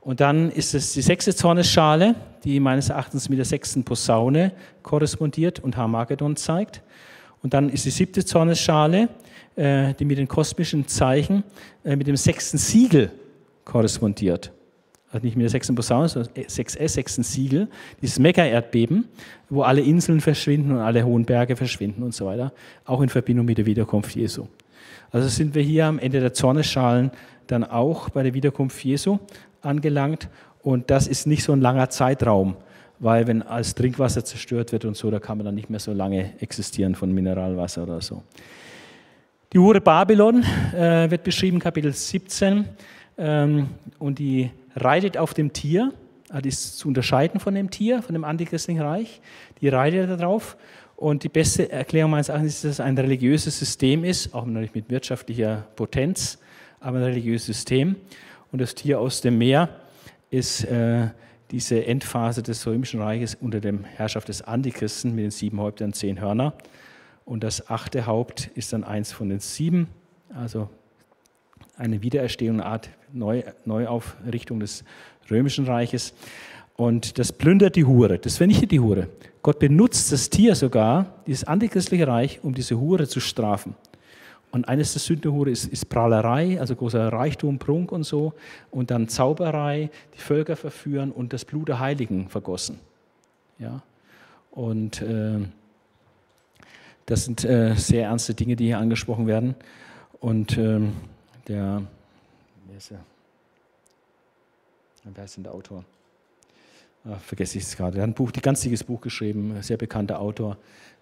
[0.01, 2.13] und dann ist es die sechste Zornesschale,
[2.43, 4.51] die meines Erachtens mit der sechsten Posaune
[4.83, 6.83] korrespondiert und Harmagedon zeigt.
[7.41, 9.09] Und dann ist die siebte Zornesschale,
[9.55, 11.43] äh, die mit den kosmischen Zeichen,
[11.83, 13.11] äh, mit dem sechsten Siegel
[13.63, 14.51] korrespondiert.
[15.15, 17.69] Also nicht mit der sechsten Posaune, sondern 6S, sechsten Siegel,
[18.01, 19.05] dieses Mega-Erdbeben,
[19.49, 22.51] wo alle Inseln verschwinden und alle hohen Berge verschwinden und so weiter,
[22.83, 24.47] auch in Verbindung mit der Wiederkunft Jesu.
[25.11, 27.11] Also sind wir hier am Ende der Zornesschalen
[27.47, 29.19] dann auch bei der Wiederkunft Jesu
[29.61, 30.27] angelangt.
[30.61, 32.57] Und das ist nicht so ein langer Zeitraum,
[32.99, 35.93] weil wenn als Trinkwasser zerstört wird und so, da kann man dann nicht mehr so
[35.93, 38.21] lange existieren von Mineralwasser oder so.
[39.53, 40.43] Die Hure Babylon
[40.75, 42.65] äh, wird beschrieben, Kapitel 17,
[43.17, 45.93] ähm, und die reitet auf dem Tier,
[46.43, 49.21] die ist zu unterscheiden von dem Tier, von dem antichristlichen Reich,
[49.61, 50.57] die reitet darauf.
[50.95, 54.73] Und die beste Erklärung meines Erachtens ist, dass es ein religiöses System ist, auch natürlich
[54.73, 56.39] mit wirtschaftlicher Potenz,
[56.79, 57.95] aber ein religiöses System.
[58.51, 59.69] Und das Tier aus dem Meer
[60.29, 61.07] ist äh,
[61.51, 66.19] diese Endphase des Römischen Reiches unter der Herrschaft des Antichristen mit den sieben Häuptern, zehn
[66.19, 66.53] Hörner.
[67.25, 69.87] Und das achte Haupt ist dann eins von den sieben,
[70.33, 70.69] also
[71.77, 74.83] eine Wiedererstehung, eine Art Neu Neuaufrichtung des
[75.29, 76.13] Römischen Reiches.
[76.75, 79.07] Und das plündert die Hure, das vernichtet die Hure.
[79.41, 83.75] Gott benutzt das Tier sogar, dieses antichristliche Reich, um diese Hure zu strafen.
[84.51, 88.33] Und eines der Sündenhure ist, ist Prahlerei, also großer Reichtum, Prunk und so.
[88.71, 92.79] Und dann Zauberei, die Völker verführen und das Blut der Heiligen vergossen.
[93.59, 93.83] Ja?
[94.51, 95.39] Und äh,
[97.05, 99.55] das sind äh, sehr ernste Dinge, die hier angesprochen werden.
[100.21, 100.79] Und äh,
[101.47, 101.81] der,
[102.67, 102.99] wer ist, der,
[105.03, 105.83] wer ist denn der Autor?
[107.07, 107.97] Ach, vergesse ich es gerade.
[107.97, 110.57] Er hat ein Buch, ein ganz dickes Buch geschrieben, sehr bekannter Autor.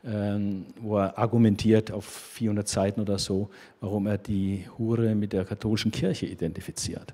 [0.06, 5.46] Ähm, wo er argumentiert auf 400 Seiten oder so, warum er die Hure mit der
[5.46, 7.14] katholischen Kirche identifiziert.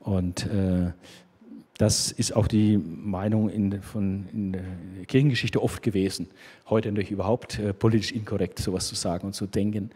[0.00, 0.92] Und äh,
[1.76, 6.28] das ist auch die Meinung in, von, in der Kirchengeschichte oft gewesen.
[6.70, 9.90] Heute natürlich überhaupt äh, politisch inkorrekt, sowas zu sagen und zu denken.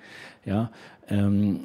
[0.45, 0.71] Ja,
[1.09, 1.61] ähm,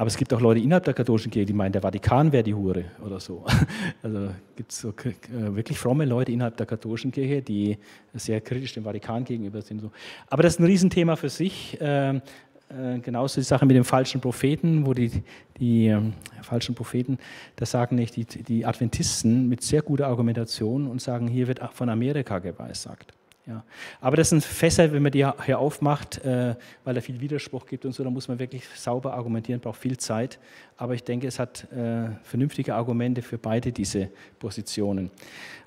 [0.00, 2.54] aber es gibt auch Leute innerhalb der katholischen Kirche, die meinen, der Vatikan wäre die
[2.54, 3.44] Hure oder so.
[4.02, 7.76] Also gibt es so äh, wirklich fromme Leute innerhalb der katholischen Kirche, die
[8.14, 9.82] sehr kritisch dem Vatikan gegenüber sind.
[10.28, 11.76] Aber das ist ein Riesenthema für sich.
[11.82, 12.22] Ähm,
[12.70, 15.22] äh, genauso die Sache mit dem falschen Propheten, wo die,
[15.58, 16.00] die äh,
[16.40, 17.18] falschen Propheten,
[17.56, 21.90] das sagen nicht die, die Adventisten mit sehr guter Argumentation und sagen, hier wird von
[21.90, 23.12] Amerika geweissagt.
[23.50, 23.64] Ja.
[24.00, 27.84] Aber das sind Fässer, wenn man die hier aufmacht, äh, weil da viel Widerspruch gibt
[27.84, 30.38] und so, da muss man wirklich sauber argumentieren, braucht viel Zeit.
[30.76, 35.10] Aber ich denke, es hat äh, vernünftige Argumente für beide diese Positionen.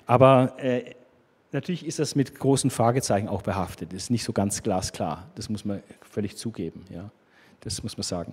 [0.06, 0.94] Aber äh,
[1.52, 3.92] natürlich ist das mit großen Fragezeichen auch behaftet.
[3.92, 5.28] Das ist nicht so ganz glasklar.
[5.34, 6.86] Das muss man völlig zugeben.
[6.88, 7.10] Ja.
[7.60, 8.32] Das muss man sagen.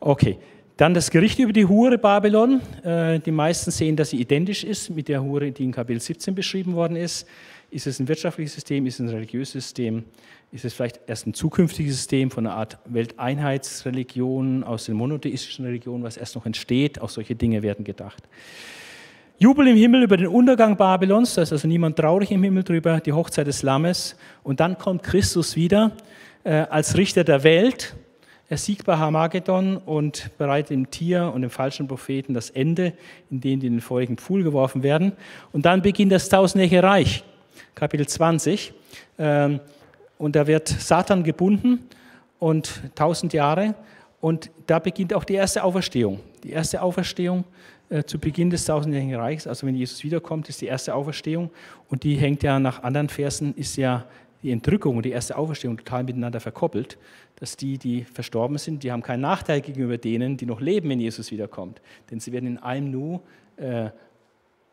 [0.00, 0.38] Okay.
[0.78, 2.62] Dann das Gericht über die Hure Babylon.
[2.82, 6.34] Äh, die meisten sehen, dass sie identisch ist mit der Hure, die in Kapitel 17
[6.34, 7.26] beschrieben worden ist.
[7.70, 8.84] Ist es ein wirtschaftliches System?
[8.86, 10.04] Ist es ein religiöses System?
[10.50, 16.02] Ist es vielleicht erst ein zukünftiges System von einer Art Welteinheitsreligion aus den monotheistischen Religionen,
[16.02, 17.00] was erst noch entsteht?
[17.00, 18.24] Auch solche Dinge werden gedacht.
[19.38, 22.98] Jubel im Himmel über den Untergang Babylons, da ist also niemand traurig im Himmel drüber,
[23.00, 24.16] die Hochzeit des Lammes.
[24.42, 25.92] Und dann kommt Christus wieder
[26.42, 27.94] äh, als Richter der Welt.
[28.48, 32.94] Er siegt bei Harmagedon und bereitet dem Tier und dem falschen Propheten das Ende,
[33.30, 35.12] in dem die in den feurigen Pfuhl geworfen werden.
[35.52, 37.24] Und dann beginnt das tausendjährige Reich.
[37.80, 38.74] Kapitel 20.
[39.18, 39.58] Ähm,
[40.18, 41.88] und da wird Satan gebunden
[42.38, 43.74] und tausend Jahre.
[44.20, 46.20] Und da beginnt auch die erste Auferstehung.
[46.44, 47.44] Die erste Auferstehung
[47.88, 51.48] äh, zu Beginn des tausendjährigen Reichs, also wenn Jesus wiederkommt, ist die erste Auferstehung.
[51.88, 54.04] Und die hängt ja nach anderen Versen, ist ja
[54.42, 56.98] die Entrückung und die erste Auferstehung total miteinander verkoppelt,
[57.36, 61.00] dass die, die verstorben sind, die haben keinen Nachteil gegenüber denen, die noch leben, wenn
[61.00, 61.80] Jesus wiederkommt.
[62.10, 63.20] Denn sie werden in einem Nu
[63.56, 63.88] äh,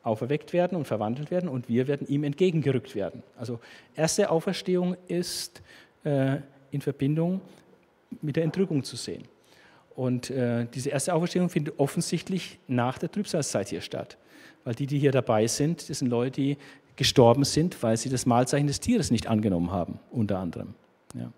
[0.08, 3.24] auferweckt werden und verwandelt werden und wir werden ihm entgegengerückt werden.
[3.38, 3.60] Also
[3.96, 5.62] erste Auferstehung ist
[6.04, 6.38] äh,
[6.72, 7.42] in Verbindung
[8.22, 9.24] mit der Entrückung zu sehen.
[9.96, 14.18] Und äh, diese erste Auferstehung findet offensichtlich nach der Trübsalzeit hier statt.
[14.64, 16.58] Weil die, die hier dabei sind, das sind Leute, die
[16.96, 20.74] gestorben sind, weil sie das Mahlzeichen des Tieres nicht angenommen haben, unter anderem.
[21.16, 21.32] Ja.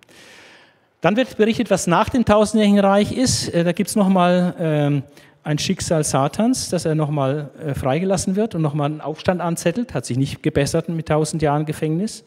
[1.01, 3.49] Dann wird berichtet, was nach dem tausendjährigen Reich ist.
[3.53, 5.03] Äh, da gibt es nochmal ähm,
[5.49, 10.05] ein Schicksal Satans, dass er nochmal äh, freigelassen wird und nochmal einen Aufstand anzettelt, hat
[10.05, 12.23] sich nicht gebessert mit tausend Jahren Gefängnis.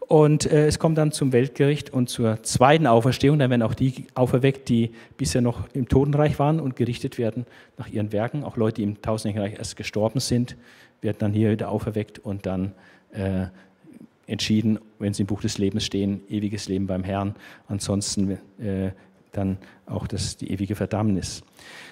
[0.00, 3.38] Und äh, es kommt dann zum Weltgericht und zur zweiten Auferstehung.
[3.38, 7.86] Dann werden auch die auferweckt, die bisher noch im Totenreich waren und gerichtet werden nach
[7.86, 8.42] ihren Werken.
[8.42, 10.56] Auch Leute, die im tausendjährigen Reich erst gestorben sind,
[11.00, 12.72] werden dann hier wieder auferweckt und dann
[13.12, 13.46] äh,
[14.26, 17.36] entschieden, wenn sie im Buch des Lebens stehen, ewiges Leben beim Herrn.
[17.68, 18.90] Ansonsten äh,
[19.30, 21.44] dann auch das, die ewige Verdammnis.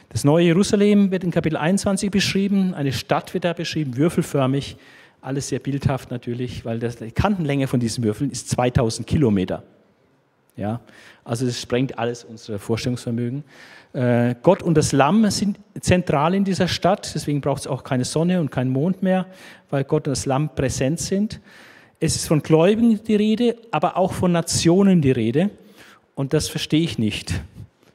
[0.09, 2.75] Das neue Jerusalem wird in Kapitel 21 beschrieben.
[2.75, 4.77] Eine Stadt wird da beschrieben, würfelförmig
[5.21, 9.65] alles sehr bildhaft natürlich, weil das, die Kantenlänge von diesen Würfeln ist 2000 Kilometer.
[10.57, 10.81] Ja,
[11.25, 13.45] also das sprengt alles unser Vorstellungsvermögen.
[13.93, 18.05] Äh, Gott und das Lamm sind zentral in dieser Stadt, deswegen braucht es auch keine
[18.05, 19.27] Sonne und keinen Mond mehr,
[19.69, 21.41] weil Gott und das Lamm präsent sind.
[21.99, 25.51] Es ist von Gläubigen die Rede, aber auch von Nationen die Rede.
[26.15, 27.43] Und das verstehe ich nicht,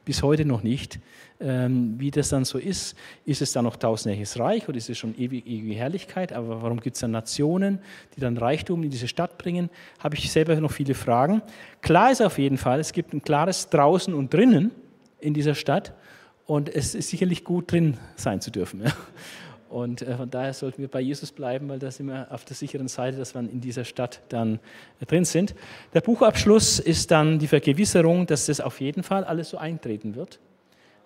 [0.04, 1.00] bis heute noch nicht.
[1.44, 2.96] Ähm, wie das dann so ist.
[3.24, 6.32] Ist es dann noch tausendjähriges Reich oder ist es schon ewige, ewige Herrlichkeit?
[6.32, 7.80] Aber warum gibt es dann Nationen,
[8.14, 9.68] die dann Reichtum in diese Stadt bringen?
[9.98, 11.42] Habe ich selber noch viele Fragen.
[11.80, 14.70] Klar ist auf jeden Fall, es gibt ein klares Draußen und Drinnen
[15.18, 15.94] in dieser Stadt
[16.46, 18.84] und es ist sicherlich gut drin sein zu dürfen.
[19.68, 22.54] Und äh, von daher sollten wir bei Jesus bleiben, weil da sind wir auf der
[22.54, 24.60] sicheren Seite, dass wir in dieser Stadt dann
[25.00, 25.56] äh, drin sind.
[25.94, 30.38] Der Buchabschluss ist dann die Vergewisserung, dass das auf jeden Fall alles so eintreten wird.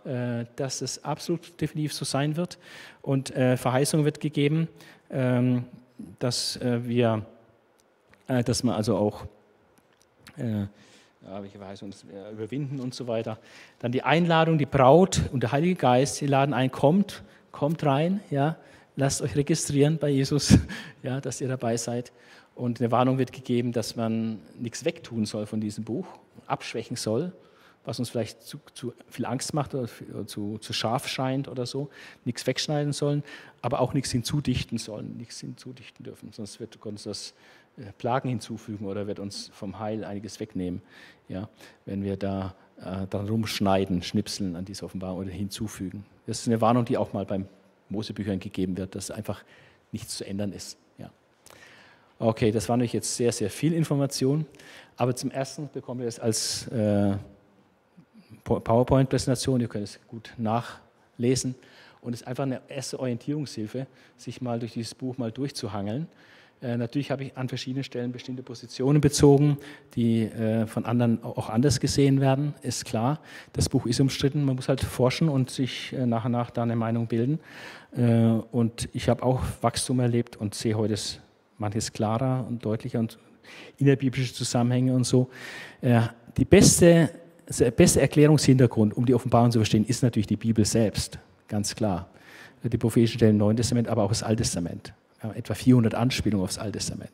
[0.06, 2.58] Äh, dass es absolut definitiv so sein wird.
[3.02, 4.68] Und äh, Verheißung wird gegeben,
[5.10, 5.64] ähm,
[6.20, 7.26] dass äh, wir,
[8.28, 9.24] dass man also auch
[10.36, 10.68] ja,
[11.42, 11.92] welche Verheißung
[12.32, 13.38] überwinden und so weiter.
[13.78, 18.20] Dann die Einladung, die Braut und der Heilige Geist, die laden ein, kommt, kommt rein,
[18.30, 18.56] ja,
[18.96, 20.58] lasst euch registrieren bei Jesus,
[21.02, 22.12] ja, dass ihr dabei seid.
[22.54, 26.06] Und eine Warnung wird gegeben, dass man nichts wegtun soll von diesem Buch,
[26.46, 27.32] abschwächen soll,
[27.86, 29.88] was uns vielleicht zu, zu viel Angst macht oder
[30.26, 31.88] zu, zu, scharf scheint oder so,
[32.24, 33.22] nichts wegschneiden sollen,
[33.62, 37.32] aber auch nichts hinzudichten sollen, nichts hinzudichten dürfen, sonst wird uns das
[37.78, 40.82] äh, Plagen hinzufügen oder wird uns vom Heil einiges wegnehmen,
[41.28, 41.48] ja,
[41.86, 46.04] wenn wir da äh, dran rumschneiden, schnipseln an diese Offenbarung oder hinzufügen.
[46.26, 47.46] Das ist eine Warnung, die auch mal beim
[47.88, 49.44] Mosebüchern gegeben wird, dass einfach
[49.92, 50.76] nichts zu ändern ist.
[50.98, 51.10] Ja.
[52.18, 54.44] Okay, das war natürlich jetzt sehr, sehr viel Information,
[54.96, 57.16] aber zum Ersten bekommen wir es als äh,
[58.46, 61.54] PowerPoint-Präsentation, ihr könnt es gut nachlesen.
[62.00, 63.86] Und es ist einfach eine erste Orientierungshilfe,
[64.16, 66.06] sich mal durch dieses Buch mal durchzuhangeln.
[66.62, 69.58] Äh, natürlich habe ich an verschiedenen Stellen bestimmte Positionen bezogen,
[69.94, 73.20] die äh, von anderen auch anders gesehen werden, ist klar.
[73.52, 76.62] Das Buch ist umstritten, man muss halt forschen und sich äh, nach und nach da
[76.62, 77.40] eine Meinung bilden.
[77.94, 78.02] Äh,
[78.52, 80.96] und ich habe auch Wachstum erlebt und sehe heute
[81.58, 83.18] manches klarer und deutlicher und
[83.78, 85.28] innerbiblische Zusammenhänge und so.
[85.80, 86.02] Äh,
[86.36, 87.10] die beste
[87.48, 91.18] der beste Erklärungshintergrund, um die Offenbarung zu verstehen, ist natürlich die Bibel selbst,
[91.48, 92.08] ganz klar.
[92.62, 94.92] Die prophetischen Stellen im Neuen Testament, aber auch das Alte Testament.
[95.20, 97.12] Wir haben etwa 400 Anspielungen aufs Alte Testament.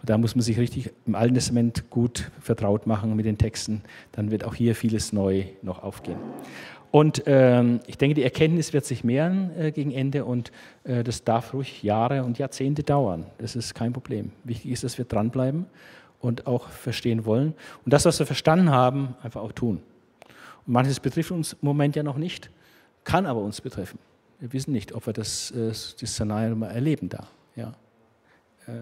[0.00, 3.82] Und da muss man sich richtig im Alten Testament gut vertraut machen mit den Texten.
[4.12, 6.18] Dann wird auch hier vieles neu noch aufgehen.
[6.90, 10.52] Und ähm, ich denke, die Erkenntnis wird sich mehren äh, gegen Ende und
[10.84, 13.24] äh, das darf ruhig Jahre und Jahrzehnte dauern.
[13.38, 14.32] Das ist kein Problem.
[14.44, 15.64] Wichtig ist, dass wir dranbleiben
[16.22, 17.54] und auch verstehen wollen.
[17.84, 19.82] Und das, was wir verstanden haben, einfach auch tun.
[20.66, 22.50] Und manches betrifft uns im Moment ja noch nicht,
[23.04, 23.98] kann aber uns betreffen.
[24.38, 27.26] Wir wissen nicht, ob wir das, äh, das Szenario mal erleben da.
[27.56, 27.74] Ja.
[28.66, 28.72] Äh,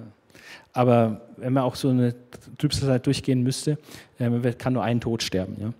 [0.72, 2.14] aber wenn man auch so eine
[2.58, 3.78] Trübsalzeit durchgehen müsste,
[4.18, 5.56] äh, kann nur einen Tod sterben.
[5.60, 5.72] Ja.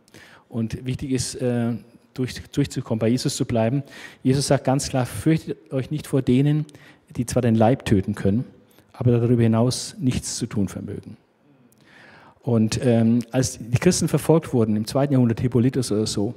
[0.49, 1.39] Und wichtig ist,
[2.15, 3.85] durch, durchzukommen, bei Jesus zu bleiben.
[4.24, 6.66] Jesus sagt ganz klar, fürchtet euch nicht vor denen,
[7.15, 8.45] die zwar den Leib töten können,
[8.93, 11.16] aber darüber hinaus nichts zu tun vermögen.
[12.43, 16.35] Und ähm, als die Christen verfolgt wurden, im zweiten Jahrhundert, Hippolytus oder so,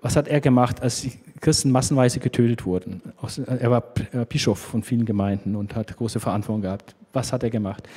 [0.00, 3.02] was hat er gemacht, als die Christen massenweise getötet wurden?
[3.46, 3.82] Er war
[4.28, 6.94] Bischof von vielen Gemeinden und hat große Verantwortung gehabt.
[7.12, 7.88] Was hat er gemacht?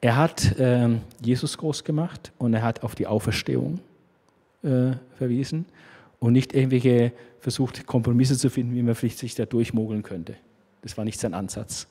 [0.00, 3.80] Er hat ähm, Jesus groß gemacht und er hat auf die Auferstehung
[4.62, 5.66] äh, verwiesen
[6.18, 10.36] und nicht irgendwelche versucht, Kompromisse zu finden, wie man sich da durchmogeln könnte.
[10.82, 11.86] Das war nicht sein Ansatz.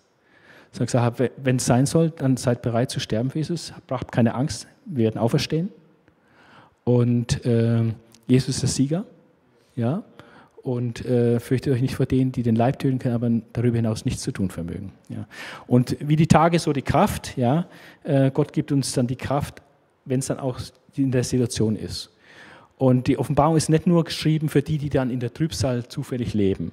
[0.71, 4.35] Sondern gesagt, wenn es sein soll, dann seid bereit zu sterben für Jesus, braucht keine
[4.35, 5.69] Angst, wir werden auferstehen.
[6.83, 7.83] Und äh,
[8.27, 9.05] Jesus ist der Sieger,
[9.75, 10.03] ja.
[10.63, 14.05] Und äh, fürchtet euch nicht vor denen, die den Leib töten können, aber darüber hinaus
[14.05, 14.91] nichts zu tun vermögen.
[15.09, 15.25] Ja.
[15.65, 17.35] Und wie die Tage, so die Kraft.
[17.35, 17.65] Ja.
[18.03, 19.63] Äh, Gott gibt uns dann die Kraft,
[20.05, 20.59] wenn es dann auch
[20.95, 22.11] in der Situation ist.
[22.77, 26.33] Und die Offenbarung ist nicht nur geschrieben für die, die dann in der Trübsal zufällig
[26.33, 26.71] leben,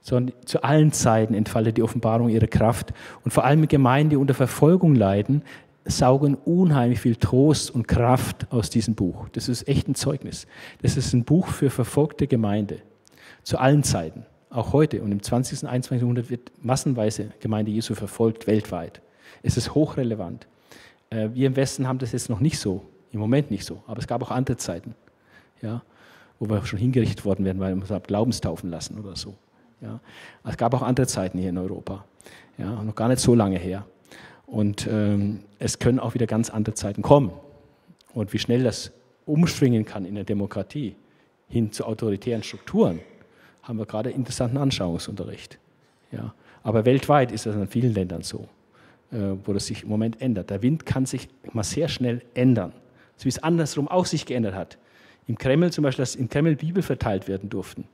[0.00, 2.92] sondern zu allen Zeiten entfaltet die Offenbarung ihre Kraft.
[3.24, 5.42] Und vor allem Gemeinden, die unter Verfolgung leiden,
[5.84, 9.28] saugen unheimlich viel Trost und Kraft aus diesem Buch.
[9.30, 10.46] Das ist echt ein Zeugnis.
[10.82, 12.82] Das ist ein Buch für verfolgte Gemeinde.
[13.42, 14.26] Zu allen Zeiten.
[14.50, 15.64] auch heute und im 20.
[15.64, 16.00] und 21.
[16.00, 19.02] Jahrhundert wird massenweise Gemeinde Jesu verfolgt weltweit.
[19.42, 20.46] Es ist hochrelevant.
[21.10, 23.98] Äh, wir im Westen haben das jetzt noch nicht so, im Moment nicht so, aber
[23.98, 24.94] es gab auch andere Zeiten,
[25.60, 25.82] ja,
[26.38, 29.34] wo wir schon hingerichtet worden wären, weil wir uns Glaubenstaufen lassen oder so.
[29.80, 30.00] Ja.
[30.44, 32.04] Es gab auch andere Zeiten hier in Europa,
[32.56, 33.86] ja, noch gar nicht so lange her.
[34.46, 37.32] Und ähm, es können auch wieder ganz andere Zeiten kommen.
[38.14, 38.92] Und wie schnell das
[39.26, 40.96] umschwingen kann in der Demokratie
[41.48, 43.00] hin zu autoritären Strukturen,
[43.62, 45.58] haben wir gerade interessanten Anschauungsunterricht.
[46.10, 46.34] Ja.
[46.62, 48.48] Aber weltweit ist das in vielen Ländern so,
[49.12, 50.50] äh, wo das sich im Moment ändert.
[50.50, 52.72] Der Wind kann sich mal sehr schnell ändern,
[53.16, 54.78] so wie es andersrum auch sich geändert hat.
[55.26, 57.84] Im Kreml zum Beispiel, dass im Kreml Bibel verteilt werden durften.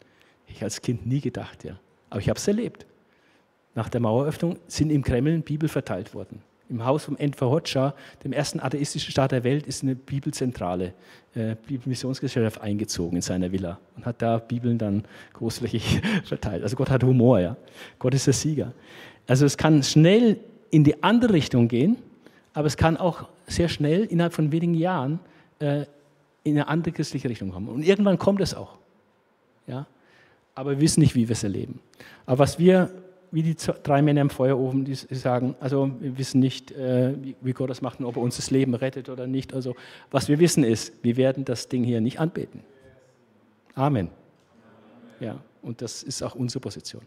[0.55, 1.79] Ich als Kind nie gedacht, ja.
[2.11, 2.87] Aber ich habe es erlebt.
[3.75, 6.41] Nach der Maueröffnung sind im Kreml Bibel verteilt worden.
[6.71, 10.95] Im Haus vom Enver Hoxha, dem ersten atheistischen Staat der Welt, ist eine Bibelzentrale,
[11.35, 16.63] äh, Bibelmissionsgesellschaft eingezogen in seiner Villa und hat da Bibeln dann großflächig verteilt.
[16.63, 17.57] Also Gott hat Humor, ja.
[17.99, 18.73] Gott ist der Sieger.
[19.27, 20.39] Also es kann schnell
[20.71, 21.97] in die andere Richtung gehen,
[22.53, 25.19] aber es kann auch sehr schnell innerhalb von wenigen Jahren
[25.59, 25.85] äh,
[26.45, 27.69] in eine andere christliche Richtung kommen.
[27.69, 28.79] Und irgendwann kommt es auch.
[29.67, 29.87] Ja?
[30.55, 31.81] Aber wir wissen nicht, wie wir es erleben.
[32.27, 32.91] Aber was wir
[33.35, 37.69] wie die drei Männer im Feuerofen, die sagen, also wir wissen nicht, äh, wie Gott
[37.69, 39.53] das macht und ob er uns das Leben rettet oder nicht.
[39.55, 39.75] Also
[40.13, 42.61] was wir wissen ist, wir werden das Ding hier nicht anbeten.
[43.75, 44.09] Amen.
[45.19, 47.03] Ja, und das ist auch unsere Position.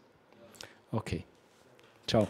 [0.91, 1.23] Okay.
[2.05, 2.27] Ciao.